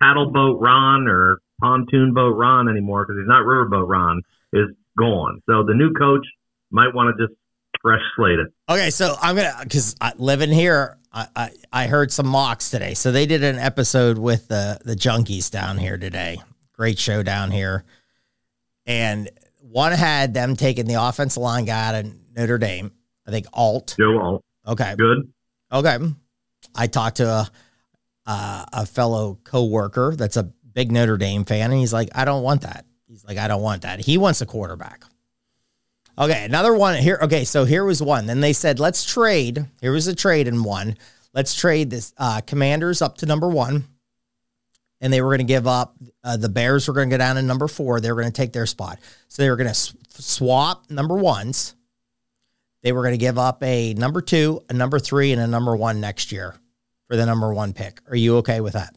paddle 0.01 0.31
boat 0.31 0.59
Ron 0.59 1.07
or 1.07 1.39
pontoon 1.61 2.13
boat 2.13 2.35
Ron 2.35 2.67
anymore 2.67 3.05
because 3.05 3.19
he's 3.19 3.27
not 3.27 3.43
riverboat 3.43 3.87
Ron 3.87 4.21
is 4.53 4.67
gone. 4.97 5.41
So 5.45 5.63
the 5.63 5.75
new 5.75 5.93
coach 5.93 6.25
might 6.71 6.93
want 6.93 7.15
to 7.15 7.27
just 7.27 7.37
fresh 7.81 8.01
slate 8.15 8.39
it. 8.39 8.47
Okay, 8.67 8.89
so 8.89 9.15
I'm 9.21 9.35
gonna 9.35 9.55
because 9.61 9.95
living 10.17 10.51
here, 10.51 10.97
I, 11.13 11.27
I 11.35 11.49
I 11.71 11.87
heard 11.87 12.11
some 12.11 12.27
mocks 12.27 12.71
today. 12.71 12.95
So 12.95 13.11
they 13.11 13.27
did 13.27 13.43
an 13.43 13.59
episode 13.59 14.17
with 14.17 14.47
the 14.47 14.79
the 14.83 14.95
junkies 14.95 15.51
down 15.51 15.77
here 15.77 15.97
today. 15.97 16.41
Great 16.77 16.99
show 16.99 17.23
down 17.23 17.51
here, 17.51 17.83
and 18.85 19.29
one 19.61 19.91
had 19.93 20.33
them 20.33 20.55
taking 20.55 20.85
the 20.85 20.95
offensive 21.01 21.41
line 21.41 21.65
guy 21.65 21.87
out 21.87 22.05
of 22.05 22.13
Notre 22.35 22.57
Dame. 22.57 22.91
I 23.25 23.31
think 23.31 23.45
Alt. 23.53 23.95
Joe 23.97 24.19
Alt, 24.19 24.43
Okay, 24.67 24.95
good. 24.97 25.31
okay. 25.71 25.97
I 26.75 26.87
talked 26.87 27.17
to 27.17 27.27
a 27.29 27.49
a, 28.27 28.65
a 28.73 28.85
fellow 28.85 29.39
coworker 29.43 30.15
that's 30.15 30.35
a 30.35 30.43
big 30.73 30.91
Notre 30.91 31.15
Dame 31.17 31.45
fan, 31.45 31.71
and 31.71 31.79
he's 31.79 31.93
like, 31.93 32.09
I 32.15 32.25
don't 32.25 32.43
want 32.43 32.61
that. 32.61 32.85
He's 33.07 33.23
like, 33.23 33.37
I 33.37 33.47
don't 33.47 33.61
want 33.61 33.83
that. 33.83 33.99
He 33.99 34.17
wants 34.17 34.41
a 34.41 34.45
quarterback. 34.45 35.03
Okay, 36.17 36.43
another 36.45 36.73
one 36.73 36.95
here. 36.95 37.19
Okay, 37.21 37.43
so 37.45 37.65
here 37.65 37.85
was 37.85 38.01
one. 38.01 38.25
Then 38.25 38.39
they 38.41 38.51
said, 38.53 38.79
let's 38.79 39.05
trade. 39.05 39.65
Here 39.79 39.91
was 39.91 40.07
a 40.07 40.15
trade 40.15 40.47
in 40.47 40.63
one. 40.63 40.97
Let's 41.33 41.53
trade 41.53 41.89
this 41.89 42.13
uh, 42.17 42.41
Commanders 42.41 43.01
up 43.01 43.17
to 43.19 43.25
number 43.25 43.47
one, 43.49 43.85
and 45.01 45.11
they 45.11 45.21
were 45.21 45.29
going 45.29 45.39
to 45.39 45.43
give 45.53 45.67
up. 45.67 45.95
Uh, 46.23 46.37
the 46.37 46.49
Bears 46.49 46.87
were 46.87 46.93
going 46.93 47.09
to 47.09 47.13
go 47.13 47.17
down 47.17 47.35
to 47.35 47.41
number 47.41 47.67
four. 47.67 47.99
They 47.99 48.11
were 48.11 48.21
going 48.21 48.31
to 48.31 48.35
take 48.41 48.53
their 48.53 48.65
spot. 48.65 48.99
So 49.27 49.43
they 49.43 49.49
were 49.49 49.55
going 49.55 49.67
to 49.67 49.71
s- 49.71 49.95
swap 50.09 50.89
number 50.89 51.15
ones. 51.15 51.75
They 52.81 52.91
were 52.91 53.01
going 53.01 53.13
to 53.13 53.17
give 53.17 53.37
up 53.37 53.61
a 53.63 53.93
number 53.95 54.21
two, 54.21 54.61
a 54.69 54.73
number 54.73 54.99
three, 54.99 55.31
and 55.31 55.41
a 55.41 55.47
number 55.47 55.75
one 55.75 55.99
next 55.99 56.31
year 56.31 56.55
for 57.07 57.15
the 57.15 57.25
number 57.25 57.53
one 57.53 57.73
pick. 57.73 57.99
Are 58.09 58.15
you 58.15 58.37
okay 58.37 58.61
with 58.61 58.73
that? 58.73 58.95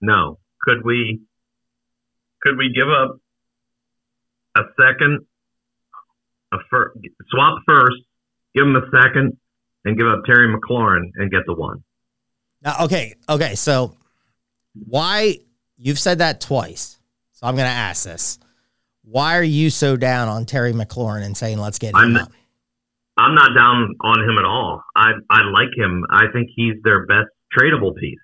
No. 0.00 0.38
Could 0.62 0.84
we 0.84 1.22
could 2.42 2.56
we 2.56 2.72
give 2.74 2.88
up 2.88 3.18
a 4.56 4.62
second, 4.76 5.20
a 6.52 6.56
fir- 6.70 6.92
swap 7.30 7.58
first, 7.66 7.96
give 8.54 8.64
him 8.64 8.76
a 8.76 8.82
second, 8.90 9.36
and 9.84 9.96
give 9.96 10.06
up 10.06 10.24
Terry 10.26 10.52
McLaurin 10.52 11.10
and 11.14 11.30
get 11.30 11.42
the 11.46 11.54
one? 11.54 11.82
Now, 12.64 12.84
okay, 12.84 13.14
okay. 13.28 13.54
So, 13.54 13.96
why 14.86 15.38
you've 15.76 15.98
said 15.98 16.18
that 16.18 16.40
twice? 16.40 16.98
So 17.32 17.46
I'm 17.46 17.54
going 17.56 17.66
to 17.66 17.72
ask 17.72 18.04
this: 18.04 18.38
Why 19.04 19.36
are 19.36 19.42
you 19.42 19.70
so 19.70 19.96
down 19.96 20.28
on 20.28 20.44
Terry 20.46 20.72
McLaurin 20.72 21.22
and 21.24 21.36
saying 21.36 21.58
let's 21.58 21.78
get 21.78 21.90
him 21.90 21.96
I'm- 21.96 22.16
up? 22.16 22.32
I'm 23.18 23.34
not 23.34 23.50
down 23.54 23.94
on 24.00 24.20
him 24.26 24.38
at 24.38 24.44
all. 24.46 24.82
I 24.96 25.12
I 25.28 25.42
like 25.42 25.68
him. 25.76 26.04
I 26.10 26.26
think 26.32 26.48
he's 26.56 26.76
their 26.82 27.04
best 27.04 27.28
tradable 27.56 27.94
piece. 27.94 28.18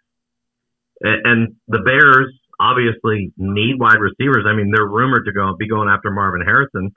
A- 1.04 1.20
And 1.28 1.56
the 1.68 1.80
Bears 1.80 2.32
obviously 2.58 3.30
need 3.36 3.78
wide 3.78 4.00
receivers. 4.00 4.44
I 4.48 4.54
mean, 4.54 4.72
they're 4.74 4.86
rumored 4.86 5.26
to 5.26 5.32
go 5.32 5.54
be 5.58 5.68
going 5.68 5.88
after 5.90 6.10
Marvin 6.10 6.40
Harrison. 6.40 6.92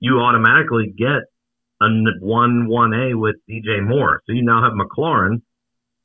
You 0.00 0.20
automatically 0.20 0.94
get 0.96 1.24
a 1.82 1.86
one 2.20 2.66
one 2.66 2.94
A 2.94 3.14
with 3.14 3.36
DJ 3.48 3.86
Moore. 3.86 4.22
So 4.26 4.32
you 4.32 4.42
now 4.42 4.62
have 4.62 4.72
McLaurin 4.72 5.42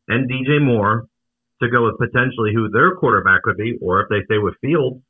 and 0.09 0.29
DJ 0.29 0.61
Moore 0.61 1.05
to 1.61 1.69
go 1.69 1.85
with 1.85 1.97
potentially 1.99 2.51
who 2.53 2.69
their 2.69 2.95
quarterback 2.95 3.45
would 3.45 3.57
be, 3.57 3.77
or 3.81 4.01
if 4.01 4.09
they 4.09 4.23
stay 4.25 4.37
with 4.37 4.55
Fields. 4.61 5.01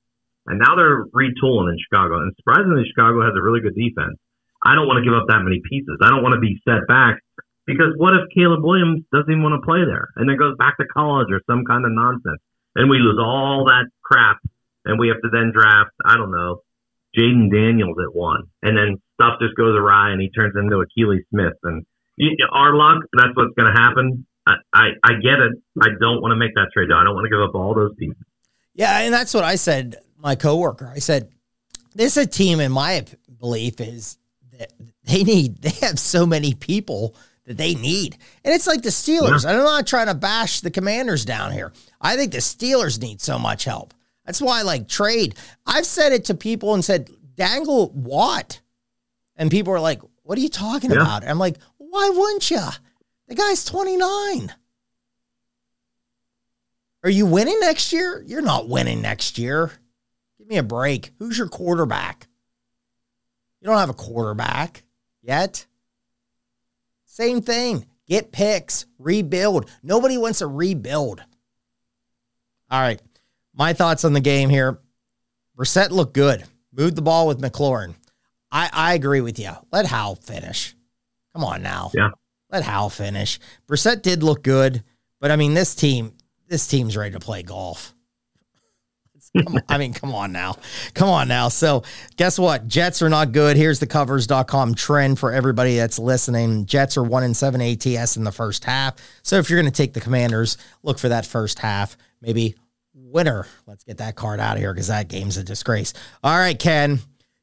And 0.46 0.60
now 0.60 0.76
they're 0.76 1.06
retooling 1.14 1.70
in 1.70 1.78
Chicago. 1.78 2.22
And 2.22 2.34
surprisingly, 2.38 2.84
Chicago 2.90 3.22
has 3.22 3.34
a 3.38 3.42
really 3.42 3.62
good 3.62 3.76
defense. 3.76 4.18
I 4.66 4.76
don't 4.76 4.88
want 4.88 4.98
to 5.00 5.08
give 5.08 5.16
up 5.16 5.28
that 5.30 5.46
many 5.46 5.62
pieces. 5.64 5.98
I 6.02 6.10
don't 6.10 6.24
want 6.24 6.34
to 6.36 6.42
be 6.42 6.60
set 6.68 6.84
back 6.88 7.22
because 7.70 7.94
what 7.96 8.18
if 8.18 8.28
Caleb 8.34 8.66
Williams 8.66 9.06
doesn't 9.14 9.30
even 9.30 9.44
want 9.44 9.62
to 9.62 9.66
play 9.66 9.86
there 9.86 10.10
and 10.18 10.28
then 10.28 10.36
goes 10.36 10.58
back 10.58 10.76
to 10.78 10.86
college 10.90 11.30
or 11.32 11.40
some 11.46 11.64
kind 11.64 11.86
of 11.86 11.94
nonsense 11.94 12.42
and 12.76 12.90
we 12.90 12.98
lose 12.98 13.22
all 13.22 13.66
that 13.70 13.88
crap 14.02 14.42
and 14.86 15.00
we 15.00 15.08
have 15.08 15.22
to 15.22 15.30
then 15.32 15.54
draft, 15.54 15.94
I 16.04 16.18
don't 16.18 16.32
know, 16.32 16.66
Jayden 17.16 17.54
Daniels 17.54 17.96
at 18.02 18.14
one 18.14 18.50
and 18.64 18.76
then 18.76 18.98
stuff 19.16 19.40
just 19.40 19.56
goes 19.56 19.78
awry 19.78 20.12
and 20.12 20.20
he 20.20 20.30
turns 20.34 20.56
into 20.58 20.82
Akili 20.82 21.22
Smith 21.30 21.56
and 21.64 21.86
our 22.52 22.76
luck, 22.76 23.06
that's 23.14 23.32
what's 23.36 23.56
going 23.56 23.72
to 23.72 23.80
happen. 23.80 24.26
I, 24.50 24.54
I, 24.74 24.88
I 25.04 25.14
get 25.22 25.40
it. 25.40 25.54
I 25.82 25.88
don't 26.00 26.22
want 26.22 26.32
to 26.32 26.36
make 26.36 26.54
that 26.56 26.70
trade. 26.74 26.90
though. 26.90 26.98
I 26.98 27.04
don't 27.04 27.14
want 27.16 27.26
to 27.26 27.30
give 27.30 27.42
up 27.42 27.54
all 27.56 27.74
those 27.76 27.94
pieces. 27.96 28.18
Yeah, 28.74 29.00
and 29.00 29.14
that's 29.14 29.34
what 29.34 29.44
I 29.44 29.56
said. 29.56 29.98
My 30.18 30.36
coworker, 30.36 30.92
I 30.94 31.00
said, 31.00 31.30
this 31.96 32.18
is 32.18 32.26
a 32.26 32.28
team. 32.28 32.60
In 32.60 32.72
my 32.72 33.06
belief, 33.40 33.80
is 33.80 34.18
that 34.58 34.72
they 35.04 35.24
need. 35.24 35.62
They 35.62 35.70
have 35.88 36.00
so 36.00 36.26
many 36.26 36.54
people 36.54 37.16
that 37.46 37.58
they 37.58 37.74
need, 37.76 38.18
and 38.44 38.54
it's 38.54 38.68
like 38.68 38.82
the 38.84 38.90
Steelers. 38.90 39.46
I'm 39.46 39.58
not 39.58 39.88
trying 39.88 40.08
to 40.08 40.14
bash 40.14 40.62
the 40.62 40.70
Commanders 40.72 41.26
down 41.26 41.52
here. 41.52 41.72
I 42.02 42.16
think 42.16 42.32
the 42.32 42.38
Steelers 42.40 43.02
need 43.02 43.22
so 43.22 43.40
much 43.40 43.64
help. 43.66 43.94
That's 44.26 44.42
why 44.42 44.60
I 44.60 44.62
like 44.64 44.88
trade. 44.88 45.36
I've 45.66 45.86
said 45.86 46.12
it 46.14 46.26
to 46.26 46.36
people 46.36 46.74
and 46.76 46.86
said, 46.86 47.10
dangle 47.36 47.90
Watt, 47.96 48.62
and 49.36 49.50
people 49.50 49.74
are 49.74 49.80
like, 49.80 50.02
"What 50.24 50.38
are 50.38 50.42
you 50.42 50.50
talking 50.50 50.92
Yeah. 50.92 50.98
about?" 51.02 51.28
I'm 51.28 51.40
like, 51.40 51.58
"Why 51.78 52.10
wouldn't 52.14 52.52
you? 52.52 52.62
The 53.30 53.36
guy's 53.36 53.64
29." 53.64 54.54
Are 57.04 57.10
you 57.10 57.26
winning 57.26 57.60
next 57.62 57.94
year? 57.94 58.22
You're 58.28 58.42
not 58.42 58.68
winning 58.68 59.02
next 59.02 59.38
year. 59.38 59.72
Give 60.38 60.48
me 60.48 60.58
a 60.58 60.64
break. 60.64 61.12
Who's 61.18 61.38
your 61.38 61.48
quarterback? 61.48 62.28
You 63.62 63.68
don't 63.68 63.78
have 63.78 63.90
a 63.90 63.94
quarterback 63.94 64.84
yet. 65.22 65.66
Same 67.06 67.42
thing. 67.42 67.86
Get 68.08 68.32
picks, 68.32 68.86
rebuild. 68.98 69.70
Nobody 69.84 70.18
wants 70.18 70.40
to 70.40 70.48
rebuild. 70.48 71.24
All 72.72 72.80
right. 72.80 73.02
My 73.54 73.74
thoughts 73.74 74.04
on 74.04 74.14
the 74.14 74.20
game 74.20 74.50
here. 74.50 74.80
Brissett 75.58 75.92
looked 75.92 76.14
good. 76.14 76.44
Moved 76.72 76.96
the 76.96 77.02
ball 77.02 77.28
with 77.28 77.42
McLaurin. 77.42 77.96
I, 78.52 78.70
I 78.72 78.94
agree 78.94 79.22
with 79.22 79.38
you. 79.38 79.52
Let 79.72 79.86
Howell 79.86 80.16
finish. 80.16 80.76
Come 81.34 81.44
on 81.44 81.62
now. 81.62 81.92
Yeah. 81.94 82.10
Let 82.52 82.64
Howell 82.64 82.90
finish. 82.90 83.40
Brissett 83.68 84.02
did 84.02 84.24
look 84.24 84.44
good, 84.44 84.84
but 85.20 85.32
I 85.32 85.36
mean, 85.36 85.54
this 85.54 85.76
team, 85.76 86.14
this 86.48 86.68
team's 86.68 86.98
ready 86.98 87.12
to 87.12 87.20
play 87.20 87.44
golf. 87.44 87.94
I 89.68 89.78
mean, 89.78 89.94
come 89.94 90.14
on 90.14 90.32
now. 90.32 90.56
Come 90.96 91.10
on 91.10 91.28
now. 91.28 91.50
So, 91.50 91.84
guess 92.18 92.40
what? 92.40 92.68
Jets 92.68 93.02
are 93.02 93.10
not 93.10 93.32
good. 93.32 93.58
Here's 93.58 93.80
the 93.80 93.86
covers.com 93.86 94.74
trend 94.74 95.20
for 95.20 95.32
everybody 95.32 95.76
that's 95.78 96.00
listening. 96.00 96.66
Jets 96.66 96.98
are 96.98 97.04
1 97.04 97.24
in 97.24 97.34
7 97.36 97.62
ATS 97.62 98.18
in 98.18 98.24
the 98.24 98.32
first 98.32 98.64
half. 98.64 98.96
So, 99.22 99.38
if 99.38 99.50
you're 99.50 99.62
going 99.62 99.72
to 99.72 99.78
take 99.78 99.94
the 99.94 100.02
commanders, 100.02 100.58
look 100.82 100.98
for 100.98 101.10
that 101.10 101.28
first 101.28 101.60
half. 101.60 101.96
Maybe 102.22 102.56
winner. 102.96 103.46
Let's 103.68 103.84
get 103.84 103.98
that 103.98 104.16
card 104.16 104.40
out 104.40 104.56
of 104.56 104.62
here 104.62 104.74
because 104.74 104.88
that 104.88 105.10
game's 105.10 105.38
a 105.38 105.44
disgrace. 105.44 105.94
All 106.24 106.38
right, 106.38 106.58
Ken. 106.58 107.00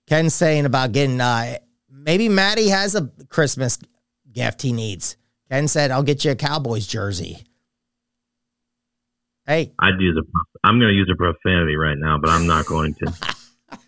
Ken's 0.09 0.35
saying 0.35 0.67
about 0.67 0.93
getting, 0.93 1.21
uh, 1.21 1.59
maybe 1.91 2.29
Maddie 2.29 2.69
has 2.69 2.95
a 2.95 3.11
Christmas 3.29 3.79
gift 4.37 4.63
he 4.63 4.73
needs. 4.73 5.17
Ken 5.51 5.67
said, 5.67 5.91
I'll 5.91 6.03
get 6.03 6.25
you 6.25 6.33
a 6.33 6.37
Cowboys 6.37 6.87
jersey. 6.87 7.39
Hey, 9.47 9.73
I'd 9.79 10.01
use 10.01 10.17
a. 10.17 10.23
I'm 10.65 10.79
going 10.79 10.91
to 10.91 10.97
use 10.97 11.09
a 11.13 11.17
profanity 11.17 11.77
right 11.77 11.97
now, 11.97 12.19
but 12.19 12.31
I'm 12.31 12.47
not 12.47 12.67
going 12.67 12.95
to. 12.95 13.13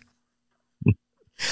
it 0.85 0.95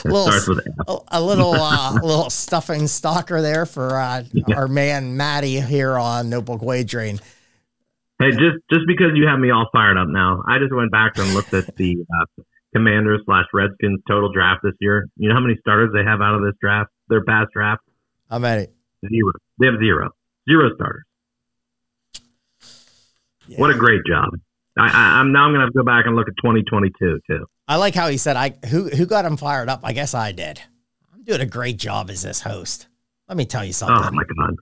Little- 0.06 0.24
starts 0.24 0.48
with 0.48 0.60
F. 0.60 1.00
a, 1.10 1.22
little 1.22 1.54
uh, 1.54 1.94
little 2.02 2.30
stuffing 2.30 2.88
stalker 2.88 3.42
there 3.42 3.66
for 3.66 3.98
uh, 3.98 4.24
our 4.56 4.70
man 4.70 5.18
Matty 5.18 5.60
here 5.60 5.98
on 5.98 6.30
Notebook 6.30 6.62
Wagering. 6.62 7.20
Hey, 8.20 8.32
just 8.32 8.58
just 8.72 8.88
because 8.88 9.12
you 9.14 9.28
have 9.28 9.40
me 9.40 9.52
all 9.52 9.68
fired 9.74 9.98
up 9.98 10.08
now, 10.08 10.42
I 10.48 10.58
just 10.58 10.74
went 10.74 10.92
back 10.92 11.18
and 11.18 11.34
looked 11.34 11.54
at 11.54 11.76
the 11.76 11.98
uh, 12.10 12.44
Commanders 12.74 13.22
slash 13.26 13.46
Redskins 13.54 14.00
total 14.08 14.32
draft 14.32 14.62
this 14.64 14.74
year. 14.80 15.10
You 15.18 15.28
know 15.28 15.36
how 15.36 15.42
many 15.42 15.58
starters 15.60 15.92
they 15.94 16.06
have 16.10 16.22
out 16.22 16.36
of 16.36 16.44
this 16.44 16.56
draft? 16.62 16.92
Their 17.10 17.26
past 17.26 17.50
draft 17.54 17.82
I'm 18.30 18.44
at 18.46 18.60
it. 18.60 18.74
Zero. 19.08 19.32
They 19.60 19.68
have 19.68 19.80
zero, 19.80 20.10
zero 20.50 20.70
starters. 20.76 21.04
What 23.56 23.70
a 23.70 23.76
great 23.76 24.02
job! 24.06 24.30
I, 24.78 24.88
I, 24.88 25.20
I'm 25.20 25.32
now 25.32 25.48
going 25.48 25.56
to 25.56 25.62
have 25.62 25.74
to 25.74 25.78
go 25.78 25.84
back 25.84 26.06
and 26.06 26.16
look 26.16 26.28
at 26.28 26.36
2022 26.38 27.22
too. 27.28 27.46
I 27.68 27.78
like 27.78 27.96
how 27.96 28.08
he 28.10 28.18
said, 28.18 28.36
"I 28.36 28.56
who 28.70 28.90
who 28.90 29.06
got 29.06 29.26
him 29.26 29.38
fired 29.38 29.70
up." 29.70 29.82
I 29.84 29.94
guess 29.94 30.14
I 30.14 30.32
did. 30.32 30.62
I'm 31.14 31.24
doing 31.24 31.42
a 31.42 31.46
great 31.46 31.78
job 31.78 32.10
as 32.10 32.22
this 32.22 32.42
host. 32.42 32.88
Let 33.28 33.38
me 33.38 33.46
tell 33.46 33.64
you 33.64 33.74
something. 33.74 33.98
Oh 33.98 34.12
my 34.12 34.24
God, 34.24 34.56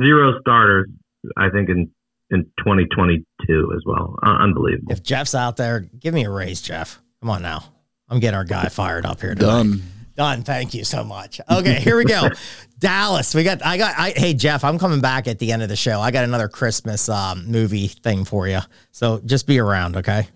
zero 0.00 0.40
starters. 0.40 0.88
I 1.36 1.50
think 1.50 1.68
in 1.68 1.90
in 2.30 2.44
2022 2.58 3.72
as 3.74 3.82
well. 3.86 4.18
Uh, 4.22 4.36
unbelievable. 4.40 4.92
If 4.92 5.02
Jeff's 5.02 5.34
out 5.34 5.56
there, 5.56 5.80
give 5.80 6.14
me 6.14 6.24
a 6.24 6.30
raise, 6.30 6.60
Jeff. 6.60 7.00
Come 7.20 7.30
on 7.30 7.42
now. 7.42 7.64
I'm 8.08 8.20
getting 8.20 8.36
our 8.36 8.44
guy 8.44 8.68
fired 8.68 9.06
up 9.06 9.20
here. 9.20 9.34
Tonight. 9.34 9.46
Done. 9.46 9.82
Done. 10.16 10.42
Thank 10.42 10.74
you 10.74 10.84
so 10.84 11.02
much. 11.02 11.40
Okay, 11.50 11.74
here 11.74 11.96
we 11.96 12.04
go. 12.04 12.28
Dallas. 12.78 13.34
We 13.34 13.42
got. 13.42 13.64
I 13.64 13.76
got. 13.76 13.94
I, 13.98 14.10
hey 14.10 14.34
Jeff, 14.34 14.62
I'm 14.62 14.78
coming 14.78 15.00
back 15.00 15.26
at 15.26 15.38
the 15.38 15.50
end 15.50 15.62
of 15.62 15.68
the 15.68 15.76
show. 15.76 16.00
I 16.00 16.10
got 16.10 16.24
another 16.24 16.48
Christmas 16.48 17.08
um, 17.08 17.50
movie 17.50 17.88
thing 17.88 18.24
for 18.24 18.46
you. 18.46 18.60
So 18.92 19.20
just 19.24 19.46
be 19.46 19.58
around, 19.58 19.96
okay? 19.96 20.28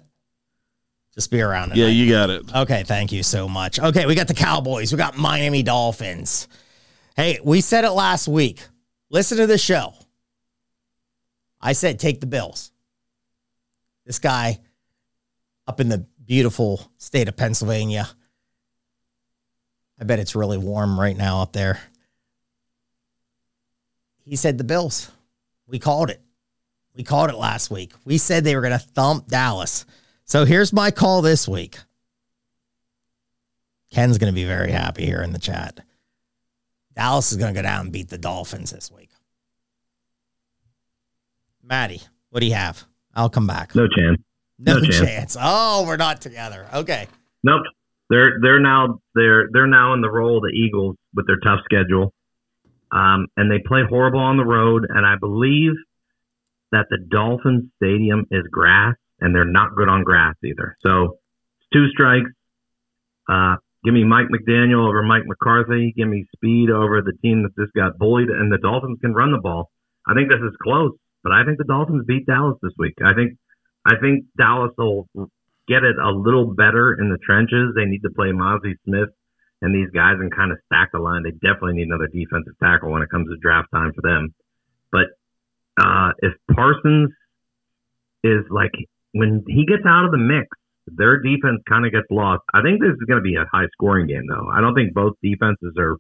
Just 1.15 1.31
be 1.31 1.41
around. 1.41 1.77
Yeah, 1.77 1.87
you 1.87 2.11
got 2.11 2.31
it. 2.31 2.53
Okay, 2.55 2.83
thank 2.85 3.13
you 3.13 3.23
so 3.23 3.49
much. 3.49 3.79
Okay, 3.79 4.07
we 4.07 4.15
got 4.15 4.29
the 4.29 4.35
Cowboys. 4.35 4.93
We 4.93 4.99
got 4.99 5.17
Miami 5.17 5.63
Dolphins. 5.63 6.49
Hey, 7.17 7.39
we 7.45 7.61
said 7.61 7.85
it 7.85 7.91
last 7.91 8.29
week. 8.29 8.61
Listen 9.11 9.39
to 9.39 9.47
the 9.47 9.59
show. 9.59 9.95
I 11.61 11.73
said 11.73 11.99
take 11.99 12.21
the 12.21 12.27
Bills. 12.27 12.71
This 14.07 14.19
guy 14.19 14.61
up 15.67 15.81
in 15.81 15.89
the 15.89 16.07
beautiful 16.25 16.93
state 16.99 17.29
of 17.29 17.37
Pennsylvania. 17.37 18.09
I 20.01 20.05
bet 20.05 20.19
it's 20.19 20.35
really 20.35 20.59
warm 20.59 20.99
right 20.99 21.17
now 21.17 21.43
up 21.43 21.53
there. 21.53 21.81
He 24.25 24.37
said 24.37 24.59
the 24.59 24.65
Bills. 24.65 25.11
We 25.67 25.79
called 25.79 26.11
it. 26.11 26.21
We 26.95 27.03
called 27.03 27.31
it 27.31 27.37
last 27.37 27.71
week. 27.71 27.93
We 28.05 28.19
said 28.19 28.45
they 28.45 28.55
were 28.57 28.63
going 28.63 28.79
to 28.79 28.79
thump 28.79 29.29
Dallas. 29.29 29.87
So 30.25 30.45
here's 30.45 30.73
my 30.73 30.91
call 30.91 31.23
this 31.23 31.49
week. 31.49 31.79
Ken's 33.93 34.19
going 34.19 34.33
to 34.33 34.35
be 34.35 34.45
very 34.45 34.71
happy 34.71 35.07
here 35.07 35.23
in 35.23 35.33
the 35.33 35.39
chat. 35.39 35.81
Dallas 36.95 37.33
is 37.33 37.39
going 37.39 37.55
to 37.55 37.59
go 37.59 37.63
down 37.63 37.87
and 37.87 37.93
beat 37.93 38.09
the 38.09 38.19
Dolphins 38.19 38.71
this 38.71 38.91
week. 38.91 39.11
Maddie, 41.63 42.03
what 42.31 42.41
do 42.41 42.47
you 42.47 42.55
have? 42.55 42.85
I'll 43.15 43.31
come 43.31 43.47
back. 43.47 43.75
No 43.75 43.87
chance. 43.89 44.19
No, 44.59 44.75
no 44.75 44.81
chance. 44.81 44.99
chance. 44.99 45.37
Oh, 45.41 45.85
we're 45.87 45.97
not 45.97 46.21
together. 46.21 46.67
Okay. 46.75 47.07
Nope. 47.43 47.63
They're 48.11 48.39
they're 48.41 48.61
now 48.61 49.01
they're 49.15 49.49
they're 49.53 49.67
now 49.67 49.95
in 49.95 50.01
the 50.01 50.11
role 50.11 50.39
of 50.39 50.43
the 50.43 50.57
Eagles 50.57 50.97
with 51.15 51.27
their 51.27 51.39
tough 51.39 51.61
schedule, 51.65 52.15
um, 52.91 53.27
and 53.37 53.51
they 53.51 53.59
play 53.67 53.83
horrible 53.89 54.21
on 54.21 54.37
the 54.37 54.45
road. 54.45 54.87
And 54.89 55.05
I 55.05 55.17
believe 55.17 55.73
that 56.73 56.87
the 56.91 56.99
Dolphins 56.99 57.71
stadium 57.77 58.27
is 58.31 58.45
grass, 58.51 58.95
and 59.21 59.35
they're 59.35 59.45
not 59.45 59.75
good 59.75 59.89
on 59.89 60.05
grass 60.05 60.35
either. 60.45 60.77
So 60.81 61.19
it's 61.61 61.69
two 61.73 61.89
strikes. 61.89 62.31
Uh, 63.29 63.57
give 63.85 63.93
me 63.93 64.05
Mike 64.05 64.29
McDaniel 64.29 64.89
over 64.89 65.03
Mike 65.03 65.27
McCarthy. 65.27 65.93
Give 65.95 66.09
me 66.09 66.27
speed 66.35 66.71
over 66.71 67.03
the 67.03 67.13
team 67.23 67.43
that 67.43 67.63
just 67.63 67.75
got 67.75 67.99
bullied, 67.99 68.31
and 68.31 68.51
the 68.51 68.59
Dolphins 68.59 68.99
can 69.03 69.13
run 69.13 69.33
the 69.33 69.39
ball. 69.39 69.71
I 70.07 70.15
think 70.15 70.31
this 70.31 70.41
is 70.41 70.57
close, 70.63 70.93
but 71.23 71.33
I 71.33 71.45
think 71.45 71.59
the 71.59 71.65
Dolphins 71.65 72.05
beat 72.07 72.25
Dallas 72.25 72.57
this 72.63 72.73
week. 72.79 72.95
I 73.05 73.13
think 73.13 73.37
I 73.85 73.97
think 74.01 74.25
Dallas 74.37 74.73
will 74.79 75.09
get 75.69 75.85
it 75.85 75.97
a 75.97 76.11
little 76.11 76.55
better 76.55 76.97
in 76.99 77.11
the 77.11 77.19
trenches. 77.19 77.75
They 77.77 77.85
need 77.85 78.03
to 78.03 78.11
play 78.11 78.29
Mazi 78.29 78.75
Smith 78.85 79.11
and 79.61 79.75
these 79.75 79.91
guys 79.91 80.17
and 80.19 80.35
kind 80.35 80.53
of 80.53 80.59
stack 80.67 80.91
the 80.93 80.99
line. 80.99 81.23
They 81.23 81.33
definitely 81.33 81.75
need 81.75 81.89
another 81.89 82.09
defensive 82.09 82.55
tackle 82.63 82.91
when 82.91 83.03
it 83.03 83.11
comes 83.11 83.29
to 83.29 83.37
draft 83.37 83.69
time 83.73 83.93
for 83.95 84.03
them. 84.03 84.35
But 84.91 85.09
uh, 85.81 86.13
if 86.19 86.33
Parsons 86.55 87.11
is 88.25 88.45
like 88.51 88.73
when 89.13 89.45
he 89.47 89.67
gets 89.67 89.85
out 89.87 90.05
of 90.05 90.11
the 90.11 90.19
mix, 90.19 90.49
their 90.87 91.21
defense 91.21 91.61
kind 91.69 91.85
of 91.85 91.93
gets 91.93 92.07
lost. 92.11 92.43
I 92.55 92.63
think 92.63 92.81
this 92.81 92.93
is 92.93 93.05
going 93.07 93.21
to 93.21 93.27
be 93.27 93.37
a 93.37 93.45
high 93.51 93.69
scoring 93.73 94.07
game, 94.07 94.27
though. 94.29 94.49
I 94.49 94.61
don't 94.61 94.75
think 94.75 94.95
both 94.95 95.15
defenses 95.23 95.75
are 95.79 95.99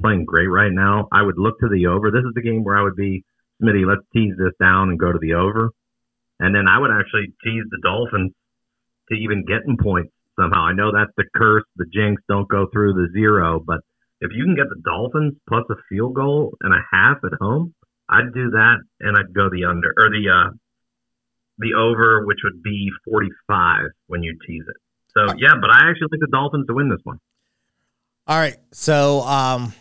playing 0.00 0.24
great 0.24 0.46
right 0.46 0.70
now. 0.70 1.08
I 1.12 1.22
would 1.22 1.38
look 1.38 1.58
to 1.60 1.68
the 1.68 1.86
over. 1.86 2.10
This 2.10 2.22
is 2.22 2.34
the 2.34 2.42
game 2.42 2.62
where 2.62 2.78
I 2.78 2.82
would 2.82 2.94
be, 2.94 3.24
Smitty, 3.60 3.86
let's 3.86 4.06
tease 4.12 4.34
this 4.38 4.54
down 4.60 4.90
and 4.90 4.98
go 4.98 5.10
to 5.10 5.18
the 5.18 5.34
over. 5.34 5.70
And 6.38 6.54
then 6.54 6.68
I 6.68 6.78
would 6.78 6.92
actually 6.92 7.34
tease 7.42 7.64
the 7.70 7.80
Dolphins 7.82 8.32
to 9.10 9.16
even 9.16 9.44
get 9.44 9.66
in 9.66 9.76
points 9.76 10.12
somehow. 10.38 10.64
I 10.64 10.72
know 10.72 10.92
that's 10.92 11.12
the 11.16 11.24
curse, 11.34 11.64
the 11.76 11.86
jinx, 11.92 12.22
don't 12.28 12.48
go 12.48 12.66
through 12.72 12.94
the 12.94 13.08
zero, 13.12 13.60
but 13.64 13.80
if 14.20 14.30
you 14.34 14.44
can 14.44 14.56
get 14.56 14.68
the 14.68 14.80
Dolphins 14.84 15.34
plus 15.48 15.64
a 15.70 15.74
field 15.88 16.14
goal 16.14 16.54
and 16.60 16.74
a 16.74 16.82
half 16.92 17.18
at 17.24 17.32
home, 17.40 17.74
I'd 18.08 18.32
do 18.32 18.50
that 18.50 18.76
and 19.00 19.16
I'd 19.16 19.34
go 19.34 19.48
the 19.50 19.64
under 19.64 19.92
or 19.96 20.10
the 20.10 20.28
uh 20.28 20.50
the 21.58 21.74
over, 21.74 22.24
which 22.24 22.38
would 22.44 22.62
be 22.62 22.90
forty 23.04 23.30
five 23.46 23.86
when 24.06 24.22
you 24.22 24.36
tease 24.46 24.64
it. 24.68 24.76
So 25.12 25.34
yeah, 25.38 25.54
but 25.60 25.70
I 25.70 25.90
actually 25.90 26.08
think 26.10 26.20
the 26.20 26.28
Dolphins 26.30 26.66
to 26.68 26.74
win 26.74 26.88
this 26.88 27.00
one. 27.04 27.18
All 28.28 28.36
right. 28.36 28.56
So, 28.72 29.22
um, 29.22 29.72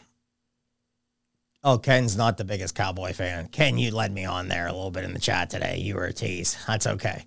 oh, 1.64 1.78
Ken's 1.78 2.16
not 2.16 2.38
the 2.38 2.46
biggest 2.46 2.76
Cowboy 2.76 3.12
fan. 3.12 3.50
Ken, 3.50 3.78
you 3.78 3.92
led 3.92 4.14
me 4.14 4.24
on 4.24 4.48
there 4.48 4.68
a 4.68 4.72
little 4.72 4.90
bit 4.90 5.04
in 5.04 5.14
the 5.14 5.20
chat 5.20 5.50
today. 5.50 5.78
You 5.78 5.96
were 5.96 6.06
a 6.06 6.14
tease. 6.14 6.58
That's 6.66 6.88
okay. 6.88 7.26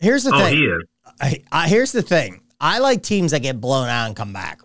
Here's 0.00 0.24
the 0.24 0.32
Oh, 0.34 0.38
thing. 0.38 0.56
he 0.56 0.64
is. 0.64 0.82
I, 1.20 1.42
I, 1.52 1.68
here's 1.68 1.92
the 1.92 2.02
thing. 2.02 2.40
I 2.60 2.78
like 2.78 3.02
teams 3.02 3.30
that 3.32 3.40
get 3.42 3.60
blown 3.60 3.88
out 3.88 4.06
and 4.06 4.16
come 4.16 4.32
back. 4.32 4.60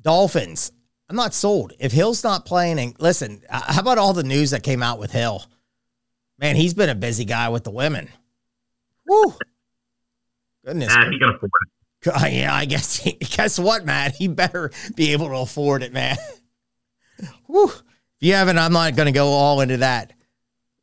Dolphins. 0.00 0.72
I'm 1.08 1.16
not 1.16 1.34
sold. 1.34 1.72
If 1.78 1.92
Hill's 1.92 2.24
not 2.24 2.46
playing, 2.46 2.78
and 2.78 2.94
listen, 2.98 3.42
how 3.50 3.80
about 3.80 3.98
all 3.98 4.12
the 4.14 4.22
news 4.22 4.50
that 4.50 4.62
came 4.62 4.82
out 4.82 4.98
with 4.98 5.12
Hill? 5.12 5.44
Man, 6.38 6.56
he's 6.56 6.74
been 6.74 6.88
a 6.88 6.94
busy 6.94 7.24
guy 7.24 7.48
with 7.50 7.64
the 7.64 7.70
women. 7.70 8.08
Woo. 9.06 9.34
Goodness. 10.64 10.92
Ah, 10.96 11.08
he 11.10 11.18
can 11.18 11.28
afford 11.28 11.50
it. 11.62 11.68
Uh, 12.04 12.26
yeah, 12.26 12.52
I 12.52 12.64
guess. 12.64 12.96
He, 12.96 13.12
guess 13.20 13.60
what, 13.60 13.84
Matt? 13.84 14.16
He 14.16 14.26
better 14.26 14.72
be 14.96 15.12
able 15.12 15.28
to 15.28 15.36
afford 15.36 15.84
it, 15.84 15.92
man. 15.92 16.16
Whew. 17.46 17.66
If 17.68 17.82
you 18.18 18.34
haven't, 18.34 18.58
I'm 18.58 18.72
not 18.72 18.96
going 18.96 19.06
to 19.06 19.12
go 19.12 19.28
all 19.28 19.60
into 19.60 19.76
that. 19.76 20.12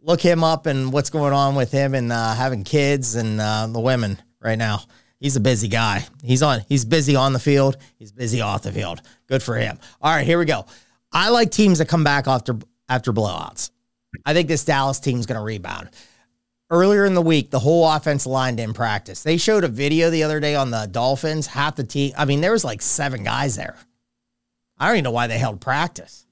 Look 0.01 0.21
him 0.21 0.43
up 0.43 0.65
and 0.65 0.93
what's 0.93 1.09
going 1.09 1.33
on 1.33 1.55
with 1.55 1.71
him 1.71 1.93
and 1.93 2.11
uh, 2.11 2.33
having 2.33 2.63
kids 2.63 3.15
and 3.15 3.39
uh, 3.41 3.67
the 3.67 3.79
women 3.79 4.21
right 4.41 4.57
now. 4.57 4.81
He's 5.19 5.35
a 5.35 5.41
busy 5.41 5.67
guy. 5.67 6.05
He's 6.23 6.41
on. 6.41 6.61
He's 6.69 6.85
busy 6.85 7.15
on 7.15 7.33
the 7.33 7.39
field. 7.39 7.77
He's 7.97 8.13
busy 8.13 8.39
off 8.39 8.63
the 8.63 8.71
field. 8.71 9.01
Good 9.27 9.43
for 9.43 9.55
him. 9.55 9.77
All 10.01 10.11
right, 10.11 10.25
here 10.25 10.39
we 10.39 10.45
go. 10.45 10.65
I 11.11 11.29
like 11.29 11.51
teams 11.51 11.79
that 11.79 11.89
come 11.89 12.03
back 12.03 12.27
after 12.27 12.57
after 12.87 13.11
blowouts. 13.11 13.71
I 14.25 14.33
think 14.33 14.47
this 14.47 14.63
Dallas 14.63 14.99
team's 14.99 15.25
going 15.25 15.37
to 15.37 15.43
rebound 15.43 15.89
earlier 16.69 17.05
in 17.05 17.13
the 17.13 17.21
week, 17.21 17.49
the 17.49 17.59
whole 17.59 17.89
offense 17.89 18.25
line 18.25 18.55
didn't 18.55 18.75
practice. 18.75 19.23
They 19.23 19.37
showed 19.37 19.63
a 19.63 19.67
video 19.67 20.09
the 20.09 20.23
other 20.23 20.39
day 20.39 20.55
on 20.55 20.71
the 20.71 20.87
Dolphins. 20.89 21.47
Half 21.47 21.75
the 21.75 21.83
team, 21.83 22.13
I 22.17 22.25
mean, 22.25 22.41
there 22.41 22.51
was 22.51 22.63
like 22.63 22.81
seven 22.81 23.23
guys 23.23 23.55
there. 23.55 23.75
I 24.77 24.87
don't 24.87 24.97
even 24.97 25.03
know 25.05 25.11
why 25.11 25.27
they 25.27 25.37
held 25.37 25.61
practice. 25.61 26.25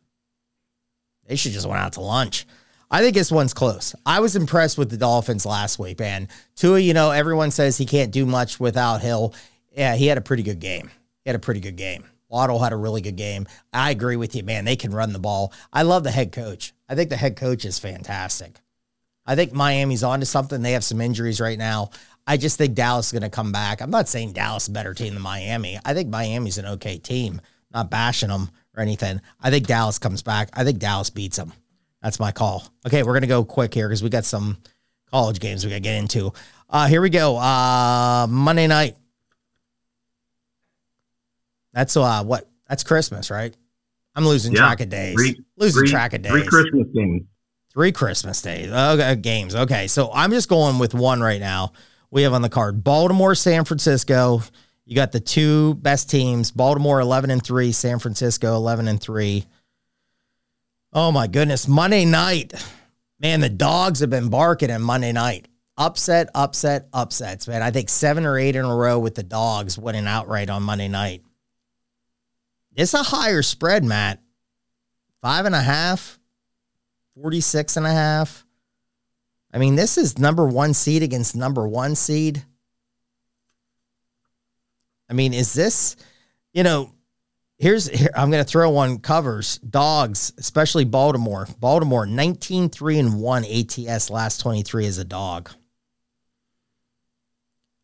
They 1.28 1.36
should 1.36 1.52
just 1.52 1.68
went 1.68 1.82
out 1.82 1.94
to 1.94 2.02
lunch. 2.02 2.46
I 2.90 3.02
think 3.02 3.16
this 3.16 3.32
one's 3.32 3.54
close. 3.54 3.94
I 4.06 4.22
was 4.22 4.36
impressed 4.36 4.78
with 4.78 4.90
the 4.90 4.98
Dolphins 4.98 5.46
last 5.46 5.78
week, 5.78 6.00
man. 6.00 6.30
Tua, 6.56 6.80
you 6.80 6.94
know, 6.94 7.12
everyone 7.12 7.52
says 7.52 7.78
he 7.78 7.86
can't 7.86 8.12
do 8.12 8.26
much 8.26 8.60
without 8.60 9.02
Hill. 9.02 9.34
Yeah, 9.76 9.96
he 9.96 10.08
had 10.08 10.18
a 10.18 10.22
pretty 10.22 10.44
good 10.44 10.60
game. 10.60 10.90
He 11.24 11.30
had 11.30 11.36
a 11.36 11.40
pretty 11.40 11.60
good 11.60 11.76
game. 11.76 12.06
Waddle 12.30 12.60
had 12.60 12.74
a 12.74 12.78
really 12.78 13.02
good 13.02 13.16
game. 13.16 13.48
I 13.74 13.92
agree 13.92 14.16
with 14.16 14.36
you, 14.36 14.44
man. 14.44 14.66
They 14.66 14.76
can 14.76 14.94
run 14.94 15.14
the 15.14 15.20
ball. 15.20 15.54
I 15.72 15.82
love 15.84 16.04
the 16.04 16.12
head 16.12 16.32
coach. 16.32 16.74
I 16.88 16.96
think 16.96 17.10
the 17.10 17.18
head 17.18 17.36
coach 17.36 17.66
is 17.66 17.80
fantastic. 17.80 18.60
I 19.26 19.36
think 19.36 19.52
Miami's 19.52 20.04
onto 20.04 20.26
something. 20.26 20.62
They 20.62 20.72
have 20.72 20.84
some 20.84 21.02
injuries 21.02 21.42
right 21.42 21.58
now. 21.58 21.90
I 22.26 22.38
just 22.38 22.58
think 22.58 22.74
Dallas 22.76 23.08
is 23.08 23.12
going 23.12 23.30
to 23.30 23.30
come 23.30 23.52
back. 23.52 23.82
I'm 23.82 23.90
not 23.90 24.08
saying 24.08 24.34
Dallas 24.34 24.64
is 24.64 24.70
a 24.70 24.74
better 24.74 24.94
team 24.94 25.14
than 25.14 25.24
Miami. 25.24 25.80
I 25.84 25.94
think 25.94 26.10
Miami's 26.10 26.58
an 26.58 26.66
okay 26.66 26.98
team. 26.98 27.42
Not 27.74 27.92
bashing 27.92 28.30
them 28.30 28.50
or 28.76 28.82
anything. 28.82 29.22
I 29.42 29.50
think 29.50 29.68
Dallas 29.68 30.00
comes 30.00 30.22
back. 30.22 30.50
I 30.54 30.64
think 30.64 30.80
Dallas 30.80 31.10
beats 31.10 31.38
them. 31.38 31.52
That's 32.08 32.22
my 32.22 32.32
call. 32.32 32.64
Okay, 32.86 33.04
we're 33.04 33.12
gonna 33.12 33.28
go 33.28 33.44
quick 33.44 33.74
here 33.74 33.90
because 33.90 34.02
we 34.02 34.08
got 34.10 34.24
some 34.24 34.56
college 35.12 35.42
games 35.42 35.66
we 35.66 35.70
got 35.72 35.76
to 35.76 35.82
get 35.82 35.96
into. 35.96 36.32
Uh, 36.70 36.88
here 36.88 37.02
we 37.02 37.10
go. 37.10 37.36
Uh, 37.36 38.26
Monday 38.30 38.66
night. 38.66 38.96
That's 41.74 41.98
uh 41.98 42.24
what? 42.24 42.50
That's 42.70 42.86
Christmas, 42.86 43.30
right? 43.30 43.54
I'm 44.16 44.26
losing 44.26 44.54
Yeah. 44.54 44.60
track 44.60 44.80
of 44.80 44.88
days. 44.88 45.16
Three- 45.16 45.44
losing 45.58 45.82
three- 45.82 45.90
track 45.90 46.14
of 46.14 46.22
days. 46.22 46.32
Three 46.32 46.46
Christmas 46.46 46.88
games. 46.96 47.24
Three 47.74 47.92
Christmas 47.92 48.42
days. 48.42 48.72
Okay, 48.72 49.16
games. 49.18 49.54
Okay, 49.54 49.88
so 49.90 50.10
I'm 50.14 50.32
just 50.32 50.48
going 50.48 50.80
with 50.80 50.94
one 50.94 51.20
right 51.20 51.42
now. 51.42 51.74
We 52.10 52.22
have 52.22 52.32
on 52.32 52.42
the 52.42 52.48
card 52.48 52.86
Baltimore, 52.86 53.36
San 53.36 53.66
Francisco. 53.66 54.42
You 54.86 54.96
got 54.96 55.12
the 55.12 55.20
two 55.20 55.74
best 55.74 56.10
teams. 56.10 56.52
Baltimore 56.52 57.02
11 57.02 57.32
and 57.32 57.44
3, 57.44 57.74
San 57.74 58.00
Francisco 58.00 58.56
11 58.56 58.88
and 58.88 59.02
3. 59.02 59.46
Oh 61.00 61.12
my 61.12 61.28
goodness, 61.28 61.68
Monday 61.68 62.06
night. 62.06 62.54
Man, 63.20 63.40
the 63.40 63.50
dogs 63.50 64.00
have 64.00 64.10
been 64.10 64.30
barking 64.30 64.72
on 64.72 64.82
Monday 64.82 65.12
night. 65.12 65.48
Upset, 65.78 66.28
upset, 66.34 66.88
upsets, 66.92 67.48
man. 67.48 67.62
I 67.62 67.70
think 67.70 67.90
7 67.90 68.26
or 68.26 68.36
8 68.36 68.56
in 68.56 68.66
a 68.66 68.76
row 68.76 68.98
with 68.98 69.14
the 69.14 69.22
dogs 69.22 69.78
winning 69.78 70.08
outright 70.08 70.50
on 70.50 70.64
Monday 70.64 70.88
night. 70.88 71.22
It's 72.76 72.96
a 72.96 73.04
higher 73.04 73.44
spread, 73.44 73.84
Matt. 73.84 74.24
Five 75.22 75.46
and 75.46 75.54
a 75.54 75.62
half, 75.62 76.18
46 77.14 77.78
and 77.78 77.86
a 77.86 77.92
half. 77.92 78.44
I 79.54 79.60
mean, 79.60 79.76
this 79.76 80.00
is 80.00 80.18
number 80.18 80.48
one 80.48 80.74
seed 80.74 81.04
against 81.04 81.36
number 81.36 81.68
one 81.68 81.94
seed. 81.94 82.44
I 85.08 85.14
mean, 85.14 85.36
is 85.36 85.54
this, 85.54 85.96
you 86.54 86.64
know, 86.64 86.92
here's, 87.58 87.88
here, 87.88 88.10
I'm 88.16 88.32
going 88.32 88.44
to 88.44 88.50
throw 88.50 88.70
one 88.70 89.00
covers 89.00 89.58
dogs, 89.60 90.34
especially 90.38 90.86
Baltimore. 90.86 91.48
Baltimore 91.60 92.06
19 92.06 92.70
3 92.70 93.00
and 93.00 93.20
1 93.20 93.46
ATS 93.46 94.10
last 94.10 94.40
23 94.40 94.86
as 94.86 94.98
a 94.98 95.06
dog. 95.06 95.50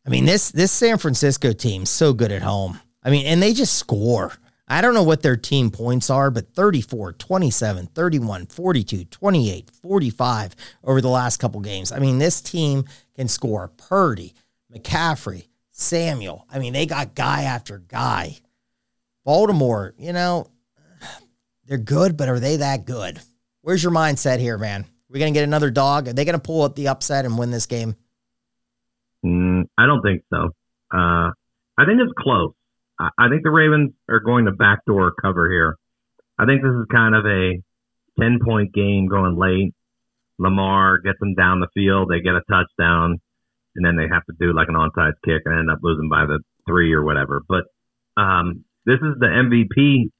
I 0.06 0.10
mean, 0.10 0.26
this 0.26 0.50
this 0.50 0.70
San 0.70 0.98
Francisco 0.98 1.52
team's 1.52 1.88
so 1.88 2.12
good 2.12 2.30
at 2.30 2.42
home. 2.42 2.78
I 3.02 3.10
mean, 3.10 3.26
and 3.26 3.42
they 3.42 3.54
just 3.54 3.76
score. 3.76 4.32
I 4.66 4.80
don't 4.80 4.94
know 4.94 5.02
what 5.02 5.22
their 5.22 5.36
team 5.36 5.70
points 5.70 6.08
are, 6.08 6.30
but 6.30 6.54
34, 6.54 7.12
27, 7.14 7.86
31, 7.86 8.46
42, 8.46 9.04
28, 9.04 9.70
45 9.70 10.56
over 10.84 11.00
the 11.00 11.08
last 11.08 11.36
couple 11.36 11.60
games. 11.60 11.92
I 11.92 11.98
mean, 11.98 12.18
this 12.18 12.40
team 12.40 12.84
can 13.14 13.28
score 13.28 13.68
Purdy, 13.68 14.34
McCaffrey, 14.74 15.48
Samuel. 15.70 16.46
I 16.50 16.58
mean, 16.58 16.72
they 16.72 16.86
got 16.86 17.14
guy 17.14 17.42
after 17.42 17.78
guy. 17.78 18.38
Baltimore, 19.24 19.94
you 19.98 20.12
know, 20.12 20.46
they're 21.66 21.78
good, 21.78 22.16
but 22.16 22.28
are 22.28 22.40
they 22.40 22.56
that 22.56 22.84
good? 22.84 23.20
Where's 23.62 23.82
your 23.82 23.92
mindset 23.92 24.38
here, 24.38 24.58
man? 24.58 24.84
We're 25.08 25.20
going 25.20 25.32
to 25.32 25.38
get 25.38 25.44
another 25.44 25.70
dog. 25.70 26.08
Are 26.08 26.12
they 26.12 26.24
going 26.24 26.38
to 26.38 26.42
pull 26.42 26.62
up 26.62 26.74
the 26.76 26.88
upset 26.88 27.24
and 27.24 27.38
win 27.38 27.50
this 27.50 27.66
game? 27.66 27.96
Mm, 29.24 29.64
I 29.78 29.86
don't 29.86 30.02
think 30.02 30.22
so. 30.30 30.50
Uh, 30.92 31.30
I 31.78 31.86
think 31.86 32.00
it's 32.00 32.12
close. 32.18 32.52
I, 32.98 33.28
think 33.28 33.42
the 33.42 33.50
Ravens 33.50 33.92
are 34.08 34.20
going 34.20 34.44
to 34.44 34.52
backdoor 34.52 35.14
cover 35.20 35.50
here. 35.50 35.76
I 36.38 36.46
think 36.46 36.62
this 36.62 36.70
is 36.70 36.86
kind 36.92 37.14
of 37.14 37.24
a 37.26 37.62
10 38.20 38.38
point 38.44 38.72
game 38.72 39.08
going 39.08 39.36
late. 39.36 39.74
Lamar 40.38 40.98
gets 40.98 41.18
them 41.18 41.34
down 41.34 41.60
the 41.60 41.68
field. 41.74 42.08
They 42.08 42.20
get 42.20 42.34
a 42.34 42.42
touchdown, 42.48 43.20
and 43.74 43.84
then 43.84 43.96
they 43.96 44.08
have 44.12 44.24
to 44.26 44.34
do 44.38 44.52
like 44.52 44.68
an 44.68 44.74
onside 44.74 45.14
kick 45.24 45.42
and 45.44 45.58
end 45.58 45.70
up 45.70 45.78
losing 45.82 46.08
by 46.08 46.26
the 46.26 46.40
three 46.66 46.92
or 46.92 47.04
whatever. 47.04 47.42
But 47.48 47.64
um, 48.16 48.63
this 48.86 48.96
is 48.96 49.16
the 49.18 49.26
MVP 49.26 50.10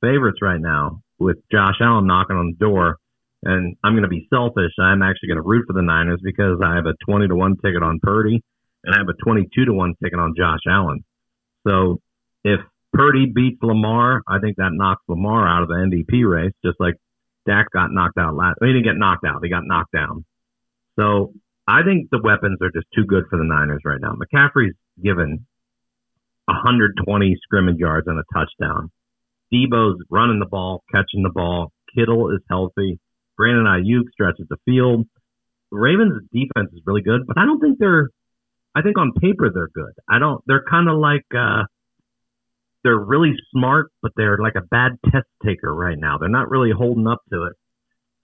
favorites 0.00 0.38
right 0.42 0.60
now 0.60 1.00
with 1.18 1.36
Josh 1.50 1.76
Allen 1.80 2.06
knocking 2.06 2.36
on 2.36 2.54
the 2.58 2.64
door. 2.64 2.96
And 3.42 3.76
I'm 3.84 3.92
going 3.92 4.02
to 4.02 4.08
be 4.08 4.26
selfish. 4.32 4.72
I'm 4.80 5.02
actually 5.02 5.28
going 5.28 5.42
to 5.42 5.48
root 5.48 5.64
for 5.66 5.72
the 5.72 5.82
Niners 5.82 6.20
because 6.22 6.58
I 6.64 6.74
have 6.74 6.86
a 6.86 6.94
20 7.08 7.28
to 7.28 7.34
1 7.34 7.56
ticket 7.64 7.82
on 7.82 8.00
Purdy 8.02 8.42
and 8.84 8.94
I 8.94 8.98
have 8.98 9.08
a 9.08 9.22
22 9.24 9.66
to 9.66 9.72
1 9.72 9.94
ticket 10.02 10.18
on 10.18 10.34
Josh 10.36 10.60
Allen. 10.68 11.04
So 11.66 12.00
if 12.44 12.60
Purdy 12.92 13.26
beats 13.26 13.62
Lamar, 13.62 14.22
I 14.26 14.38
think 14.40 14.56
that 14.56 14.70
knocks 14.72 15.02
Lamar 15.08 15.46
out 15.46 15.62
of 15.62 15.68
the 15.68 15.74
MVP 15.74 16.28
race, 16.28 16.52
just 16.64 16.80
like 16.80 16.94
Dak 17.46 17.70
got 17.70 17.92
knocked 17.92 18.18
out 18.18 18.34
last. 18.34 18.58
He 18.60 18.68
didn't 18.68 18.84
get 18.84 18.96
knocked 18.96 19.24
out, 19.26 19.40
he 19.42 19.50
got 19.50 19.64
knocked 19.64 19.92
down. 19.92 20.24
So 20.98 21.34
I 21.68 21.82
think 21.82 22.08
the 22.10 22.20
weapons 22.22 22.58
are 22.62 22.70
just 22.70 22.86
too 22.94 23.04
good 23.04 23.24
for 23.28 23.36
the 23.38 23.44
Niners 23.44 23.82
right 23.84 24.00
now. 24.00 24.14
McCaffrey's 24.14 24.74
given 25.02 25.46
120 26.46 27.36
scrimmage 27.42 27.78
yards 27.78 28.06
and 28.06 28.18
a 28.18 28.24
touchdown. 28.32 28.90
Deebo's 29.52 30.02
running 30.10 30.40
the 30.40 30.46
ball, 30.46 30.82
catching 30.92 31.22
the 31.22 31.30
ball. 31.32 31.72
Kittle 31.94 32.30
is 32.30 32.40
healthy. 32.48 32.98
Brandon 33.36 33.64
Aiyuk 33.64 34.10
stretches 34.12 34.46
the 34.48 34.56
field. 34.64 35.06
The 35.70 35.78
Ravens' 35.78 36.22
defense 36.32 36.70
is 36.72 36.82
really 36.86 37.02
good, 37.02 37.26
but 37.26 37.38
I 37.38 37.44
don't 37.44 37.60
think 37.60 37.78
they're. 37.78 38.10
I 38.74 38.82
think 38.82 38.98
on 38.98 39.12
paper 39.12 39.50
they're 39.52 39.70
good. 39.72 39.94
I 40.08 40.18
don't. 40.18 40.42
They're 40.46 40.64
kind 40.68 40.88
of 40.88 40.98
like. 40.98 41.26
Uh, 41.34 41.64
they're 42.84 42.96
really 42.96 43.34
smart, 43.50 43.90
but 44.00 44.12
they're 44.16 44.38
like 44.38 44.54
a 44.54 44.62
bad 44.62 44.92
test 45.10 45.26
taker 45.44 45.74
right 45.74 45.98
now. 45.98 46.18
They're 46.18 46.28
not 46.28 46.50
really 46.50 46.70
holding 46.70 47.08
up 47.08 47.20
to 47.32 47.44
it. 47.44 47.54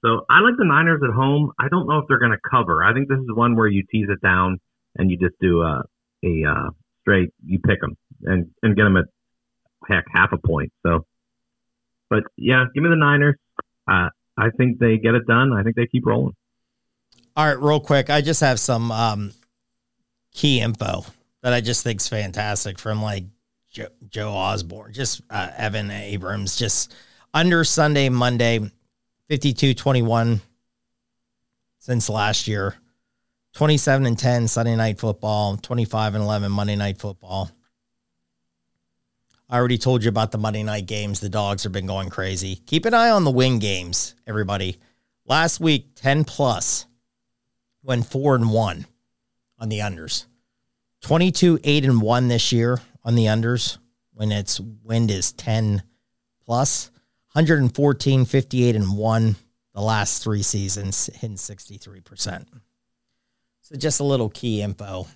So 0.04 0.24
I 0.30 0.40
like 0.40 0.54
the 0.56 0.64
Niners 0.64 1.00
at 1.02 1.14
home. 1.14 1.50
I 1.58 1.68
don't 1.68 1.88
know 1.88 1.98
if 1.98 2.04
they're 2.08 2.20
going 2.20 2.32
to 2.32 2.48
cover. 2.48 2.84
I 2.84 2.92
think 2.92 3.08
this 3.08 3.18
is 3.18 3.26
one 3.34 3.56
where 3.56 3.66
you 3.66 3.82
tease 3.90 4.06
it 4.08 4.20
down 4.20 4.58
and 4.96 5.10
you 5.10 5.16
just 5.16 5.34
do 5.40 5.62
a 5.62 5.82
a 6.24 6.44
uh, 6.48 6.70
straight. 7.00 7.30
You 7.44 7.58
pick 7.58 7.80
them 7.80 7.96
and 8.22 8.50
and 8.62 8.76
get 8.76 8.84
them 8.84 8.96
at 8.96 9.04
heck 9.88 10.04
half 10.12 10.32
a 10.32 10.38
point. 10.38 10.72
So, 10.84 11.06
but 12.08 12.24
yeah, 12.36 12.64
give 12.74 12.82
me 12.82 12.90
the 12.90 12.96
Niners. 12.96 13.36
Uh, 13.88 14.08
I 14.36 14.50
think 14.56 14.78
they 14.78 14.98
get 14.98 15.14
it 15.14 15.26
done. 15.26 15.52
I 15.52 15.62
think 15.62 15.76
they 15.76 15.86
keep 15.86 16.06
rolling. 16.06 16.34
All 17.36 17.46
right, 17.46 17.60
real 17.60 17.80
quick. 17.80 18.10
I 18.10 18.20
just 18.20 18.40
have 18.40 18.60
some 18.60 18.92
um, 18.92 19.32
key 20.32 20.60
info 20.60 21.04
that 21.42 21.52
I 21.52 21.60
just 21.60 21.82
think's 21.82 22.08
fantastic 22.08 22.78
from 22.78 23.02
like 23.02 23.24
Joe, 23.70 23.88
Joe 24.08 24.30
Osborne, 24.30 24.92
just 24.92 25.22
uh, 25.30 25.50
Evan 25.56 25.90
Abrams, 25.90 26.56
just 26.56 26.94
under 27.34 27.64
Sunday, 27.64 28.08
Monday, 28.08 28.60
52 29.28 29.74
21 29.74 30.40
since 31.78 32.08
last 32.08 32.46
year, 32.46 32.74
27 33.54 34.06
and 34.06 34.18
10 34.18 34.46
Sunday 34.48 34.76
night 34.76 35.00
football, 35.00 35.56
25 35.56 36.14
and 36.14 36.22
11 36.22 36.52
Monday 36.52 36.76
night 36.76 36.98
football. 36.98 37.50
I 39.52 39.58
already 39.58 39.76
told 39.76 40.02
you 40.02 40.08
about 40.08 40.32
the 40.32 40.38
Monday 40.38 40.62
night 40.62 40.86
games. 40.86 41.20
The 41.20 41.28
dogs 41.28 41.64
have 41.64 41.72
been 41.72 41.84
going 41.84 42.08
crazy. 42.08 42.56
Keep 42.64 42.86
an 42.86 42.94
eye 42.94 43.10
on 43.10 43.24
the 43.24 43.30
win 43.30 43.58
games, 43.58 44.14
everybody. 44.26 44.78
Last 45.26 45.60
week, 45.60 45.88
10 45.96 46.24
plus 46.24 46.86
went 47.82 48.06
four 48.06 48.34
and 48.34 48.50
one 48.50 48.86
on 49.58 49.68
the 49.68 49.80
unders. 49.80 50.24
22, 51.02 51.60
eight 51.64 51.84
and 51.84 52.00
one 52.00 52.28
this 52.28 52.50
year 52.50 52.80
on 53.04 53.14
the 53.14 53.26
unders 53.26 53.76
when 54.14 54.32
its 54.32 54.58
wind 54.58 55.10
is 55.10 55.32
10 55.32 55.82
plus. 56.46 56.90
114, 57.34 58.24
58 58.24 58.74
and 58.74 58.96
one 58.96 59.36
the 59.74 59.82
last 59.82 60.22
three 60.22 60.42
seasons, 60.42 61.10
hitting 61.12 61.36
63%. 61.36 62.46
So 63.60 63.76
just 63.76 64.00
a 64.00 64.04
little 64.04 64.30
key 64.30 64.62
info. 64.62 65.08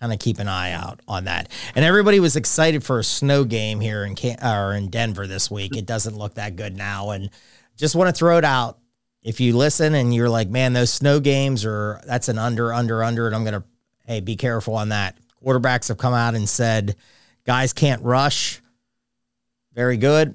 Kind 0.00 0.12
of 0.12 0.18
keep 0.18 0.38
an 0.38 0.48
eye 0.48 0.72
out 0.72 1.00
on 1.06 1.24
that. 1.24 1.50
And 1.74 1.84
everybody 1.84 2.20
was 2.20 2.36
excited 2.36 2.82
for 2.82 2.98
a 2.98 3.04
snow 3.04 3.44
game 3.44 3.80
here 3.80 4.04
in 4.04 4.14
Can- 4.14 4.38
uh, 4.42 4.56
or 4.56 4.74
in 4.74 4.88
Denver 4.88 5.26
this 5.26 5.50
week. 5.50 5.76
It 5.76 5.84
doesn't 5.84 6.16
look 6.16 6.34
that 6.34 6.56
good 6.56 6.76
now. 6.76 7.10
And 7.10 7.28
just 7.76 7.94
want 7.94 8.08
to 8.08 8.18
throw 8.18 8.38
it 8.38 8.44
out. 8.44 8.78
If 9.22 9.40
you 9.40 9.54
listen 9.56 9.94
and 9.94 10.14
you're 10.14 10.30
like, 10.30 10.48
man, 10.48 10.72
those 10.72 10.90
snow 10.90 11.20
games 11.20 11.66
are 11.66 12.00
that's 12.06 12.28
an 12.28 12.38
under, 12.38 12.72
under, 12.72 13.04
under, 13.04 13.26
and 13.26 13.36
I'm 13.36 13.44
gonna 13.44 13.64
hey, 14.06 14.20
be 14.20 14.36
careful 14.36 14.74
on 14.74 14.88
that. 14.88 15.18
Quarterbacks 15.44 15.88
have 15.88 15.98
come 15.98 16.14
out 16.14 16.34
and 16.34 16.48
said 16.48 16.96
guys 17.44 17.72
can't 17.72 18.02
rush. 18.02 18.60
Very 19.74 19.96
good. 19.98 20.34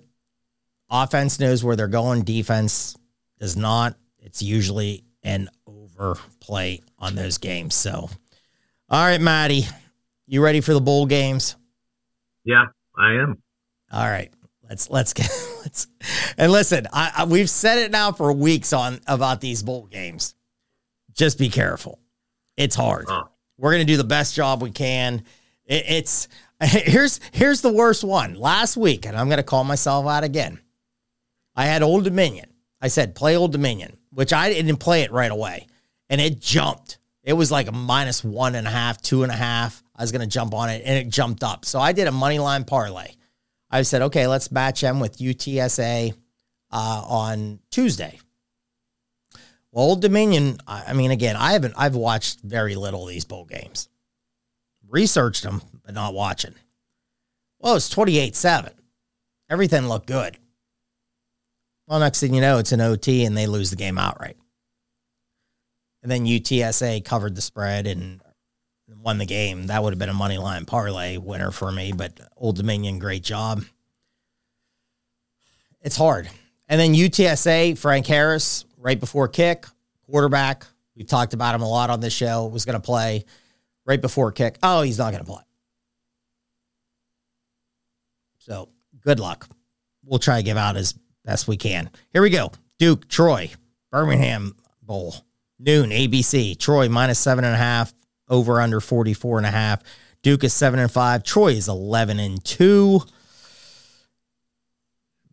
Offense 0.90 1.40
knows 1.40 1.64
where 1.64 1.76
they're 1.76 1.88
going. 1.88 2.24
Defense 2.24 2.96
does 3.40 3.58
not. 3.58 3.98
It's 4.20 4.42
usually 4.42 5.04
an 5.24 5.50
overplay 5.68 6.82
on 7.00 7.16
those 7.16 7.38
games. 7.38 7.76
So, 7.76 8.10
all 8.90 9.04
right, 9.04 9.20
Maddie, 9.20 9.66
you 10.28 10.44
ready 10.44 10.62
for 10.62 10.74
the 10.74 10.82
bowl 10.82 11.06
games? 11.06 11.56
Yeah, 12.44 12.66
I 12.98 13.14
am. 13.14 13.42
All 13.92 14.06
right, 14.08 14.32
let's 14.70 14.90
let's 14.90 15.14
get 15.14 15.30
let's 15.64 15.88
and 16.38 16.52
listen. 16.52 16.88
I, 16.94 17.12
I 17.18 17.26
we've 17.26 17.50
said 17.50 17.80
it 17.80 17.92
now 17.92 18.12
for 18.12 18.32
weeks 18.32 18.74
on 18.74 19.00
about 19.08 19.42
these 19.42 19.64
bowl 19.64 19.88
games. 19.88 20.36
Just 21.14 21.40
be 21.40 21.50
careful. 21.50 22.00
It's 22.58 22.76
hard. 22.76 23.06
Oh. 23.08 23.30
We're 23.58 23.72
gonna 23.72 23.86
do 23.86 23.98
the 23.98 24.04
best 24.04 24.36
job 24.36 24.62
we 24.62 24.72
can. 24.72 25.24
It, 25.66 25.86
it's 25.88 26.28
here's 26.62 27.20
here's 27.32 27.62
the 27.62 27.72
worst 27.72 28.04
one. 28.04 28.36
Last 28.36 28.78
week, 28.78 29.06
and 29.06 29.18
I'm 29.18 29.30
gonna 29.30 29.44
call 29.44 29.64
myself 29.64 30.06
out 30.08 30.24
again. 30.24 30.60
I 31.56 31.66
had 31.66 31.82
Old 31.82 32.04
Dominion. 32.04 32.52
I 32.82 32.90
said 32.90 33.16
play 33.16 33.36
Old 33.36 33.52
Dominion, 33.52 33.98
which 34.12 34.34
I 34.34 34.52
didn't 34.52 34.78
play 34.78 35.02
it 35.02 35.12
right 35.12 35.32
away, 35.32 35.68
and 36.10 36.22
it 36.22 36.40
jumped. 36.40 37.00
It 37.26 37.34
was 37.34 37.52
like 37.52 37.68
a 37.68 37.72
minus 37.72 38.24
one 38.24 38.54
and 38.54 38.68
a 38.68 38.70
half, 38.70 39.02
two 39.02 39.24
and 39.24 39.32
a 39.32 39.36
half. 39.36 39.84
I 39.96 40.04
was 40.04 40.12
to 40.12 40.28
jump 40.28 40.54
on 40.54 40.70
it 40.70 40.84
and 40.86 40.96
it 40.96 41.10
jumped 41.10 41.44
up. 41.44 41.66
So 41.66 41.80
I 41.80 41.92
did 41.92 42.08
a 42.08 42.12
money 42.12 42.38
line 42.38 42.66
parlay. 42.66 43.14
I 43.70 43.82
said, 43.82 44.04
okay, 44.04 44.28
let's 44.28 44.52
match 44.52 44.82
them 44.82 45.00
with 45.00 45.18
UTSA 45.18 46.14
uh, 46.72 47.06
on 47.08 47.60
Tuesday. 47.72 48.20
Well, 49.72 49.86
Old 49.86 50.02
Dominion, 50.02 50.60
I 50.68 50.94
mean, 50.94 51.12
again, 51.12 51.36
I 51.36 51.54
haven't, 51.54 51.74
I've 51.76 51.96
watched 51.96 52.42
very 52.42 52.76
little 52.76 53.04
of 53.04 53.10
these 53.10 53.26
bowl 53.26 53.44
games, 53.44 53.90
researched 54.88 55.44
them, 55.44 55.62
but 55.84 55.96
not 55.96 56.14
watching. 56.14 56.54
Well, 57.60 57.76
it's 57.76 57.90
28 57.90 58.36
7. 58.36 58.72
Everything 59.50 59.88
looked 59.88 60.08
good. 60.08 60.38
Well, 61.88 62.00
next 62.00 62.20
thing 62.20 62.36
you 62.36 62.42
know, 62.42 62.60
it's 62.60 62.72
an 62.72 62.82
OT 62.82 63.26
and 63.26 63.36
they 63.36 63.48
lose 63.48 63.72
the 63.72 63.76
game 63.76 63.98
outright. 63.98 64.38
And 66.06 66.12
then 66.12 66.28
UTSA 66.28 67.04
covered 67.04 67.34
the 67.34 67.42
spread 67.42 67.88
and 67.88 68.22
won 69.02 69.18
the 69.18 69.26
game. 69.26 69.66
That 69.66 69.82
would 69.82 69.92
have 69.92 69.98
been 69.98 70.08
a 70.08 70.14
money 70.14 70.38
line 70.38 70.66
parlay 70.66 71.18
winner 71.18 71.50
for 71.50 71.72
me, 71.72 71.94
but 71.94 72.20
Old 72.38 72.58
Dominion, 72.58 73.00
great 73.00 73.24
job. 73.24 73.64
It's 75.82 75.98
hard. 75.98 76.30
And 76.70 76.80
then 76.80 76.94
UTSA, 76.94 77.76
Frank 77.80 78.06
Harris, 78.06 78.66
right 78.78 79.00
before 79.00 79.28
kick, 79.28 79.66
quarterback. 80.04 80.68
We've 80.96 81.08
talked 81.08 81.34
about 81.34 81.56
him 81.56 81.64
a 81.64 81.68
lot 81.68 81.90
on 81.90 82.02
this 82.02 82.14
show, 82.14 82.46
was 82.46 82.66
going 82.66 82.80
to 82.80 82.86
play 82.86 83.26
right 83.84 84.00
before 84.00 84.32
kick. 84.32 84.60
Oh, 84.62 84.84
he's 84.84 85.00
not 85.00 85.12
going 85.12 85.26
to 85.26 85.32
play. 85.32 85.42
So 88.38 88.70
good 89.02 89.20
luck. 89.20 89.50
We'll 90.04 90.20
try 90.20 90.38
to 90.38 90.44
give 90.44 90.56
out 90.56 90.78
as 90.78 90.94
best 91.24 91.48
we 91.48 91.58
can. 91.58 91.90
Here 92.14 92.22
we 92.22 92.30
go. 92.30 92.52
Duke, 92.78 93.08
Troy, 93.08 93.50
Birmingham 93.92 94.56
Bowl, 94.84 95.16
noon, 95.60 95.90
ABC. 95.90 96.58
Troy 96.58 96.90
minus 96.90 97.20
seven 97.20 97.44
and 97.44 97.54
a 97.54 97.58
half, 97.58 97.94
over 98.30 98.62
under 98.62 98.80
44 98.80 99.38
and 99.38 99.48
a 99.48 99.52
half. 99.52 99.82
Duke 100.22 100.44
is 100.44 100.54
seven 100.54 100.80
and 100.80 100.92
five. 100.92 101.24
Troy 101.24 101.54
is 101.54 101.68
11 101.68 102.20
and 102.20 102.44
two. 102.44 103.02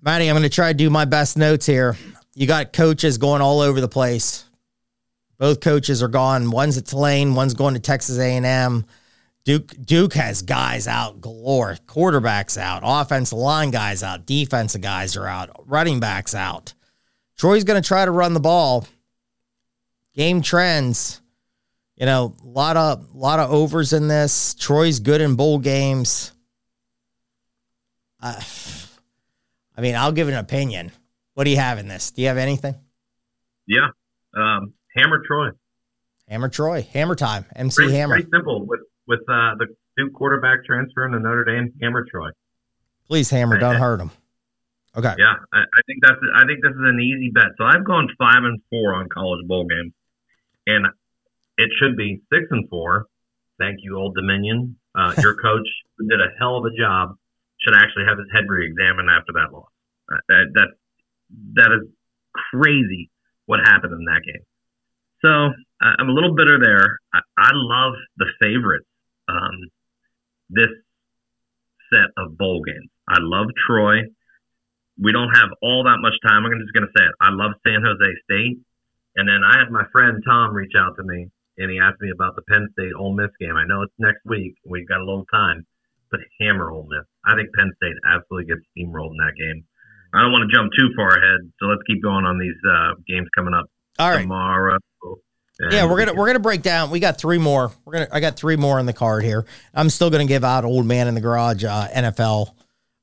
Maddie, 0.03 0.29
I'm 0.29 0.35
going 0.35 0.43
to 0.43 0.49
try 0.49 0.69
to 0.73 0.77
do 0.77 0.91
my 0.91 1.05
best 1.05 1.37
notes 1.37 1.65
here. 1.65 1.97
You 2.35 2.47
got 2.47 2.73
coaches 2.73 3.19
going 3.19 3.41
all 3.41 3.61
over 3.61 3.81
the 3.81 3.89
place. 3.89 4.45
Both 5.39 5.61
coaches 5.61 6.03
are 6.03 6.09
gone. 6.09 6.51
One's 6.51 6.77
at 6.79 6.87
Tulane, 6.87 7.35
one's 7.35 7.55
going 7.55 7.75
to 7.75 7.81
Texas 7.81 8.19
A&M. 8.19 8.85
Duke 9.45 9.75
Duke 9.85 10.15
has 10.15 10.43
guys 10.43 10.87
out 10.87 11.21
galore. 11.21 11.77
Quarterbacks 11.87 12.57
out, 12.57 12.83
offensive 12.85 13.39
line 13.39 13.71
guys 13.71 14.03
out, 14.03 14.25
defensive 14.25 14.81
guys 14.81 15.17
are 15.17 15.27
out, 15.27 15.51
running 15.67 15.99
backs 15.99 16.35
out. 16.35 16.75
Troy's 17.37 17.65
going 17.65 17.81
to 17.81 17.87
try 17.87 18.05
to 18.05 18.11
run 18.11 18.35
the 18.35 18.41
ball. 18.41 18.87
Game 20.15 20.43
trends, 20.43 21.21
you 21.97 22.05
know, 22.07 22.35
a 22.43 22.47
lot 22.47 22.77
of 22.77 23.15
lot 23.15 23.39
of 23.39 23.51
overs 23.51 23.93
in 23.93 24.09
this. 24.09 24.55
Troy's 24.55 25.01
good 25.01 25.21
in 25.21 25.37
bowl 25.37 25.59
games. 25.59 26.33
Uh, 28.21 28.41
I 29.77 29.81
mean, 29.81 29.95
I'll 29.97 30.13
give 30.13 30.29
an 30.29 30.35
opinion. 30.35 30.93
What 31.35 31.45
do 31.45 31.51
you 31.51 31.57
have 31.57 31.79
in 31.79 31.89
this? 31.89 32.11
Do 32.11 32.21
you 32.23 32.29
have 32.29 32.37
anything? 32.37 32.75
Yeah. 33.67 33.89
Um, 34.37 34.75
Hammer 34.95 35.23
Troy. 35.27 35.49
Hammer 36.29 36.49
Troy, 36.49 36.83
Hammer 36.93 37.15
time, 37.15 37.45
MC 37.57 37.75
Pretty, 37.77 37.95
Hammer. 37.95 38.15
pretty 38.17 38.31
simple 38.33 38.65
with 38.67 38.81
with 39.07 39.21
uh, 39.29 39.57
the 39.59 39.67
new 39.99 40.11
quarterback 40.11 40.65
transfer 40.65 41.09
to 41.09 41.19
Notre 41.19 41.45
Dame. 41.45 41.73
Hammer 41.83 42.07
Troy. 42.11 42.31
Please, 43.09 43.31
Hammer, 43.31 43.59
don't 43.59 43.77
hurt 43.77 44.01
him. 44.01 44.11
Okay. 44.97 45.15
Yeah, 45.19 45.35
I, 45.53 45.59
I 45.59 45.81
think 45.87 45.99
that's 46.03 46.19
I 46.37 46.47
think 46.47 46.63
this 46.63 46.73
is 46.73 46.81
an 46.83 47.01
easy 47.01 47.31
bet. 47.35 47.53
So 47.59 47.65
I've 47.65 47.85
gone 47.85 48.09
five 48.19 48.45
and 48.45 48.61
four 48.71 48.95
on 48.95 49.09
college 49.09 49.47
bowl 49.47 49.67
games, 49.67 49.93
and 50.67 50.87
it 51.59 51.71
should 51.81 51.97
be 51.97 52.23
six 52.33 52.47
and 52.51 52.69
four. 52.69 53.07
Thank 53.59 53.79
you, 53.83 53.99
Old 53.99 54.15
Dominion. 54.15 54.77
Uh, 54.95 55.15
your 55.23 55.37
coach 55.37 55.67
did 55.99 56.21
a 56.21 56.31
hell 56.39 56.57
of 56.57 56.65
a 56.65 56.77
job. 56.77 57.17
Should 57.61 57.75
actually 57.77 58.05
have 58.09 58.19
his 58.19 58.27
head 58.33 58.45
re-examined 58.49 59.09
after 59.09 59.33
that 59.35 59.53
loss. 59.53 59.71
Uh, 60.11 60.17
that 60.29 60.45
that 60.55 60.69
that 61.55 61.71
is 61.73 61.89
crazy 62.53 63.11
what 63.47 63.61
happened 63.61 63.93
in 63.93 64.05
that 64.07 64.23
game. 64.27 64.43
So 65.25 65.29
I- 65.81 65.95
I'm 65.99 66.09
a 66.09 66.13
little 66.13 66.35
bitter 66.35 66.59
there. 66.61 66.99
I, 67.15 67.21
I 67.39 67.51
love 67.53 67.95
the 68.17 68.27
favorites. 68.41 68.87
Um, 69.29 69.71
this 70.51 70.69
set 71.93 72.11
of 72.17 72.37
bowl 72.37 72.63
games. 72.67 72.91
I 73.09 73.19
love 73.21 73.47
Troy. 73.67 74.03
We 75.01 75.13
don't 75.13 75.31
have 75.35 75.51
all 75.63 75.85
that 75.85 75.99
much 76.01 76.15
time. 76.27 76.45
I'm 76.45 76.53
just 76.61 76.73
going 76.75 76.87
to 76.87 76.93
say 76.97 77.05
it. 77.05 77.15
I 77.21 77.31
love 77.31 77.53
San 77.67 77.83
Jose 77.83 78.11
State. 78.25 78.59
And 79.17 79.29
then 79.29 79.43
I 79.45 79.59
had 79.59 79.71
my 79.71 79.85
friend 79.93 80.23
Tom 80.27 80.55
reach 80.55 80.73
out 80.77 80.97
to 80.97 81.05
me 81.05 81.29
and 81.59 81.71
he 81.71 81.79
asked 81.79 82.01
me 82.01 82.11
about 82.11 82.37
the 82.37 82.43
Penn 82.43 82.69
State 82.73 82.93
Ole 82.97 83.15
Miss 83.15 83.31
game. 83.39 83.57
I 83.57 83.67
know 83.67 83.83
it's 83.83 83.93
next 83.99 84.25
week. 84.25 84.55
We've 84.65 84.89
got 84.89 85.01
a 85.01 85.05
little 85.05 85.27
time, 85.33 85.67
but 86.11 86.21
hammer 86.41 86.71
Ole 86.71 86.89
Miss. 86.89 87.05
I 87.25 87.37
think 87.37 87.53
Penn 87.55 87.73
State 87.77 87.97
absolutely 88.09 88.55
gets 88.55 88.65
steamrolled 88.73 89.13
in 89.13 89.21
that 89.21 89.37
game. 89.37 89.65
I 90.15 90.23
don't 90.23 90.33
want 90.33 90.49
to 90.49 90.55
jump 90.55 90.73
too 90.77 90.93
far 90.97 91.09
ahead, 91.09 91.41
so 91.59 91.67
let's 91.67 91.83
keep 91.87 92.03
going 92.03 92.25
on 92.25 92.39
these 92.39 92.59
uh, 92.69 92.95
games 93.09 93.29
coming 93.35 93.55
up 93.55 93.67
All 93.99 94.11
right. 94.11 94.23
tomorrow. 94.23 94.79
Yeah, 95.71 95.89
we're 95.89 95.99
gonna 95.99 96.15
we're 96.15 96.27
gonna 96.27 96.41
break 96.41 96.63
down. 96.63 96.91
We 96.91 96.99
got 96.99 97.19
three 97.19 97.39
more. 97.39 97.71
We're 97.85 97.93
gonna 97.93 98.09
I 98.11 98.21
got 98.21 98.37
three 98.37 98.57
more 98.57 98.81
in 98.81 98.87
the 98.87 98.93
card 98.93 99.23
here. 99.23 99.45
I'm 99.75 99.91
still 99.91 100.11
gonna 100.11 100.25
give 100.25 100.45
out 100.45 100.65
old 100.65 100.87
man 100.87 101.07
in 101.07 101.15
the 101.15 101.21
garage 101.21 101.63
uh, 101.63 101.89
NFL 101.89 102.53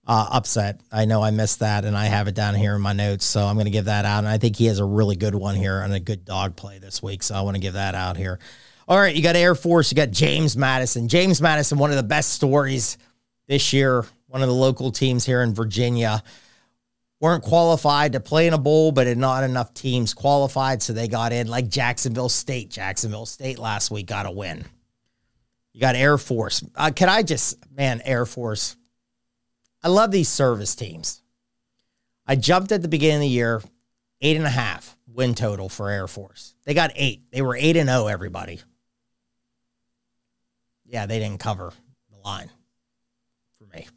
uh, 0.09 0.27
upset. 0.31 0.81
I 0.91 1.05
know 1.05 1.21
I 1.21 1.29
missed 1.29 1.59
that, 1.59 1.85
and 1.85 1.95
I 1.95 2.05
have 2.05 2.27
it 2.27 2.33
down 2.33 2.55
here 2.55 2.75
in 2.75 2.81
my 2.81 2.93
notes, 2.93 3.25
so 3.25 3.45
I'm 3.45 3.57
gonna 3.57 3.69
give 3.69 3.85
that 3.85 4.05
out. 4.05 4.17
And 4.17 4.27
I 4.27 4.39
think 4.39 4.55
he 4.55 4.65
has 4.65 4.79
a 4.79 4.85
really 4.85 5.15
good 5.15 5.35
one 5.35 5.55
here 5.55 5.81
and 5.81 5.93
a 5.93 5.99
good 5.99 6.25
dog 6.25 6.55
play 6.55 6.79
this 6.79 7.03
week, 7.03 7.21
so 7.21 7.35
I 7.35 7.41
want 7.41 7.55
to 7.55 7.61
give 7.61 7.73
that 7.73 7.93
out 7.93 8.17
here. 8.17 8.39
All 8.87 8.99
right, 8.99 9.15
you 9.15 9.21
got 9.21 9.35
Air 9.35 9.53
Force, 9.53 9.91
you 9.91 9.95
got 9.95 10.09
James 10.09 10.57
Madison. 10.57 11.09
James 11.09 11.39
Madison, 11.43 11.77
one 11.77 11.91
of 11.91 11.95
the 11.95 12.01
best 12.01 12.33
stories 12.33 12.97
this 13.47 13.71
year. 13.71 14.03
One 14.25 14.41
of 14.41 14.47
the 14.47 14.55
local 14.55 14.91
teams 14.91 15.27
here 15.27 15.43
in 15.43 15.53
Virginia 15.53 16.23
weren't 17.19 17.43
qualified 17.43 18.13
to 18.13 18.19
play 18.19 18.47
in 18.47 18.53
a 18.53 18.57
bowl, 18.57 18.91
but 18.91 19.05
had 19.05 19.17
not 19.19 19.43
enough 19.43 19.75
teams 19.75 20.15
qualified, 20.15 20.81
so 20.81 20.91
they 20.91 21.07
got 21.07 21.33
in. 21.33 21.47
Like 21.47 21.69
Jacksonville 21.69 22.29
State. 22.29 22.71
Jacksonville 22.71 23.27
State 23.27 23.59
last 23.59 23.91
week 23.91 24.07
got 24.07 24.25
a 24.25 24.31
win. 24.31 24.65
You 25.73 25.81
got 25.81 25.95
Air 25.95 26.17
Force. 26.17 26.63
Uh, 26.75 26.89
can 26.95 27.09
I 27.09 27.21
just, 27.21 27.57
man, 27.71 28.01
Air 28.05 28.25
Force. 28.25 28.75
I 29.81 29.87
love 29.87 30.11
these 30.11 30.29
service 30.29 30.75
teams. 30.75 31.21
I 32.27 32.35
jumped 32.35 32.71
at 32.71 32.81
the 32.81 32.87
beginning 32.87 33.17
of 33.17 33.21
the 33.21 33.27
year, 33.27 33.61
eight 34.21 34.37
and 34.37 34.45
a 34.45 34.49
half 34.49 34.97
win 35.07 35.35
total 35.35 35.69
for 35.69 35.89
Air 35.89 36.07
Force. 36.07 36.55
They 36.65 36.73
got 36.73 36.91
eight. 36.95 37.23
They 37.31 37.41
were 37.41 37.55
eight 37.55 37.77
and 37.77 37.89
zero. 37.89 38.07
Everybody. 38.07 38.59
Yeah, 40.85 41.05
they 41.05 41.19
didn't 41.19 41.39
cover 41.39 41.71
the 42.11 42.17
line 42.17 42.49
for 43.57 43.65
me. 43.75 43.87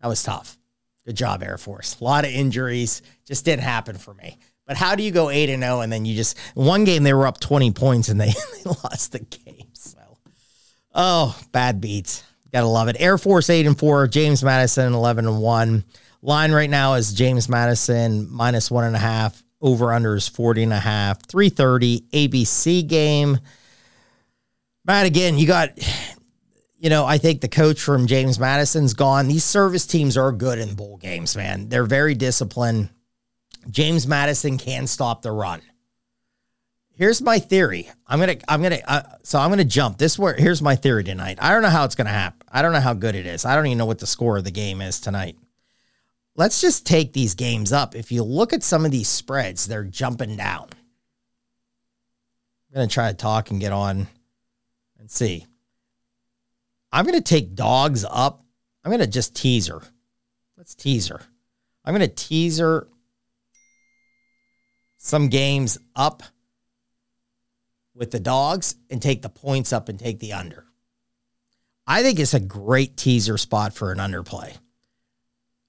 That 0.00 0.08
was 0.08 0.22
tough. 0.22 0.58
Good 1.04 1.16
job, 1.16 1.42
Air 1.42 1.58
Force. 1.58 2.00
A 2.00 2.04
lot 2.04 2.24
of 2.24 2.30
injuries. 2.30 3.02
Just 3.26 3.44
didn't 3.44 3.62
happen 3.62 3.96
for 3.96 4.14
me. 4.14 4.38
But 4.66 4.76
how 4.76 4.94
do 4.94 5.02
you 5.02 5.10
go 5.10 5.30
8 5.30 5.50
and 5.50 5.62
0 5.62 5.80
and 5.80 5.92
then 5.92 6.04
you 6.04 6.14
just 6.14 6.38
one 6.54 6.84
game 6.84 7.02
they 7.02 7.12
were 7.12 7.26
up 7.26 7.40
20 7.40 7.72
points 7.72 8.08
and 8.08 8.20
they, 8.20 8.28
they 8.64 8.70
lost 8.84 9.12
the 9.12 9.18
game. 9.18 9.68
So 9.72 9.98
oh, 10.94 11.38
bad 11.50 11.80
beats. 11.80 12.22
Gotta 12.52 12.66
love 12.66 12.88
it. 12.88 12.96
Air 12.98 13.18
Force 13.18 13.48
8 13.50 13.66
and 13.66 13.78
4, 13.78 14.08
James 14.08 14.42
Madison 14.42 14.92
11 14.92 15.26
and 15.26 15.40
1. 15.40 15.84
Line 16.22 16.52
right 16.52 16.68
now 16.68 16.94
is 16.94 17.12
James 17.12 17.48
Madison 17.48 18.28
minus 18.30 18.70
one 18.70 18.84
and 18.84 18.96
a 18.96 19.00
half. 19.00 19.42
Over 19.62 19.92
under 19.92 20.16
is 20.16 20.26
40 20.28 20.64
and 20.64 20.72
a 20.72 20.80
half. 20.80 21.26
330 21.26 22.02
ABC 22.12 22.86
game. 22.86 23.38
Matt, 24.84 25.06
again, 25.06 25.38
you 25.38 25.46
got 25.46 25.70
you 26.80 26.88
know, 26.88 27.04
I 27.04 27.18
think 27.18 27.42
the 27.42 27.48
coach 27.48 27.80
from 27.80 28.06
James 28.06 28.38
Madison's 28.38 28.94
gone. 28.94 29.28
These 29.28 29.44
service 29.44 29.86
teams 29.86 30.16
are 30.16 30.32
good 30.32 30.58
in 30.58 30.74
bowl 30.74 30.96
games, 30.96 31.36
man. 31.36 31.68
They're 31.68 31.84
very 31.84 32.14
disciplined. 32.14 32.88
James 33.68 34.06
Madison 34.06 34.56
can 34.56 34.86
stop 34.86 35.20
the 35.20 35.30
run. 35.30 35.60
Here's 36.96 37.20
my 37.20 37.38
theory. 37.38 37.90
I'm 38.06 38.18
gonna, 38.18 38.36
I'm 38.48 38.62
gonna, 38.62 38.80
uh, 38.86 39.02
so 39.22 39.38
I'm 39.38 39.50
gonna 39.50 39.64
jump. 39.64 39.98
This 39.98 40.18
where 40.18 40.34
here's 40.34 40.62
my 40.62 40.74
theory 40.74 41.04
tonight. 41.04 41.38
I 41.40 41.52
don't 41.52 41.62
know 41.62 41.68
how 41.68 41.84
it's 41.84 41.94
gonna 41.94 42.10
happen. 42.10 42.39
I 42.50 42.62
don't 42.62 42.72
know 42.72 42.80
how 42.80 42.94
good 42.94 43.14
it 43.14 43.26
is. 43.26 43.44
I 43.44 43.54
don't 43.54 43.66
even 43.66 43.78
know 43.78 43.86
what 43.86 43.98
the 43.98 44.06
score 44.06 44.38
of 44.38 44.44
the 44.44 44.50
game 44.50 44.80
is 44.80 45.00
tonight. 45.00 45.36
Let's 46.36 46.60
just 46.60 46.86
take 46.86 47.12
these 47.12 47.34
games 47.34 47.72
up. 47.72 47.94
If 47.94 48.10
you 48.10 48.22
look 48.22 48.52
at 48.52 48.62
some 48.62 48.84
of 48.84 48.90
these 48.90 49.08
spreads, 49.08 49.66
they're 49.66 49.84
jumping 49.84 50.36
down. 50.36 50.68
I'm 52.68 52.74
gonna 52.74 52.86
try 52.86 53.08
to 53.08 53.16
talk 53.16 53.50
and 53.50 53.60
get 53.60 53.72
on 53.72 54.06
and 54.98 55.10
see. 55.10 55.46
I'm 56.92 57.04
going 57.04 57.16
to 57.16 57.22
take 57.22 57.54
dogs 57.54 58.04
up. 58.08 58.44
I'm 58.84 58.90
going 58.90 59.00
to 59.00 59.06
just 59.06 59.36
teaser. 59.36 59.80
Let's 60.56 60.74
teaser. 60.74 61.20
I'm 61.84 61.94
going 61.94 62.08
to 62.08 62.14
teaser 62.14 62.88
some 64.98 65.28
games 65.28 65.78
up 65.94 66.22
with 67.94 68.10
the 68.10 68.20
dogs 68.20 68.74
and 68.90 69.00
take 69.00 69.22
the 69.22 69.28
points 69.28 69.72
up 69.72 69.88
and 69.88 69.98
take 69.98 70.18
the 70.18 70.32
under. 70.32 70.64
I 71.86 72.02
think 72.02 72.18
it's 72.18 72.34
a 72.34 72.40
great 72.40 72.96
teaser 72.96 73.36
spot 73.36 73.74
for 73.74 73.90
an 73.92 73.98
underplay. 73.98 74.56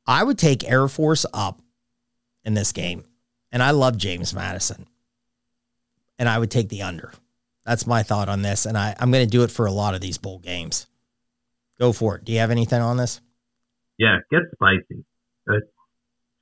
I 0.05 0.24
would 0.24 0.38
take 0.38 0.70
Air 0.70 0.88
Force 0.88 1.26
up 1.34 1.62
in 2.43 2.53
this 2.53 2.72
game, 2.72 3.03
and 3.51 3.62
I 3.64 3.72
love 3.72 3.97
James 3.97 4.34
Madison, 4.34 4.88
and 6.20 6.28
I 6.28 6.38
would 6.38 6.51
take 6.51 6.70
the 6.70 6.82
under. 6.84 7.12
That's 7.66 7.88
my 7.88 8.03
thought 8.03 8.30
on 8.30 8.41
this, 8.41 8.66
and 8.66 8.78
I, 8.78 8.95
I'm 8.99 9.12
going 9.12 9.26
to 9.26 9.30
do 9.30 9.43
it 9.43 9.51
for 9.51 9.66
a 9.66 9.72
lot 9.72 9.93
of 9.93 10.01
these 10.01 10.18
bowl 10.18 10.39
games. 10.39 10.88
Go 11.80 11.93
for 11.93 12.18
it. 12.18 12.26
Do 12.26 12.32
you 12.32 12.39
have 12.39 12.51
anything 12.51 12.82
on 12.82 12.97
this? 12.97 13.22
Yeah, 13.97 14.18
get 14.32 14.41
spicy. 14.53 15.05
Uh, 15.49 15.59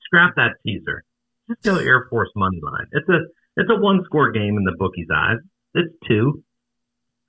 scrap 0.06 0.36
that 0.36 0.56
teaser. 0.66 1.04
Just 1.50 1.62
go 1.64 1.78
Air 1.78 2.08
Force 2.10 2.30
money 2.36 2.60
line. 2.64 2.88
It's 2.92 3.10
a 3.10 3.20
it's 3.58 3.70
a 3.70 3.80
one 3.80 4.02
score 4.06 4.32
game 4.32 4.58
in 4.58 4.64
the 4.64 4.76
bookie's 4.78 5.08
eyes. 5.14 5.38
It's 5.74 5.94
two. 6.08 6.44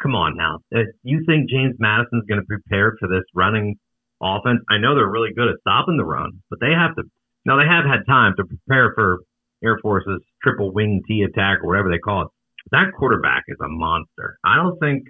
Come 0.02 0.14
on 0.14 0.36
now. 0.36 0.60
You 1.02 1.24
think 1.26 1.50
James 1.50 1.76
Madison's 1.78 2.24
going 2.26 2.40
to 2.40 2.46
prepare 2.46 2.96
for 2.98 3.08
this 3.08 3.24
running 3.34 3.76
offense? 4.22 4.60
I 4.70 4.78
know 4.78 4.94
they're 4.94 5.10
really 5.10 5.34
good 5.36 5.48
at 5.48 5.60
stopping 5.60 5.98
the 5.98 6.04
run, 6.04 6.40
but 6.48 6.58
they 6.60 6.72
have 6.72 6.94
to. 6.96 7.02
Now 7.44 7.56
they 7.58 7.66
have 7.66 7.84
had 7.84 8.06
time 8.08 8.34
to 8.36 8.44
prepare 8.44 8.92
for 8.94 9.18
Air 9.62 9.78
Force's 9.82 10.22
triple 10.42 10.72
wing 10.72 11.02
T 11.06 11.22
attack 11.22 11.58
or 11.62 11.68
whatever 11.68 11.90
they 11.90 11.98
call 11.98 12.22
it. 12.22 12.28
That 12.72 12.92
quarterback 12.96 13.44
is 13.48 13.58
a 13.60 13.68
monster. 13.68 14.38
I 14.44 14.56
don't 14.56 14.78
think 14.78 15.04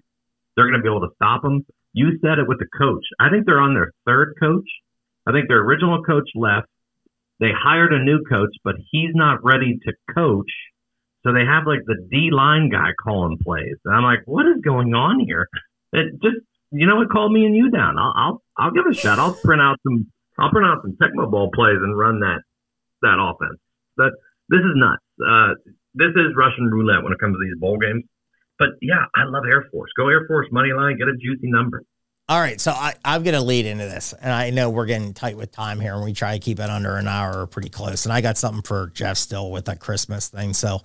they're 0.56 0.66
going 0.66 0.80
to 0.80 0.82
be 0.82 0.88
able 0.88 1.06
to 1.06 1.14
stop 1.14 1.44
him. 1.44 1.64
You 1.92 2.18
said 2.22 2.38
it 2.38 2.48
with 2.48 2.58
the 2.58 2.66
coach. 2.78 3.04
I 3.18 3.30
think 3.30 3.46
they're 3.46 3.60
on 3.60 3.74
their 3.74 3.92
third 4.06 4.34
coach. 4.40 4.68
I 5.26 5.32
think 5.32 5.48
their 5.48 5.60
original 5.60 6.02
coach 6.02 6.28
left. 6.34 6.68
They 7.38 7.50
hired 7.56 7.92
a 7.92 8.02
new 8.02 8.22
coach, 8.24 8.54
but 8.64 8.76
he's 8.90 9.10
not 9.14 9.42
ready 9.42 9.78
to 9.84 9.92
coach. 10.14 10.50
So 11.22 11.32
they 11.32 11.44
have 11.44 11.66
like 11.66 11.80
the 11.86 12.06
D 12.10 12.30
line 12.32 12.70
guy 12.70 12.90
calling 13.02 13.38
plays. 13.38 13.76
And 13.84 13.94
I'm 13.94 14.02
like, 14.02 14.20
what 14.24 14.46
is 14.46 14.60
going 14.62 14.94
on 14.94 15.20
here? 15.20 15.48
It 15.92 16.14
just, 16.22 16.36
you 16.70 16.86
know 16.86 16.96
what, 16.96 17.10
call 17.10 17.28
me 17.28 17.44
and 17.44 17.56
you 17.56 17.70
down. 17.70 17.98
I'll, 17.98 18.12
I'll, 18.16 18.42
I'll 18.56 18.70
give 18.70 18.86
a 18.86 18.94
shot. 18.94 19.18
I'll 19.18 19.34
print 19.34 19.60
out 19.60 19.78
some, 19.82 20.10
I'll 20.38 20.50
print 20.50 20.66
out 20.66 20.82
some 20.82 20.96
Tecmo 20.96 21.30
Bowl 21.30 21.50
plays 21.54 21.78
and 21.82 21.96
run 21.98 22.20
that, 22.20 22.42
that 23.02 23.18
offense. 23.20 23.60
But 23.96 24.12
this 24.48 24.60
is 24.60 24.72
nuts. 24.74 25.02
Uh, 25.20 25.54
this 25.94 26.10
is 26.16 26.34
Russian 26.36 26.70
roulette 26.70 27.02
when 27.02 27.12
it 27.12 27.18
comes 27.18 27.34
to 27.34 27.40
these 27.42 27.58
bowl 27.58 27.76
games. 27.78 28.04
But 28.58 28.68
yeah, 28.80 29.04
I 29.14 29.24
love 29.24 29.44
Air 29.46 29.66
Force. 29.72 29.90
Go 29.96 30.08
Air 30.08 30.26
Force 30.26 30.46
money 30.52 30.72
line, 30.72 30.96
get 30.98 31.08
a 31.08 31.16
juicy 31.16 31.50
number. 31.50 31.82
All 32.28 32.38
right, 32.38 32.60
so 32.60 32.70
I, 32.70 32.94
I'm 33.04 33.24
going 33.24 33.34
to 33.34 33.40
lead 33.40 33.66
into 33.66 33.86
this, 33.86 34.12
and 34.12 34.32
I 34.32 34.50
know 34.50 34.70
we're 34.70 34.86
getting 34.86 35.14
tight 35.14 35.36
with 35.36 35.50
time 35.50 35.80
here, 35.80 35.94
and 35.94 36.04
we 36.04 36.12
try 36.12 36.34
to 36.34 36.38
keep 36.38 36.60
it 36.60 36.70
under 36.70 36.94
an 36.94 37.08
hour 37.08 37.40
or 37.40 37.46
pretty 37.48 37.70
close. 37.70 38.06
And 38.06 38.12
I 38.12 38.20
got 38.20 38.38
something 38.38 38.62
for 38.62 38.92
Jeff 38.94 39.16
still 39.16 39.50
with 39.50 39.64
that 39.64 39.80
Christmas 39.80 40.28
thing. 40.28 40.52
So 40.52 40.80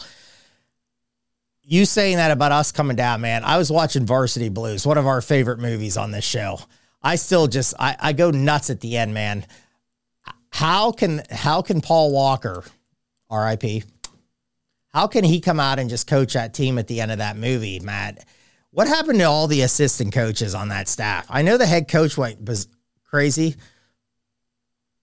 you 1.68 1.86
saying 1.86 2.18
that 2.18 2.32
about 2.32 2.52
us 2.52 2.72
coming 2.72 2.96
down, 2.96 3.22
man. 3.22 3.44
I 3.44 3.58
was 3.58 3.72
watching 3.72 4.06
Varsity 4.06 4.50
Blues, 4.50 4.86
one 4.86 4.98
of 4.98 5.08
our 5.08 5.22
favorite 5.22 5.60
movies 5.60 5.98
on 5.98 6.12
this 6.12 6.26
show. 6.26 6.60
I 7.02 7.16
still 7.16 7.48
just 7.48 7.74
I, 7.80 7.96
I 8.00 8.14
go 8.14 8.32
nuts 8.32 8.70
at 8.70 8.82
the 8.82 8.98
end, 8.98 9.14
man. 9.14 9.46
How 10.52 10.92
can 10.92 11.24
how 11.30 11.62
can 11.62 11.82
Paul 11.82 12.12
Walker, 12.12 12.64
R.I.P. 13.30 13.84
How 14.94 15.08
can 15.08 15.24
he 15.24 15.42
come 15.42 15.60
out 15.60 15.80
and 15.80 15.90
just 15.90 16.08
coach 16.08 16.34
that 16.34 16.54
team 16.54 16.78
at 16.78 16.88
the 16.88 17.02
end 17.02 17.12
of 17.12 17.18
that 17.18 17.36
movie, 17.36 17.80
Matt? 17.80 18.26
What 18.72 18.88
happened 18.88 19.20
to 19.20 19.26
all 19.26 19.48
the 19.48 19.62
assistant 19.62 20.14
coaches 20.14 20.56
on 20.56 20.70
that 20.70 20.88
staff? 20.88 21.26
I 21.30 21.42
know 21.42 21.58
the 21.58 21.66
head 21.66 21.88
coach 21.88 22.18
went 22.18 22.48
was 22.48 22.68
crazy. 23.04 23.56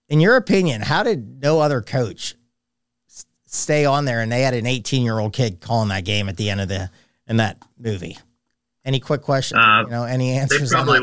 In 0.09 0.19
your 0.19 0.35
opinion, 0.35 0.81
how 0.81 1.03
did 1.03 1.41
no 1.41 1.59
other 1.59 1.81
coach 1.81 2.35
stay 3.53 3.85
on 3.85 4.05
there 4.05 4.21
and 4.21 4.31
they 4.31 4.41
had 4.41 4.53
an 4.53 4.65
18 4.65 5.03
year 5.03 5.19
old 5.19 5.33
kid 5.33 5.61
calling 5.61 5.89
that 5.89 6.05
game 6.05 6.29
at 6.29 6.37
the 6.37 6.49
end 6.49 6.61
of 6.61 6.67
the 6.67 6.89
in 7.27 7.37
that 7.37 7.57
movie? 7.77 8.17
Any 8.85 8.99
quick 8.99 9.21
questions? 9.21 9.59
Uh, 9.63 9.83
you 9.85 9.91
know, 9.91 10.03
any 10.03 10.31
answers? 10.31 10.69
They 10.69 10.75
probably, 10.75 10.99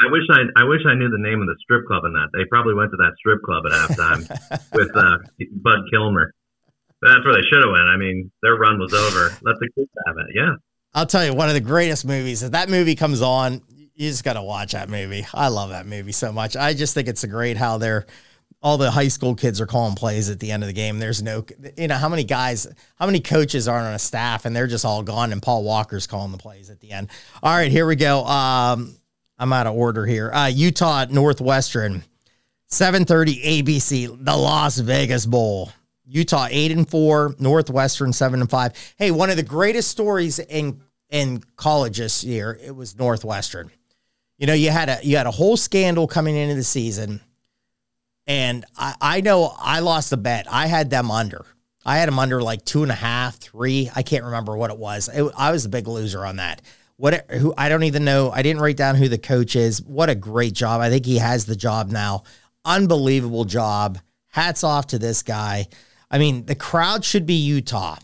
I 0.00 0.10
wish 0.10 0.22
I 0.30 0.40
I 0.56 0.64
wish 0.64 0.80
I 0.86 0.94
knew 0.94 1.08
the 1.08 1.18
name 1.18 1.40
of 1.40 1.46
the 1.46 1.56
strip 1.60 1.86
club 1.86 2.04
in 2.04 2.12
that. 2.14 2.28
They 2.32 2.44
probably 2.46 2.74
went 2.74 2.90
to 2.90 2.96
that 2.96 3.12
strip 3.18 3.42
club 3.42 3.64
at 3.66 3.72
halftime 3.72 4.72
with 4.72 4.96
uh, 4.96 5.18
Bud 5.52 5.80
Kilmer. 5.92 6.34
That's 7.02 7.24
where 7.24 7.34
they 7.34 7.46
should 7.50 7.62
have 7.64 7.72
went. 7.72 7.84
I 7.84 7.96
mean, 7.96 8.30
their 8.42 8.56
run 8.56 8.78
was 8.78 8.92
over. 8.92 9.34
Let 9.42 9.58
the 9.58 9.70
kids 9.74 9.90
have 10.06 10.16
it. 10.18 10.26
Yeah. 10.34 10.56
I'll 10.92 11.06
tell 11.06 11.24
you, 11.24 11.32
one 11.32 11.48
of 11.48 11.54
the 11.54 11.60
greatest 11.60 12.04
movies. 12.04 12.42
If 12.42 12.50
that 12.52 12.68
movie 12.68 12.96
comes 12.96 13.22
on, 13.22 13.62
you 13.94 14.08
just 14.08 14.24
got 14.24 14.32
to 14.34 14.42
watch 14.42 14.72
that 14.72 14.90
movie. 14.90 15.24
I 15.32 15.48
love 15.48 15.70
that 15.70 15.86
movie 15.86 16.12
so 16.12 16.32
much. 16.32 16.56
I 16.56 16.74
just 16.74 16.94
think 16.94 17.06
it's 17.06 17.22
a 17.22 17.28
great 17.28 17.56
how 17.56 17.78
they're 17.78 18.06
all 18.62 18.76
the 18.76 18.90
high 18.90 19.08
school 19.08 19.34
kids 19.34 19.60
are 19.60 19.66
calling 19.66 19.94
plays 19.94 20.28
at 20.28 20.38
the 20.38 20.50
end 20.52 20.62
of 20.62 20.66
the 20.66 20.72
game. 20.72 20.98
There's 20.98 21.22
no, 21.22 21.44
you 21.76 21.88
know, 21.88 21.96
how 21.96 22.08
many 22.08 22.24
guys, 22.24 22.66
how 22.96 23.06
many 23.06 23.20
coaches 23.20 23.66
aren't 23.68 23.86
on 23.86 23.94
a 23.94 23.98
staff 23.98 24.44
and 24.44 24.54
they're 24.54 24.66
just 24.66 24.84
all 24.84 25.02
gone 25.02 25.32
and 25.32 25.42
Paul 25.42 25.64
Walker's 25.64 26.06
calling 26.06 26.32
the 26.32 26.38
plays 26.38 26.68
at 26.68 26.80
the 26.80 26.90
end. 26.90 27.08
All 27.42 27.54
right, 27.54 27.70
here 27.70 27.86
we 27.86 27.96
go. 27.96 28.24
Um, 28.26 28.96
I'm 29.38 29.52
out 29.52 29.66
of 29.66 29.74
order 29.74 30.04
here. 30.04 30.30
Uh, 30.32 30.48
Utah 30.48 31.06
Northwestern, 31.08 32.04
7:30 32.70 33.42
ABC, 33.42 34.24
the 34.24 34.36
Las 34.36 34.78
Vegas 34.78 35.24
Bowl. 35.24 35.72
Utah 36.04 36.48
eight 36.50 36.72
and 36.72 36.88
four, 36.88 37.36
Northwestern 37.38 38.12
seven 38.12 38.40
and 38.40 38.50
five. 38.50 38.72
Hey, 38.96 39.12
one 39.12 39.30
of 39.30 39.36
the 39.36 39.44
greatest 39.44 39.88
stories 39.88 40.38
in 40.40 40.80
in 41.08 41.42
college 41.56 41.98
this 41.98 42.24
year 42.24 42.58
it 42.62 42.74
was 42.74 42.98
Northwestern. 42.98 43.70
You 44.36 44.46
know, 44.46 44.54
you 44.54 44.70
had 44.70 44.88
a 44.88 44.98
you 45.02 45.16
had 45.16 45.26
a 45.26 45.30
whole 45.30 45.56
scandal 45.56 46.06
coming 46.08 46.34
into 46.36 46.56
the 46.56 46.64
season, 46.64 47.20
and 48.30 48.64
I, 48.76 48.94
I 49.00 49.20
know 49.22 49.52
I 49.58 49.80
lost 49.80 50.10
the 50.10 50.16
bet. 50.16 50.46
I 50.48 50.68
had 50.68 50.88
them 50.88 51.10
under. 51.10 51.44
I 51.84 51.98
had 51.98 52.06
them 52.06 52.20
under 52.20 52.40
like 52.40 52.64
two 52.64 52.84
and 52.84 52.92
a 52.92 52.94
half, 52.94 53.36
three. 53.38 53.90
I 53.96 54.04
can't 54.04 54.24
remember 54.24 54.56
what 54.56 54.70
it 54.70 54.78
was. 54.78 55.08
It, 55.12 55.32
I 55.36 55.50
was 55.50 55.64
the 55.64 55.68
big 55.68 55.88
loser 55.88 56.24
on 56.24 56.36
that. 56.36 56.62
What 56.96 57.28
who 57.28 57.52
I 57.58 57.68
don't 57.68 57.82
even 57.82 58.04
know. 58.04 58.30
I 58.30 58.42
didn't 58.42 58.62
write 58.62 58.76
down 58.76 58.94
who 58.94 59.08
the 59.08 59.18
coach 59.18 59.56
is. 59.56 59.82
What 59.82 60.10
a 60.10 60.14
great 60.14 60.52
job! 60.52 60.80
I 60.80 60.90
think 60.90 61.06
he 61.06 61.18
has 61.18 61.44
the 61.44 61.56
job 61.56 61.90
now. 61.90 62.22
Unbelievable 62.64 63.46
job. 63.46 63.98
Hats 64.28 64.62
off 64.62 64.86
to 64.88 64.98
this 65.00 65.24
guy. 65.24 65.66
I 66.08 66.18
mean, 66.18 66.46
the 66.46 66.54
crowd 66.54 67.04
should 67.04 67.26
be 67.26 67.34
Utah. 67.34 67.96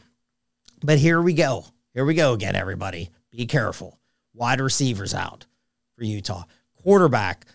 But 0.82 0.98
here 0.98 1.22
we 1.22 1.34
go. 1.34 1.66
Here 1.94 2.04
we 2.04 2.14
go 2.14 2.32
again, 2.32 2.56
everybody. 2.56 3.10
Be 3.30 3.46
careful. 3.46 4.00
Wide 4.34 4.60
receivers 4.60 5.14
out 5.14 5.46
for 5.94 6.02
Utah. 6.02 6.44
Quarterback, 6.82 7.46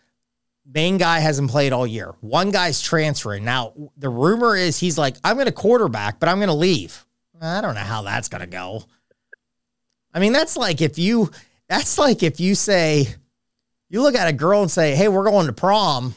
main 0.74 0.98
guy 0.98 1.20
hasn't 1.20 1.52
played 1.52 1.74
all 1.74 1.86
year. 1.86 2.14
One 2.22 2.52
guy's 2.52 2.82
transferring. 2.82 3.44
Now, 3.44 3.74
the 3.98 4.10
rumor 4.10 4.56
is 4.56 4.80
he's 4.80 4.98
like, 4.98 5.18
I'm 5.24 5.36
going 5.36 5.48
to 5.48 5.52
quarterback, 5.52 6.20
but 6.20 6.30
I'm 6.30 6.38
going 6.38 6.50
to 6.50 6.54
leave. 6.54 7.06
I 7.42 7.62
don't 7.62 7.76
know 7.76 7.82
how 7.82 8.04
that's 8.04 8.30
going 8.30 8.42
to 8.42 8.48
go. 8.48 8.84
I 10.14 10.20
mean, 10.20 10.34
that's 10.34 10.58
like 10.58 10.82
if 10.82 11.00
you, 11.00 11.32
that's 11.68 11.98
like 11.98 12.22
if 12.24 12.40
you 12.40 12.56
say, 12.56 13.08
you 13.90 14.02
look 14.02 14.16
at 14.16 14.28
a 14.28 14.34
girl 14.34 14.62
and 14.62 14.72
say, 14.72 14.96
Hey, 14.96 15.08
we're 15.08 15.30
going 15.30 15.48
to 15.48 15.54
prom. 15.54 16.16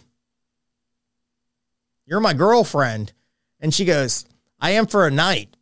You're 2.06 2.20
my 2.20 2.34
girlfriend. 2.34 3.12
And 3.60 3.72
she 3.72 3.84
goes, 3.84 4.26
I 4.60 4.72
am 4.72 4.86
for 4.86 5.06
a 5.06 5.10
night, 5.10 5.56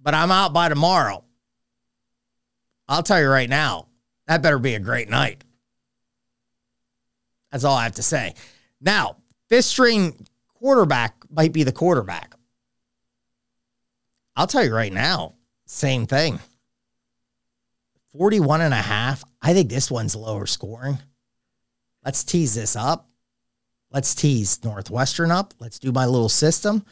but 0.00 0.14
I'm 0.14 0.30
out 0.30 0.52
by 0.52 0.68
tomorrow. 0.68 1.24
I'll 2.88 3.02
tell 3.02 3.20
you 3.20 3.28
right 3.28 3.48
now, 3.48 3.88
that 4.26 4.42
better 4.42 4.58
be 4.58 4.74
a 4.74 4.80
great 4.80 5.08
night. 5.08 5.42
That's 7.56 7.64
all 7.64 7.74
I 7.74 7.84
have 7.84 7.94
to 7.94 8.02
say. 8.02 8.34
Now, 8.82 9.16
fifth 9.48 9.64
string 9.64 10.26
quarterback 10.52 11.16
might 11.30 11.54
be 11.54 11.62
the 11.62 11.72
quarterback. 11.72 12.34
I'll 14.36 14.46
tell 14.46 14.62
you 14.62 14.74
right 14.74 14.92
now, 14.92 15.36
same 15.64 16.06
thing. 16.06 16.38
41 18.12 18.60
and 18.60 18.74
a 18.74 18.76
half. 18.76 19.24
I 19.40 19.54
think 19.54 19.70
this 19.70 19.90
one's 19.90 20.14
lower 20.14 20.44
scoring. 20.44 20.98
Let's 22.04 22.24
tease 22.24 22.54
this 22.54 22.76
up. 22.76 23.08
Let's 23.90 24.14
tease 24.14 24.62
Northwestern 24.62 25.30
up. 25.30 25.54
Let's 25.58 25.78
do 25.78 25.92
my 25.92 26.04
little 26.04 26.28
system. 26.28 26.84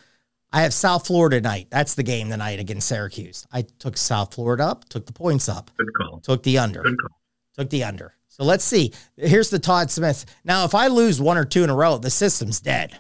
I 0.51 0.63
have 0.63 0.73
South 0.73 1.07
Florida 1.07 1.43
tonight. 1.43 1.67
That's 1.69 1.95
the 1.95 2.03
game 2.03 2.31
tonight 2.31 2.59
against 2.59 2.89
Syracuse. 2.89 3.47
I 3.53 3.67
took 3.79 3.99
South 3.99 4.33
Florida 4.33 4.65
up, 4.65 4.89
took 4.89 5.05
the 5.05 5.13
points 5.13 5.47
up. 5.47 5.71
Good 5.77 5.93
call. 5.93 6.21
Took 6.21 6.43
the 6.43 6.57
under. 6.57 6.83
Good 6.83 6.97
call. 6.99 7.21
Took 7.55 7.69
the 7.69 7.85
under. 7.85 8.15
So 8.35 8.43
let's 8.43 8.65
see. 8.65 8.93
Here's 9.17 9.51
the 9.51 9.61
Todd 9.61 9.93
Smith. 9.93 10.27
Now, 10.45 10.65
if 10.65 10.75
I 10.75 10.89
lose 10.89 11.21
one 11.21 11.39
or 11.39 11.45
two 11.45 11.63
in 11.63 11.71
a 11.71 11.75
row, 11.75 11.99
the 11.99 12.11
system's 12.11 12.59
dead. 12.59 12.99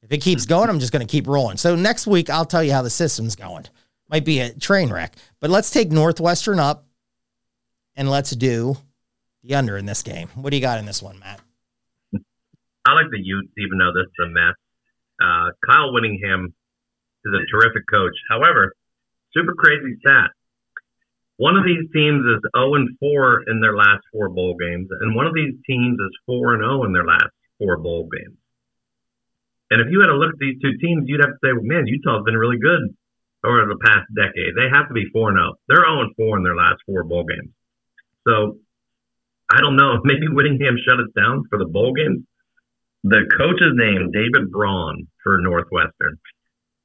If 0.00 0.10
it 0.12 0.22
keeps 0.22 0.46
going, 0.46 0.70
I'm 0.70 0.80
just 0.80 0.92
going 0.92 1.06
to 1.06 1.10
keep 1.10 1.26
rolling. 1.26 1.58
So 1.58 1.76
next 1.76 2.06
week, 2.06 2.30
I'll 2.30 2.46
tell 2.46 2.64
you 2.64 2.72
how 2.72 2.80
the 2.80 2.88
system's 2.88 3.36
going. 3.36 3.66
Might 4.08 4.24
be 4.24 4.40
a 4.40 4.54
train 4.54 4.90
wreck, 4.90 5.14
but 5.40 5.50
let's 5.50 5.68
take 5.68 5.90
Northwestern 5.90 6.58
up 6.58 6.86
and 7.96 8.08
let's 8.08 8.30
do 8.30 8.78
the 9.42 9.56
under 9.56 9.76
in 9.76 9.84
this 9.84 10.02
game. 10.02 10.28
What 10.34 10.52
do 10.52 10.56
you 10.56 10.62
got 10.62 10.78
in 10.78 10.86
this 10.86 11.02
one, 11.02 11.18
Matt? 11.18 11.40
I 12.14 12.94
like 12.94 13.10
the 13.10 13.20
Utes, 13.22 13.52
even 13.58 13.76
though 13.76 13.92
this 13.92 14.06
is 14.06 14.24
a 14.24 14.28
mess. 14.30 14.54
Uh, 15.20 15.50
Kyle 15.68 15.92
Whittingham 15.92 16.54
is 17.26 17.32
a 17.34 17.44
terrific 17.50 17.82
coach. 17.90 18.16
However, 18.30 18.72
super 19.36 19.54
crazy 19.54 19.98
stat. 20.00 20.30
One 21.36 21.56
of 21.56 21.64
these 21.64 21.84
teams 21.92 22.24
is 22.24 22.40
0 22.56 22.74
and 22.74 22.96
4 22.98 23.44
in 23.48 23.60
their 23.60 23.76
last 23.76 24.02
four 24.12 24.28
bowl 24.30 24.56
games, 24.56 24.88
and 25.00 25.14
one 25.14 25.26
of 25.26 25.34
these 25.34 25.54
teams 25.66 25.98
is 26.00 26.12
4 26.26 26.54
and 26.54 26.62
0 26.62 26.84
in 26.84 26.92
their 26.92 27.04
last 27.04 27.32
four 27.58 27.76
bowl 27.76 28.08
games. 28.08 28.36
And 29.70 29.80
if 29.80 29.88
you 29.90 30.00
had 30.00 30.08
to 30.08 30.16
look 30.16 30.32
at 30.32 30.38
these 30.38 30.60
two 30.62 30.78
teams, 30.78 31.04
you'd 31.06 31.20
have 31.20 31.34
to 31.34 31.42
say, 31.42 31.52
well, 31.52 31.66
man, 31.66 31.86
Utah's 31.86 32.24
been 32.24 32.38
really 32.38 32.58
good 32.58 32.94
over 33.44 33.66
the 33.66 33.82
past 33.84 34.08
decade. 34.14 34.54
They 34.56 34.70
have 34.72 34.88
to 34.88 34.94
be 34.94 35.10
4 35.12 35.32
0. 35.32 35.54
They're 35.68 35.84
0 35.84 36.08
and 36.08 36.16
4 36.16 36.38
in 36.38 36.44
their 36.44 36.56
last 36.56 36.80
four 36.86 37.04
bowl 37.04 37.24
games. 37.24 37.52
So 38.26 38.58
I 39.50 39.60
don't 39.60 39.76
know. 39.76 40.00
Maybe 40.04 40.28
Whittingham 40.28 40.78
shut 40.80 41.00
us 41.00 41.12
down 41.14 41.44
for 41.50 41.58
the 41.58 41.68
bowl 41.68 41.92
games 41.92 42.24
the 43.06 43.22
coach's 43.38 43.78
name, 43.78 44.10
David 44.10 44.50
Braun 44.50 45.06
for 45.22 45.38
Northwestern. 45.38 46.18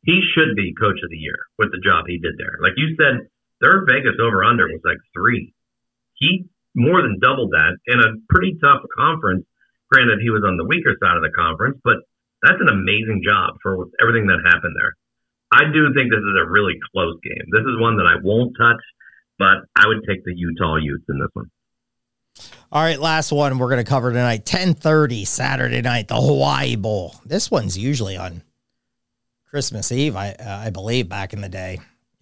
He 0.06 0.22
should 0.34 0.56
be 0.56 0.74
coach 0.78 1.02
of 1.04 1.10
the 1.10 1.18
year 1.18 1.38
with 1.58 1.72
the 1.72 1.82
job 1.84 2.06
he 2.08 2.20
did 2.20 2.38
there. 2.38 2.62
Like 2.62 2.78
you 2.78 2.94
said, 2.94 3.26
their 3.62 3.86
Vegas 3.86 4.18
over 4.20 4.44
under 4.44 4.68
was 4.68 4.82
like 4.84 4.98
three. 5.14 5.54
He 6.16 6.50
more 6.76 7.02
than 7.02 7.20
doubled 7.22 7.52
that 7.52 7.78
in 7.88 8.00
a 8.00 8.18
pretty 8.30 8.58
tough 8.62 8.82
conference. 8.98 9.46
Granted, 9.92 10.20
he 10.22 10.30
was 10.30 10.44
on 10.48 10.58
the 10.58 10.66
weaker 10.66 10.96
side 11.02 11.18
of 11.18 11.24
the 11.24 11.32
conference, 11.32 11.78
but 11.84 11.98
that's 12.42 12.60
an 12.60 12.70
amazing 12.70 13.22
job 13.26 13.56
for 13.62 13.88
everything 14.02 14.28
that 14.28 14.40
happened 14.46 14.76
there. 14.80 14.96
I 15.52 15.66
do 15.72 15.94
think 15.94 16.10
this 16.10 16.24
is 16.24 16.38
a 16.42 16.50
really 16.50 16.80
close 16.92 17.16
game. 17.24 17.46
This 17.52 17.62
is 17.62 17.80
one 17.80 17.98
that 17.98 18.08
I 18.08 18.16
won't 18.24 18.56
touch, 18.58 18.82
but 19.38 19.68
I 19.76 19.88
would 19.88 20.04
take 20.08 20.24
the 20.24 20.34
Utah 20.34 20.78
Utes 20.78 21.04
in 21.10 21.20
this 21.20 21.30
one. 21.34 21.52
All 22.72 22.82
right, 22.82 23.00
last 23.00 23.34
one 23.34 23.60
we're 23.60 23.68
going 23.68 23.84
to 23.84 23.90
cover 23.90 24.12
tonight. 24.12 24.46
10:30 24.46 25.28
Saturday 25.28 25.82
night, 25.82 26.08
the 26.08 26.16
Hawaii 26.16 26.78
Bowl. 26.78 27.16
This 27.26 27.52
one's 27.52 27.78
usually 27.78 28.16
on 28.16 28.44
Christmas 29.50 29.92
Eve, 29.92 30.16
I 30.16 30.32
uh, 30.32 30.62
I 30.66 30.70
believe 30.70 31.10
back 31.10 31.34
in 31.34 31.42
the 31.42 31.50
day. 31.50 31.80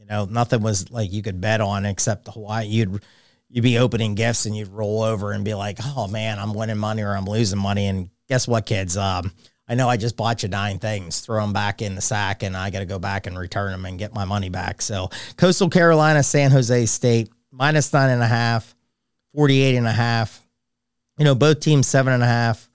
Know, 0.10 0.26
nothing 0.26 0.62
was 0.62 0.90
like 0.90 1.12
you 1.12 1.22
could 1.22 1.40
bet 1.40 1.62
on 1.62 1.86
except 1.86 2.28
Hawaii. 2.28 2.66
You'd 2.68 3.04
you'd 3.50 3.62
be 3.62 3.78
opening 3.78 4.16
gifts 4.16 4.46
and 4.46 4.56
you'd 4.56 4.70
roll 4.70 5.04
over 5.04 5.32
and 5.32 5.46
be 5.46 5.54
like, 5.54 5.78
"Oh 5.84 6.08
man, 6.08 6.40
I'm 6.40 6.54
winning 6.54 6.78
money 6.78 7.04
or 7.04 7.16
I'm 7.16 7.26
losing 7.26 7.60
money." 7.60 7.88
And 7.88 8.10
guess 8.28 8.48
what, 8.48 8.66
kids? 8.66 8.98
Um, 8.98 9.32
I 9.68 9.76
know 9.76 9.88
I 9.88 9.98
just 9.98 10.18
bought 10.18 10.42
you 10.42 10.50
nine 10.50 10.80
things, 10.80 11.20
throw 11.20 11.42
them 11.42 11.54
back 11.54 11.84
in 11.84 11.94
the 11.94 12.02
sack, 12.02 12.42
and 12.42 12.58
I 12.58 12.72
got 12.72 12.80
to 12.80 12.86
go 12.86 12.98
back 12.98 13.28
and 13.28 13.38
return 13.38 13.72
them 13.72 13.86
and 13.86 14.00
get 14.00 14.16
my 14.16 14.26
money 14.26 14.50
back. 14.50 14.82
So, 14.82 15.10
Coastal 15.38 15.70
Carolina, 15.70 16.24
San 16.24 16.50
Jose 16.50 16.88
State, 16.88 17.30
minus 17.52 17.94
nine 17.94 18.10
and 18.10 18.24
a 18.24 18.28
half, 18.28 18.76
48 19.36 19.76
and 19.76 19.86
a 19.86 19.92
half. 19.92 20.44
You 21.20 21.26
know, 21.26 21.36
both 21.36 21.60
teams 21.60 21.86
seven 21.86 22.14
and 22.14 22.24
a 22.24 22.28
half 22.28 22.68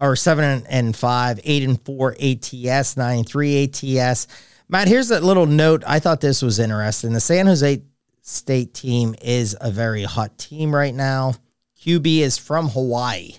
or 0.00 0.16
seven 0.16 0.66
and 0.68 0.94
five, 0.94 1.40
eight 1.44 1.62
and 1.62 1.80
four 1.80 2.14
ATS, 2.20 2.96
nine 2.96 3.24
three 3.24 3.64
ATS. 3.64 4.26
Matt, 4.68 4.88
here's 4.88 5.10
a 5.10 5.20
little 5.20 5.46
note. 5.46 5.82
I 5.86 5.98
thought 5.98 6.20
this 6.20 6.42
was 6.42 6.58
interesting. 6.58 7.12
The 7.12 7.20
San 7.20 7.46
Jose 7.46 7.82
State 8.20 8.74
team 8.74 9.14
is 9.22 9.56
a 9.58 9.70
very 9.70 10.02
hot 10.02 10.36
team 10.36 10.74
right 10.74 10.94
now. 10.94 11.32
QB 11.80 12.18
is 12.18 12.36
from 12.36 12.68
Hawaii. 12.68 13.36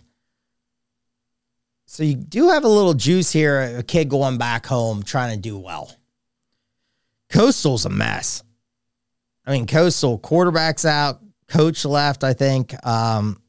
So 1.86 2.04
you 2.04 2.16
do 2.16 2.50
have 2.50 2.64
a 2.64 2.70
little 2.70 2.96
juice 2.96 3.32
here, 3.32 3.78
a 3.78 3.84
kid 3.84 4.10
going 4.10 4.40
back 4.40 4.66
home 4.66 5.04
trying 5.04 5.36
to 5.36 5.42
do 5.42 5.58
well. 5.58 5.92
Coastal's 7.30 7.86
a 7.86 7.90
mess. 7.90 8.44
I 9.46 9.52
mean, 9.52 9.68
Coastal 9.68 10.18
quarterback's 10.18 10.86
out, 10.86 11.22
coach 11.48 11.86
left, 11.86 12.24
I 12.24 12.34
think. 12.34 12.74
Um, 12.86 13.42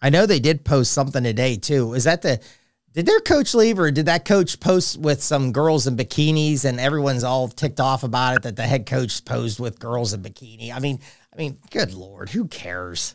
I 0.00 0.08
know 0.08 0.24
they 0.24 0.40
did 0.40 0.64
post 0.64 0.92
something 0.92 1.22
today 1.22 1.56
too. 1.56 1.92
Is 1.92 2.04
that 2.04 2.22
the 2.22 2.40
did 2.92 3.06
their 3.06 3.20
coach 3.20 3.54
leave 3.54 3.78
or 3.78 3.90
did 3.90 4.06
that 4.06 4.24
coach 4.24 4.58
post 4.58 4.98
with 4.98 5.22
some 5.22 5.52
girls 5.52 5.86
in 5.86 5.96
bikinis 5.96 6.64
and 6.64 6.80
everyone's 6.80 7.24
all 7.24 7.48
ticked 7.48 7.80
off 7.80 8.02
about 8.02 8.36
it 8.36 8.42
that 8.42 8.56
the 8.56 8.62
head 8.62 8.86
coach 8.86 9.24
posed 9.24 9.60
with 9.60 9.78
girls 9.78 10.12
in 10.12 10.22
bikini? 10.22 10.74
I 10.74 10.80
mean, 10.80 10.98
I 11.32 11.36
mean, 11.36 11.58
good 11.70 11.94
lord, 11.94 12.28
who 12.30 12.48
cares? 12.48 13.14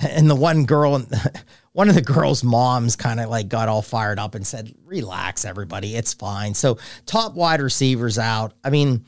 And 0.00 0.30
the 0.30 0.34
one 0.34 0.64
girl, 0.64 1.02
one 1.72 1.88
of 1.88 1.94
the 1.94 2.02
girls' 2.02 2.42
moms 2.42 2.96
kind 2.96 3.20
of 3.20 3.28
like 3.28 3.48
got 3.48 3.68
all 3.68 3.82
fired 3.82 4.18
up 4.18 4.34
and 4.34 4.46
said, 4.46 4.74
"Relax, 4.84 5.44
everybody, 5.44 5.94
it's 5.94 6.14
fine." 6.14 6.54
So 6.54 6.78
top 7.04 7.34
wide 7.34 7.60
receivers 7.60 8.18
out. 8.18 8.54
I 8.64 8.70
mean, 8.70 9.04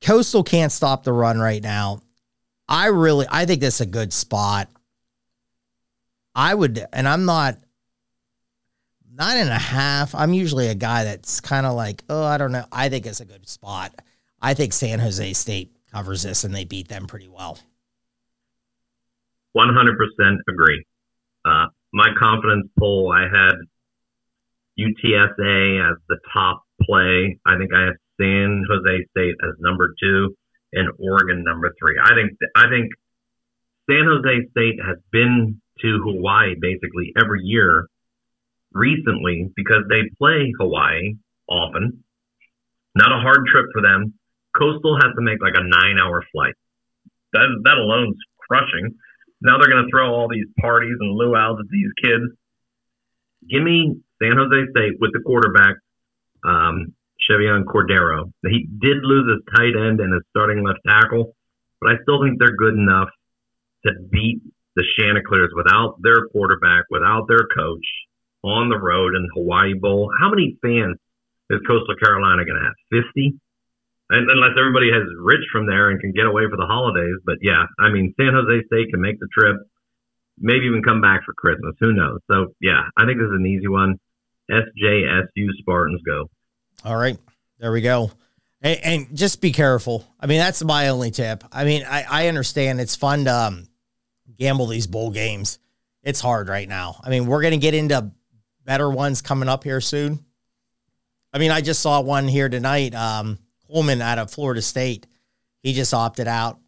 Coastal 0.00 0.42
can't 0.42 0.72
stop 0.72 1.04
the 1.04 1.12
run 1.12 1.38
right 1.38 1.62
now. 1.62 2.00
I 2.68 2.86
really, 2.86 3.26
I 3.30 3.46
think 3.46 3.60
this 3.60 3.76
is 3.76 3.82
a 3.82 3.86
good 3.86 4.12
spot. 4.12 4.68
I 6.34 6.54
would, 6.54 6.84
and 6.92 7.08
I'm 7.08 7.24
not 7.24 7.58
nine 9.16 9.38
and 9.38 9.50
a 9.50 9.58
half. 9.58 10.14
I'm 10.14 10.32
usually 10.32 10.68
a 10.68 10.74
guy 10.74 11.04
that's 11.04 11.40
kind 11.40 11.66
of 11.66 11.74
like, 11.74 12.04
oh, 12.08 12.24
I 12.24 12.36
don't 12.36 12.52
know. 12.52 12.64
I 12.70 12.88
think 12.88 13.06
it's 13.06 13.20
a 13.20 13.24
good 13.24 13.48
spot. 13.48 13.94
I 14.40 14.54
think 14.54 14.72
San 14.72 14.98
Jose 14.98 15.32
State 15.32 15.72
covers 15.90 16.22
this 16.22 16.44
and 16.44 16.54
they 16.54 16.64
beat 16.64 16.88
them 16.88 17.06
pretty 17.06 17.28
well. 17.28 17.58
100% 19.56 20.36
agree. 20.48 20.84
Uh, 21.44 21.66
my 21.92 22.08
confidence 22.18 22.68
poll, 22.78 23.10
I 23.10 23.22
had 23.22 23.54
UTSA 24.78 25.90
as 25.90 25.96
the 26.08 26.18
top 26.32 26.62
play. 26.82 27.38
I 27.46 27.56
think 27.56 27.70
I 27.74 27.86
have 27.86 27.94
San 28.20 28.64
Jose 28.68 29.06
State 29.10 29.34
as 29.42 29.54
number 29.60 29.94
two 30.00 30.36
and 30.72 30.90
Oregon 30.98 31.42
number 31.42 31.74
three. 31.78 31.96
I 32.02 32.14
think 32.14 32.38
I 32.54 32.68
think 32.68 32.92
San 33.88 34.04
Jose 34.04 34.48
State 34.50 34.78
has 34.84 34.98
been 35.10 35.60
to 35.80 35.98
Hawaii 36.04 36.54
basically 36.60 37.12
every 37.18 37.42
year 37.42 37.86
recently 38.76 39.50
because 39.56 39.84
they 39.88 40.02
play 40.18 40.52
Hawaii 40.58 41.16
often. 41.48 42.04
Not 42.94 43.12
a 43.12 43.20
hard 43.20 43.46
trip 43.50 43.66
for 43.72 43.82
them. 43.82 44.14
Coastal 44.56 44.96
has 44.96 45.14
to 45.16 45.22
make 45.22 45.40
like 45.42 45.56
a 45.56 45.64
nine 45.64 45.98
hour 45.98 46.22
flight. 46.32 46.54
That, 47.32 47.48
that 47.64 47.76
alone's 47.76 48.16
crushing. 48.38 48.94
Now 49.42 49.58
they're 49.58 49.70
going 49.70 49.84
to 49.84 49.90
throw 49.90 50.14
all 50.14 50.28
these 50.28 50.46
parties 50.60 50.96
and 51.00 51.16
luau's 51.16 51.60
at 51.60 51.68
these 51.70 51.92
kids. 52.02 52.32
Give 53.50 53.62
me 53.62 54.00
San 54.22 54.32
Jose 54.36 54.70
State 54.70 54.96
with 54.98 55.12
the 55.12 55.20
quarterback, 55.20 55.76
um, 56.42 56.94
Chevan 57.28 57.64
Cordeiro. 57.64 58.32
He 58.42 58.66
did 58.80 58.98
lose 59.02 59.28
his 59.28 59.44
tight 59.54 59.76
end 59.76 60.00
and 60.00 60.12
his 60.12 60.22
starting 60.30 60.64
left 60.64 60.80
tackle, 60.86 61.36
but 61.80 61.90
I 61.90 61.94
still 62.02 62.22
think 62.22 62.38
they're 62.38 62.56
good 62.56 62.74
enough 62.74 63.08
to 63.84 63.92
beat 64.10 64.40
the 64.74 64.84
Chanticleers 64.98 65.52
without 65.54 65.96
their 66.02 66.26
quarterback, 66.32 66.84
without 66.90 67.28
their 67.28 67.46
coach, 67.54 67.86
on 68.46 68.68
the 68.68 68.78
road 68.78 69.14
in 69.14 69.28
Hawaii 69.34 69.74
Bowl. 69.74 70.10
How 70.20 70.30
many 70.30 70.56
fans 70.62 70.96
is 71.50 71.60
Coastal 71.66 71.96
Carolina 72.02 72.44
going 72.44 72.58
to 72.58 72.64
have? 72.64 73.04
50? 73.04 73.38
And 74.08 74.30
unless 74.30 74.54
everybody 74.58 74.90
has 74.92 75.02
rich 75.18 75.42
from 75.50 75.66
there 75.66 75.90
and 75.90 76.00
can 76.00 76.12
get 76.12 76.26
away 76.26 76.44
for 76.48 76.56
the 76.56 76.66
holidays. 76.66 77.18
But 77.24 77.38
yeah, 77.42 77.66
I 77.78 77.90
mean, 77.90 78.14
San 78.16 78.32
Jose 78.32 78.66
State 78.66 78.90
can 78.90 79.00
make 79.00 79.18
the 79.18 79.28
trip, 79.36 79.56
maybe 80.38 80.66
even 80.66 80.82
come 80.82 81.00
back 81.00 81.24
for 81.24 81.34
Christmas. 81.34 81.74
Who 81.80 81.92
knows? 81.92 82.20
So 82.30 82.54
yeah, 82.60 82.86
I 82.96 83.04
think 83.04 83.18
this 83.18 83.26
is 83.26 83.34
an 83.34 83.46
easy 83.46 83.68
one. 83.68 83.98
SJSU 84.50 85.48
Spartans 85.58 86.00
go. 86.06 86.30
All 86.84 86.96
right. 86.96 87.18
There 87.58 87.72
we 87.72 87.80
go. 87.80 88.12
And, 88.62 88.80
and, 88.84 89.16
just 89.16 89.40
be 89.40 89.52
careful. 89.52 90.06
I 90.20 90.26
mean, 90.26 90.38
that's 90.38 90.62
my 90.62 90.88
only 90.88 91.10
tip. 91.10 91.44
I 91.52 91.64
mean, 91.64 91.84
I, 91.88 92.04
I 92.08 92.28
understand 92.28 92.80
it's 92.80 92.96
fun 92.96 93.24
to 93.24 93.34
um, 93.34 93.68
gamble 94.38 94.66
these 94.66 94.86
bowl 94.86 95.10
games. 95.10 95.58
It's 96.02 96.20
hard 96.20 96.48
right 96.48 96.68
now. 96.68 97.00
I 97.02 97.10
mean, 97.10 97.26
we're 97.26 97.42
going 97.42 97.52
to 97.52 97.58
get 97.58 97.74
into 97.74 98.10
better 98.66 98.90
ones 98.90 99.22
coming 99.22 99.48
up 99.48 99.64
here 99.64 99.80
soon. 99.80 100.22
I 101.32 101.38
mean, 101.38 101.50
I 101.50 101.62
just 101.62 101.80
saw 101.80 102.00
one 102.02 102.28
here 102.28 102.48
tonight. 102.48 102.94
Um, 102.94 103.38
Coleman 103.66 104.02
out 104.02 104.18
of 104.18 104.30
Florida 104.30 104.60
State. 104.60 105.06
He 105.62 105.72
just 105.72 105.94
opted 105.94 106.28
out. 106.28 106.58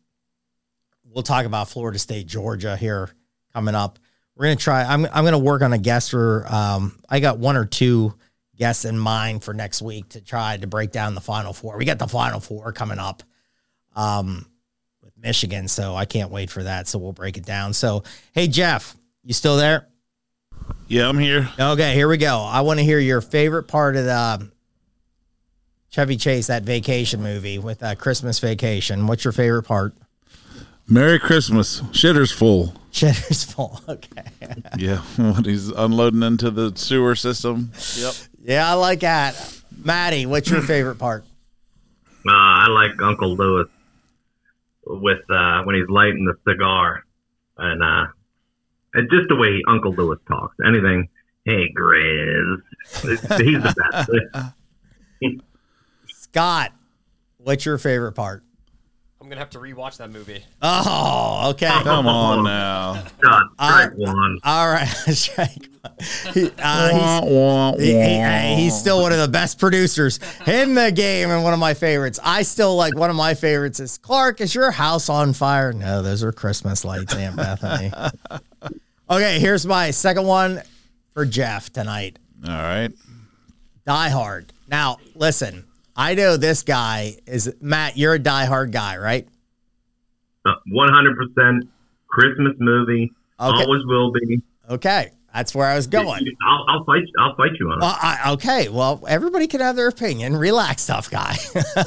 We'll 1.05 1.23
talk 1.23 1.45
about 1.45 1.69
Florida 1.69 1.99
State, 1.99 2.27
Georgia 2.27 2.77
here 2.77 3.11
coming 3.53 3.75
up. 3.75 3.99
We're 4.37 4.47
gonna 4.47 4.57
try. 4.57 4.85
I'm 4.85 5.05
I'm 5.07 5.25
gonna 5.25 5.39
work 5.39 5.63
on 5.63 5.73
a 5.73 5.79
guest 5.79 6.15
or 6.15 6.47
um, 6.53 7.01
I 7.09 7.19
got 7.19 7.39
one 7.39 7.57
or 7.57 7.65
two 7.65 8.15
guests 8.57 8.85
in 8.85 8.99
mind 8.99 9.43
for 9.43 9.53
next 9.55 9.83
week 9.83 10.11
to 10.11 10.21
try 10.21 10.57
to 10.57 10.67
break 10.67 10.93
down 10.93 11.15
the 11.15 11.21
final 11.21 11.53
four. 11.53 11.77
We 11.77 11.85
got 11.85 11.99
the 11.99 12.07
final 12.07 12.39
four 12.39 12.73
coming 12.73 12.99
up 12.99 13.23
um, 13.97 14.47
with 15.03 15.17
Michigan, 15.17 15.67
so 15.67 15.95
I 15.97 16.05
can't 16.05 16.31
wait 16.31 16.51
for 16.51 16.63
that. 16.63 16.87
So 16.87 16.99
we'll 16.99 17.13
break 17.13 17.37
it 17.37 17.47
down. 17.47 17.73
So 17.73 18.05
hey 18.33 18.47
Jeff, 18.47 18.97
you 19.25 19.33
still 19.33 19.57
there? 19.57 19.89
Yeah, 20.87 21.09
I'm 21.09 21.19
here. 21.19 21.49
Okay, 21.59 21.95
here 21.95 22.09
we 22.09 22.17
go. 22.17 22.39
I 22.41 22.63
want 22.63 22.79
to 22.79 22.85
hear 22.85 22.99
your 22.99 23.21
favorite 23.21 23.65
part 23.65 23.97
of 23.97 24.05
the 24.05 24.51
Chevy 25.91 26.17
Chase, 26.17 26.47
that 26.47 26.63
vacation 26.63 27.23
movie 27.23 27.59
with 27.59 27.83
uh, 27.83 27.95
Christmas 27.95 28.39
Vacation. 28.39 29.07
What's 29.07 29.25
your 29.25 29.33
favorite 29.33 29.65
part? 29.65 29.95
Merry 30.87 31.19
Christmas. 31.19 31.81
Shitter's 31.93 32.33
full. 32.33 32.75
Shitter's 32.93 33.45
full. 33.45 33.81
Okay. 33.89 34.23
yeah, 34.79 34.99
when 35.17 35.45
he's 35.45 35.69
unloading 35.69 36.23
into 36.23 36.51
the 36.51 36.73
sewer 36.77 37.15
system. 37.15 37.73
Yep. 37.97 38.15
Yeah, 38.43 38.71
I 38.71 38.75
like 38.75 39.01
that. 39.01 39.61
Maddie, 39.85 40.27
what's 40.27 40.51
your 40.51 40.63
favorite 40.63 40.99
part? 40.99 41.25
Uh, 42.27 42.33
I 42.33 42.67
like 42.69 43.01
Uncle 43.03 43.35
Lewis 43.37 43.69
with 44.87 45.19
uh, 45.31 45.63
when 45.65 45.77
he's 45.77 45.89
lighting 45.89 46.25
the 46.25 46.37
cigar, 46.51 47.05
and 47.57 47.83
uh, 47.83 47.87
and 47.87 48.13
just 48.95 49.29
the 49.29 49.37
way 49.37 49.61
Uncle 49.69 49.95
Lewis 49.95 50.19
talks. 50.29 50.57
Anything, 50.67 51.09
hey 51.45 51.73
Grizz, 51.73 52.63
he's 53.03 53.21
the 53.21 53.75
best. 53.93 55.35
Scott, 56.09 56.73
what's 57.39 57.65
your 57.65 57.79
favorite 57.79 58.13
part? 58.13 58.45
I'm 59.29 59.33
gonna 59.33 59.41
have 59.43 59.51
to 59.51 59.59
rewatch 59.59 59.99
that 59.99 60.11
movie. 60.11 60.43
Oh, 60.63 61.51
okay. 61.51 61.69
Come 61.83 62.07
on 62.09 62.45
now. 62.45 63.05
God, 63.21 63.43
Uh, 63.59 63.73
strike 63.83 63.99
one. 63.99 64.39
All 64.43 64.67
right, 64.69 64.87
Strike 65.09 65.69
one. 65.83 65.93
He- 66.33 66.51
uh, 66.59 67.73
he's, 67.77 67.87
he- 67.87 67.93
he- 67.93 68.55
he's 68.63 68.75
still 68.79 69.03
one 69.03 69.13
of 69.13 69.19
the 69.19 69.29
best 69.29 69.59
producers 69.59 70.19
in 70.47 70.73
the 70.75 70.91
game 70.91 71.31
and 71.31 71.45
one 71.45 71.53
of 71.53 71.59
my 71.59 71.75
favorites. 71.75 72.19
I 72.25 72.41
still 72.41 72.75
like 72.75 72.97
one 72.97 73.11
of 73.11 73.17
my 73.17 73.35
favorites 73.35 73.81
is 73.81 73.99
Clark. 73.99 74.41
Is 74.41 74.55
your 74.55 74.71
house 74.71 75.11
on 75.11 75.35
fire? 75.35 75.75
No, 75.75 76.01
those 76.01 76.23
are 76.25 76.33
Christmas 76.33 76.83
lights, 76.83 77.15
Aunt 77.15 77.37
Bethany. 77.37 77.93
okay, 79.11 79.39
here's 79.41 79.67
my 79.67 79.91
second 79.91 80.25
one 80.27 80.63
for 81.13 81.27
Jeff 81.27 81.71
tonight. 81.71 82.19
All 82.49 82.55
right. 82.55 82.93
Die 83.87 84.09
Hard. 84.09 84.55
Now, 84.69 84.97
listen, 85.15 85.67
I 85.99 86.15
know 86.15 86.37
this 86.37 86.63
guy 86.63 87.17
is 87.27 87.53
Matt. 87.61 87.97
You're 87.97 88.15
a 88.15 88.19
diehard 88.21 88.71
guy, 88.71 88.97
right? 88.99 89.27
Uh, 90.47 90.53
One 90.69 90.89
hundred 90.93 91.17
percent 91.17 91.69
Christmas 92.07 92.55
movie. 92.61 93.13
Okay. 93.41 93.63
Always 93.63 93.85
will 93.85 94.13
be. 94.13 94.41
Okay, 94.71 95.11
that's 95.35 95.55
where 95.55 95.67
I 95.67 95.75
was 95.75 95.89
going. 95.89 96.25
I'll, 96.47 96.65
I'll 96.69 96.85
fight. 96.85 97.03
I'll 97.19 97.35
fight 97.35 97.51
you 97.59 97.69
on 97.71 97.79
it. 97.79 97.81
Well, 97.81 97.97
I, 98.01 98.33
okay, 98.33 98.69
well, 98.69 99.05
everybody 99.09 99.49
can 99.49 99.61
have 99.61 99.75
their 99.77 99.89
opinion. 99.89 100.37
Relax, 100.37 100.87
tough 100.87 101.11
guy. 101.11 101.37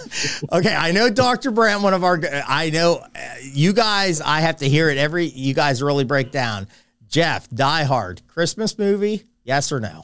okay, 0.52 0.76
I 0.76 0.92
know 0.92 1.10
Dr. 1.10 1.52
Brandt, 1.52 1.84
one 1.84 1.94
of 1.94 2.04
our, 2.04 2.20
I 2.48 2.70
know 2.70 3.06
uh, 3.16 3.20
you 3.42 3.72
guys, 3.74 4.20
I 4.20 4.42
have 4.42 4.58
to 4.58 4.68
hear 4.68 4.90
it 4.90 4.98
every, 4.98 5.26
you 5.26 5.54
guys 5.54 5.82
really 5.82 6.06
break 6.06 6.32
down. 6.32 6.68
Jeff, 7.08 7.50
Die 7.50 7.84
Hard, 7.84 8.22
Christmas 8.28 8.78
movie, 8.80 9.24
yes 9.44 9.72
or 9.72 9.80
no? 9.80 10.04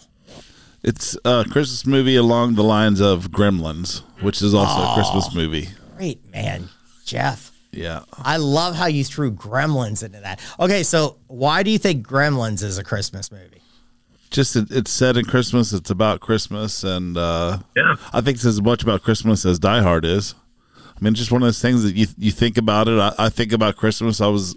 It's 0.84 1.18
a 1.26 1.44
Christmas 1.50 1.86
movie 1.86 2.16
along 2.16 2.56
the 2.56 2.64
lines 2.64 3.00
of 3.02 3.30
Gremlins, 3.32 4.02
which 4.22 4.42
is 4.42 4.54
also 4.54 4.82
a 4.82 4.94
Christmas 4.94 5.34
movie. 5.36 5.70
Great, 5.98 6.32
man. 6.32 6.70
Jeff, 7.06 7.52
Yeah. 7.72 8.02
I 8.18 8.38
love 8.38 8.76
how 8.76 8.86
you 8.88 9.04
threw 9.04 9.32
Gremlins 9.32 10.04
into 10.04 10.20
that. 10.20 10.40
Okay, 10.60 10.84
so 10.84 11.18
why 11.28 11.64
do 11.64 11.72
you 11.72 11.78
think 11.78 12.06
Gremlins 12.08 12.62
is 12.64 12.78
a 12.78 12.84
Christmas 12.84 13.32
movie? 13.32 13.62
Just 14.30 14.56
it, 14.58 14.68
it's 14.72 14.92
set 14.92 15.16
in 15.18 15.26
Christmas. 15.26 15.72
It's 15.74 15.90
about 15.90 16.20
Christmas, 16.20 16.84
and 16.84 17.18
uh, 17.18 17.60
Yeah. 17.76 17.96
I 18.14 18.22
think 18.22 18.36
it's 18.36 18.46
as 18.46 18.62
much 18.62 18.84
about 18.84 19.02
Christmas 19.04 19.46
as 19.46 19.58
Die 19.58 19.82
Hard 19.82 20.04
is. 20.06 20.36
I 20.76 21.04
mean, 21.04 21.14
just 21.14 21.32
one 21.32 21.42
of 21.42 21.48
those 21.48 21.62
things 21.62 21.84
that 21.84 21.96
you 21.96 22.08
you 22.18 22.32
think 22.32 22.58
about 22.58 22.88
it. 22.88 23.00
I, 23.00 23.14
I 23.18 23.30
think 23.30 23.54
about 23.54 23.78
Christmas. 23.78 24.20
I 24.20 24.28
was 24.28 24.56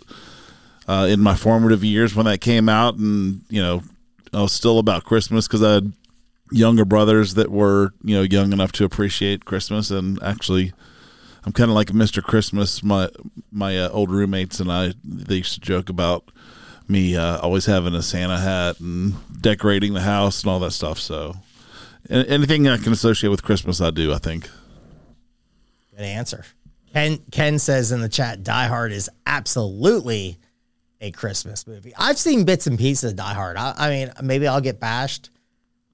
uh, 0.89 1.07
in 1.09 1.21
my 1.21 1.37
formative 1.37 1.85
years 1.85 2.15
when 2.17 2.27
that 2.27 2.41
came 2.41 2.69
out, 2.69 2.97
and 2.97 3.43
you 3.49 3.63
know, 3.63 3.83
I 4.35 4.43
was 4.43 4.53
still 4.53 4.79
about 4.81 5.05
Christmas 5.05 5.47
because 5.47 5.63
I 5.63 5.75
had 5.75 5.93
younger 6.51 6.85
brothers 6.85 7.35
that 7.35 7.51
were 7.51 7.93
you 8.03 8.17
know 8.17 8.23
young 8.23 8.53
enough 8.53 8.73
to 8.73 8.85
appreciate 8.85 9.45
Christmas, 9.45 9.91
and 9.91 10.23
actually, 10.23 10.73
I'm 11.45 11.53
kind 11.53 11.71
of 11.71 11.75
like 11.75 11.89
Mr. 11.89 12.23
Christmas. 12.23 12.83
My 12.83 13.09
my 13.51 13.79
uh, 13.79 13.89
old 13.91 14.11
roommates 14.11 14.61
and 14.61 14.71
I 14.71 14.95
they 15.05 15.37
used 15.37 15.55
to 15.55 15.61
joke 15.61 15.89
about 15.89 16.31
me 16.89 17.17
uh, 17.17 17.39
always 17.39 17.67
having 17.67 17.95
a 17.95 18.03
Santa 18.03 18.39
hat 18.39 18.81
and 18.81 19.15
decorating 19.41 19.95
the 19.95 20.01
house 20.01 20.43
and 20.43 20.51
all 20.51 20.59
that 20.61 20.73
stuff. 20.73 20.99
So 20.99 21.37
anything 22.09 22.69
I 22.69 22.77
can 22.79 22.93
associate 22.93 23.31
with 23.31 23.43
Christmas, 23.43 23.81
I 23.81 23.91
do. 23.91 24.13
I 24.13 24.19
think. 24.19 24.49
Good 25.91 26.05
answer. 26.05 26.45
Ken 26.93 27.19
Ken 27.31 27.59
says 27.59 27.93
in 27.93 28.01
the 28.01 28.09
chat, 28.09 28.43
Die 28.43 28.67
Hard 28.67 28.93
is 28.93 29.09
absolutely 29.27 30.39
a 31.01 31.11
Christmas 31.11 31.67
movie. 31.67 31.93
I've 31.97 32.19
seen 32.19 32.45
bits 32.45 32.67
and 32.67 32.79
pieces 32.79 33.13
of 33.13 33.17
Die 33.17 33.35
Hard. 33.35 33.57
I, 33.57 33.75
I 33.77 33.91
mean, 33.91 34.13
maybe 34.23 34.47
I'll 34.47 34.61
get 34.61 34.81
bashed. 34.81 35.31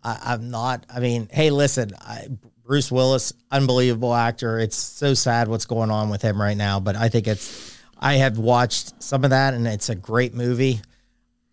I, 0.06 0.32
I'm 0.34 0.50
not. 0.50 0.86
I 0.94 1.00
mean, 1.00 1.28
hey, 1.32 1.50
listen, 1.50 1.90
I, 2.00 2.28
Bruce 2.64 2.90
Willis, 2.92 3.32
unbelievable 3.50 4.14
actor. 4.14 4.58
It's 4.60 4.76
so 4.76 5.14
sad 5.14 5.48
what's 5.48 5.66
going 5.66 5.90
on 5.90 6.10
with 6.10 6.22
him 6.22 6.40
right 6.40 6.56
now, 6.56 6.78
but 6.80 6.94
I 6.96 7.08
think 7.08 7.26
it's. 7.26 7.76
I 7.98 8.14
have 8.16 8.38
watched 8.38 9.02
some 9.02 9.24
of 9.24 9.30
that, 9.30 9.54
and 9.54 9.66
it's 9.66 9.88
a 9.88 9.94
great 9.94 10.34
movie. 10.34 10.80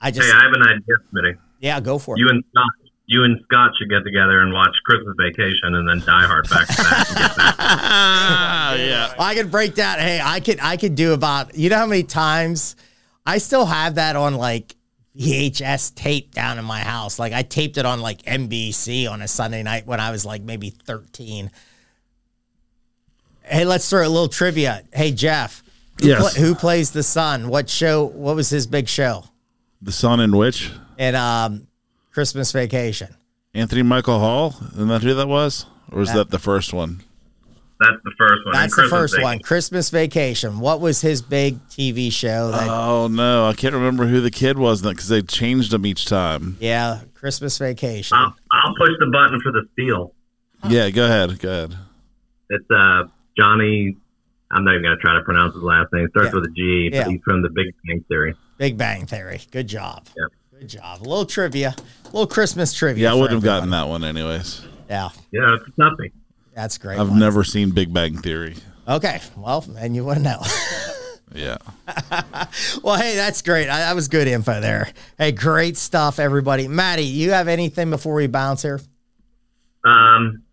I 0.01 0.11
just, 0.11 0.27
Hey, 0.29 0.37
I 0.37 0.43
have 0.43 0.51
an 0.53 0.63
idea, 0.63 0.95
Smitty. 1.13 1.37
yeah, 1.61 1.79
go 1.79 1.97
for 1.97 2.15
it. 2.15 2.19
You 2.19 2.27
and 2.29 2.43
Scott. 2.51 2.69
You 3.05 3.23
and 3.25 3.39
Scott 3.45 3.71
should 3.77 3.89
get 3.89 4.03
together 4.05 4.41
and 4.41 4.53
watch 4.53 4.75
Christmas 4.85 5.13
Vacation 5.19 5.75
and 5.75 5.87
then 5.87 5.99
Die 6.05 6.25
Hard 6.25 6.49
back 6.49 6.67
to 6.67 6.75
back. 6.83 7.07
and 7.09 7.17
get 7.17 7.35
that. 7.37 7.55
Ah, 7.59 8.75
yeah. 8.75 9.13
I 9.19 9.35
could 9.35 9.51
break 9.51 9.75
down. 9.75 9.99
Hey, 9.99 10.21
I 10.23 10.39
could 10.39 10.59
I 10.61 10.77
could 10.77 10.95
do 10.95 11.13
about 11.13 11.55
you 11.55 11.69
know 11.69 11.77
how 11.77 11.85
many 11.85 12.03
times 12.03 12.75
I 13.25 13.37
still 13.39 13.65
have 13.65 13.95
that 13.95 14.15
on 14.15 14.35
like 14.35 14.75
VHS 15.17 15.93
tape 15.95 16.33
down 16.33 16.57
in 16.57 16.65
my 16.65 16.79
house. 16.79 17.19
Like 17.19 17.33
I 17.33 17.43
taped 17.43 17.77
it 17.77 17.85
on 17.85 18.01
like 18.01 18.23
NBC 18.23 19.09
on 19.09 19.21
a 19.21 19.27
Sunday 19.27 19.61
night 19.63 19.85
when 19.85 19.99
I 19.99 20.11
was 20.11 20.25
like 20.25 20.41
maybe 20.41 20.69
13. 20.71 21.51
Hey, 23.43 23.65
let's 23.65 23.89
throw 23.89 24.05
a 24.05 24.09
little 24.09 24.27
trivia. 24.29 24.83
Hey 24.93 25.11
Jeff. 25.11 25.61
Who, 26.01 26.07
Yes. 26.07 26.35
who 26.35 26.55
plays 26.55 26.91
the 26.91 27.03
son? 27.03 27.49
What 27.49 27.69
show? 27.69 28.05
What 28.05 28.35
was 28.35 28.49
his 28.49 28.65
big 28.65 28.87
show? 28.89 29.25
The 29.81 29.91
Son 29.91 30.19
in 30.21 30.35
which 30.35 30.71
In 30.97 31.13
um, 31.13 31.67
Christmas 32.11 32.51
Vacation. 32.51 33.15
Anthony 33.53 33.83
Michael 33.83 34.17
Hall. 34.17 34.55
Isn't 34.73 34.87
that 34.87 35.03
who 35.03 35.13
that 35.13 35.27
was, 35.27 35.65
or 35.91 35.99
was 35.99 36.09
That- 36.09 36.15
that 36.15 36.29
the 36.31 36.39
first 36.39 36.73
one? 36.73 37.01
That's 37.83 38.01
the 38.03 38.11
first 38.17 38.45
one. 38.45 38.53
That's 38.53 38.75
the 38.75 38.87
first 38.89 39.13
Vacation. 39.15 39.23
one. 39.23 39.39
Christmas 39.39 39.89
Vacation. 39.89 40.59
What 40.59 40.79
was 40.81 41.01
his 41.01 41.21
big 41.21 41.59
TV 41.67 42.11
show? 42.11 42.51
That 42.51 42.67
Oh 42.69 43.07
no, 43.07 43.45
I 43.47 43.53
can't 43.53 43.73
remember 43.73 44.05
who 44.05 44.21
the 44.21 44.31
kid 44.31 44.57
was 44.57 44.81
because 44.81 45.07
they 45.09 45.21
changed 45.21 45.71
them 45.71 45.85
each 45.85 46.05
time. 46.05 46.57
yeah, 46.59 47.01
Christmas 47.13 47.57
Vacation. 47.57 48.17
I'll, 48.17 48.33
I'll 48.51 48.75
push 48.75 48.91
the 48.99 49.07
button 49.11 49.39
for 49.41 49.51
the 49.51 49.67
steal. 49.73 50.13
Yeah, 50.69 50.89
go 50.91 51.05
ahead, 51.05 51.37
go 51.39 51.49
ahead. 51.49 51.75
It's 52.49 52.65
uh 52.71 53.03
Johnny. 53.37 53.97
I'm 54.51 54.63
not 54.65 54.73
even 54.75 54.83
gonna 54.83 54.97
try 54.97 55.15
to 55.15 55.23
pronounce 55.23 55.55
his 55.55 55.63
last 55.63 55.91
name. 55.93 56.05
It 56.05 56.11
starts 56.11 56.29
Yeah. 56.33 56.39
with 56.39 56.49
a 56.49 56.53
G. 56.53 56.89
Yeah. 56.93 57.07
He's 57.09 57.21
from 57.23 57.41
the 57.41 57.49
Big 57.49 57.73
Bang 57.87 58.05
Theory. 58.07 58.35
Big 58.57 58.77
Bang 58.77 59.05
Theory. 59.07 59.41
Good 59.51 59.67
job. 59.67 60.05
Yeah. 60.15 60.59
Good 60.59 60.67
job. 60.69 61.01
A 61.01 61.03
little 61.09 61.25
trivia. 61.25 61.75
A 62.03 62.05
little 62.07 62.27
Christmas 62.27 62.71
trivia. 62.71 63.05
Yeah, 63.05 63.11
I 63.11 63.15
wouldn't 63.15 63.31
have 63.33 63.43
gotten 63.43 63.71
that 63.71 63.87
one 63.87 64.03
anyways. 64.03 64.61
Yeah, 64.89 65.09
Yeah, 65.31 65.55
it's 65.55 65.77
nothing. 65.77 66.11
That's 66.53 66.77
great. 66.77 66.99
I've 66.99 67.09
one. 67.09 67.19
never 67.19 67.43
seen 67.43 67.71
Big 67.71 67.93
Bang 67.93 68.17
Theory. 68.17 68.55
Okay, 68.87 69.21
well, 69.37 69.65
and 69.77 69.95
you 69.95 70.03
wouldn't 70.03 70.25
know. 70.25 70.41
Yeah. 71.35 71.57
well, 72.83 72.95
hey, 72.95 73.15
that's 73.15 73.41
great. 73.41 73.67
I, 73.67 73.79
that 73.79 73.95
was 73.95 74.07
good 74.07 74.27
info 74.27 74.61
there. 74.61 74.91
Hey, 75.17 75.31
great 75.31 75.77
stuff, 75.77 76.19
everybody. 76.19 76.67
Maddie, 76.67 77.05
you 77.05 77.31
have 77.31 77.47
anything 77.47 77.89
before 77.89 78.13
we 78.13 78.27
bounce 78.27 78.61
here? 78.61 78.79
Um, 79.83 80.43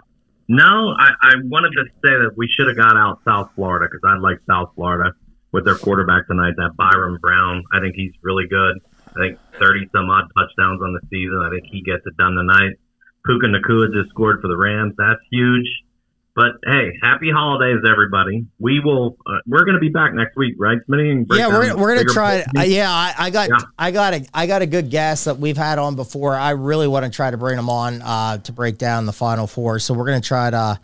no, 0.49 0.95
I, 0.99 1.11
I 1.23 1.33
wanted 1.45 1.73
to 1.73 1.85
say 2.03 2.11
that 2.11 2.33
we 2.37 2.49
should 2.49 2.67
have 2.69 2.77
got 2.77 2.97
out 2.97 3.21
South 3.27 3.51
Florida 3.55 3.87
because 3.91 4.01
I 4.05 4.19
like 4.19 4.39
South 4.49 4.71
Florida 4.75 5.13
with 5.53 5.65
their 5.65 5.75
quarterback 5.77 6.27
tonight, 6.27 6.55
that 6.57 6.71
Byrum 6.79 7.21
Brown. 7.21 7.63
I 7.73 7.81
think 7.81 7.95
he's 7.95 8.13
really 8.23 8.47
good. 8.49 8.79
I 9.09 9.13
think 9.21 9.39
30 9.59 9.89
some 9.95 10.09
odd 10.09 10.31
touchdowns 10.37 10.81
on 10.83 10.95
the 10.95 11.01
season. 11.11 11.43
I 11.45 11.51
think 11.51 11.65
he 11.71 11.83
gets 11.83 12.07
it 12.07 12.17
done 12.17 12.35
tonight. 12.35 12.79
Puka 13.27 13.47
Nacua 13.47 13.93
just 13.93 14.11
scored 14.11 14.41
for 14.41 14.49
the 14.49 14.57
Rams. 14.57 14.95
That's 14.97 15.21
huge. 15.31 15.69
But 16.37 16.53
hey, 16.65 16.97
happy 17.03 17.31
holidays, 17.31 17.81
everybody. 17.91 18.47
We 18.61 18.79
will. 18.79 19.17
Uh, 19.27 19.41
we're 19.47 19.65
going 19.65 19.75
to 19.75 19.81
be 19.81 19.89
back 19.89 20.15
next 20.15 20.37
week, 20.37 20.55
right, 20.59 20.79
Smitty? 20.89 21.27
Yeah, 21.37 21.49
we're, 21.49 21.77
we're 21.77 21.97
gonna 21.97 22.09
try. 22.09 22.43
picture? 22.43 22.59
Uh, 22.59 22.63
yeah, 22.63 22.91
I, 22.91 23.15
I 23.19 23.31
got 23.31 23.49
Yeah. 23.49 23.57
I 23.79 23.91
got 23.91 24.15
a 24.15 24.27
I 24.33 24.47
got 24.47 24.63
a 24.63 24.67
good 24.67 24.91
guest 24.91 25.25
that 25.25 25.39
we've 25.39 25.57
had 25.57 25.79
on 25.79 25.97
before. 25.97 26.37
I 26.37 26.51
really 26.51 26.87
want 26.87 27.05
to 27.05 27.11
try 27.11 27.33
to 27.33 27.37
bring 27.37 27.57
them 27.57 27.69
on 27.69 28.01
uh, 28.03 28.39
to 28.39 28.53
break 28.53 28.79
down 28.79 29.07
the 29.07 29.13
final 29.13 29.49
four. 29.49 29.81
So 29.81 29.93
we're 29.93 30.07
gonna 30.07 30.21
try 30.21 30.51
to 30.51 30.81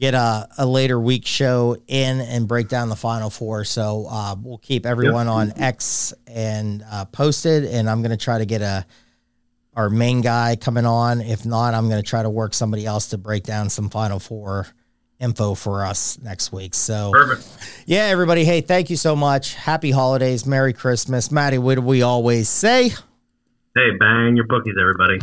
get 0.00 0.14
a, 0.14 0.48
a 0.56 0.64
later 0.64 0.98
week 0.98 1.26
show 1.26 1.76
in 1.86 2.20
and 2.22 2.48
break 2.48 2.68
down 2.68 2.88
the 2.88 2.96
final 2.96 3.28
four. 3.28 3.64
So 3.64 4.06
uh, 4.08 4.36
we'll 4.42 4.58
keep 4.58 4.86
everyone 4.86 5.28
on 5.28 5.52
X 5.60 6.14
and 6.26 6.82
uh, 6.90 7.04
posted. 7.04 7.66
And 7.66 7.90
I'm 7.90 8.00
gonna 8.00 8.16
try 8.16 8.38
to 8.38 8.46
get 8.46 8.62
a 8.62 8.86
our 9.74 9.90
main 9.90 10.22
guy 10.22 10.56
coming 10.56 10.86
on. 10.86 11.20
If 11.20 11.44
not, 11.44 11.74
I'm 11.74 11.90
gonna 11.90 12.02
try 12.02 12.22
to 12.22 12.30
work 12.30 12.54
somebody 12.54 12.86
else 12.86 13.08
to 13.08 13.18
break 13.18 13.44
down 13.44 13.68
some 13.68 13.90
final 13.90 14.18
four 14.18 14.66
info 15.20 15.54
for 15.54 15.84
us 15.84 16.18
next 16.22 16.52
week. 16.52 16.74
So 16.74 17.10
Perfect. 17.12 17.84
yeah, 17.86 18.04
everybody. 18.04 18.44
Hey, 18.44 18.60
thank 18.60 18.90
you 18.90 18.96
so 18.96 19.16
much. 19.16 19.54
Happy 19.54 19.90
holidays. 19.90 20.46
Merry 20.46 20.72
Christmas. 20.72 21.30
Maddie, 21.30 21.58
what 21.58 21.76
do 21.76 21.82
we 21.82 22.02
always 22.02 22.48
say? 22.48 22.88
Hey, 22.88 23.90
bang 23.98 24.36
your 24.36 24.46
bookies, 24.46 24.74
everybody. 24.80 25.18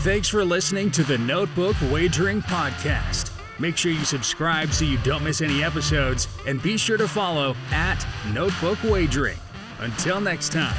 Thanks 0.00 0.28
for 0.28 0.44
listening 0.44 0.90
to 0.92 1.02
the 1.02 1.18
Notebook 1.18 1.76
Wagering 1.90 2.40
Podcast. 2.42 3.30
Make 3.58 3.76
sure 3.76 3.92
you 3.92 4.04
subscribe 4.06 4.72
so 4.72 4.86
you 4.86 4.96
don't 4.98 5.22
miss 5.22 5.42
any 5.42 5.62
episodes, 5.62 6.26
and 6.46 6.62
be 6.62 6.78
sure 6.78 6.96
to 6.96 7.06
follow 7.06 7.54
at 7.70 8.02
Notebook 8.32 8.82
Wagering. 8.84 9.36
Until 9.80 10.18
next 10.18 10.52
time. 10.52 10.76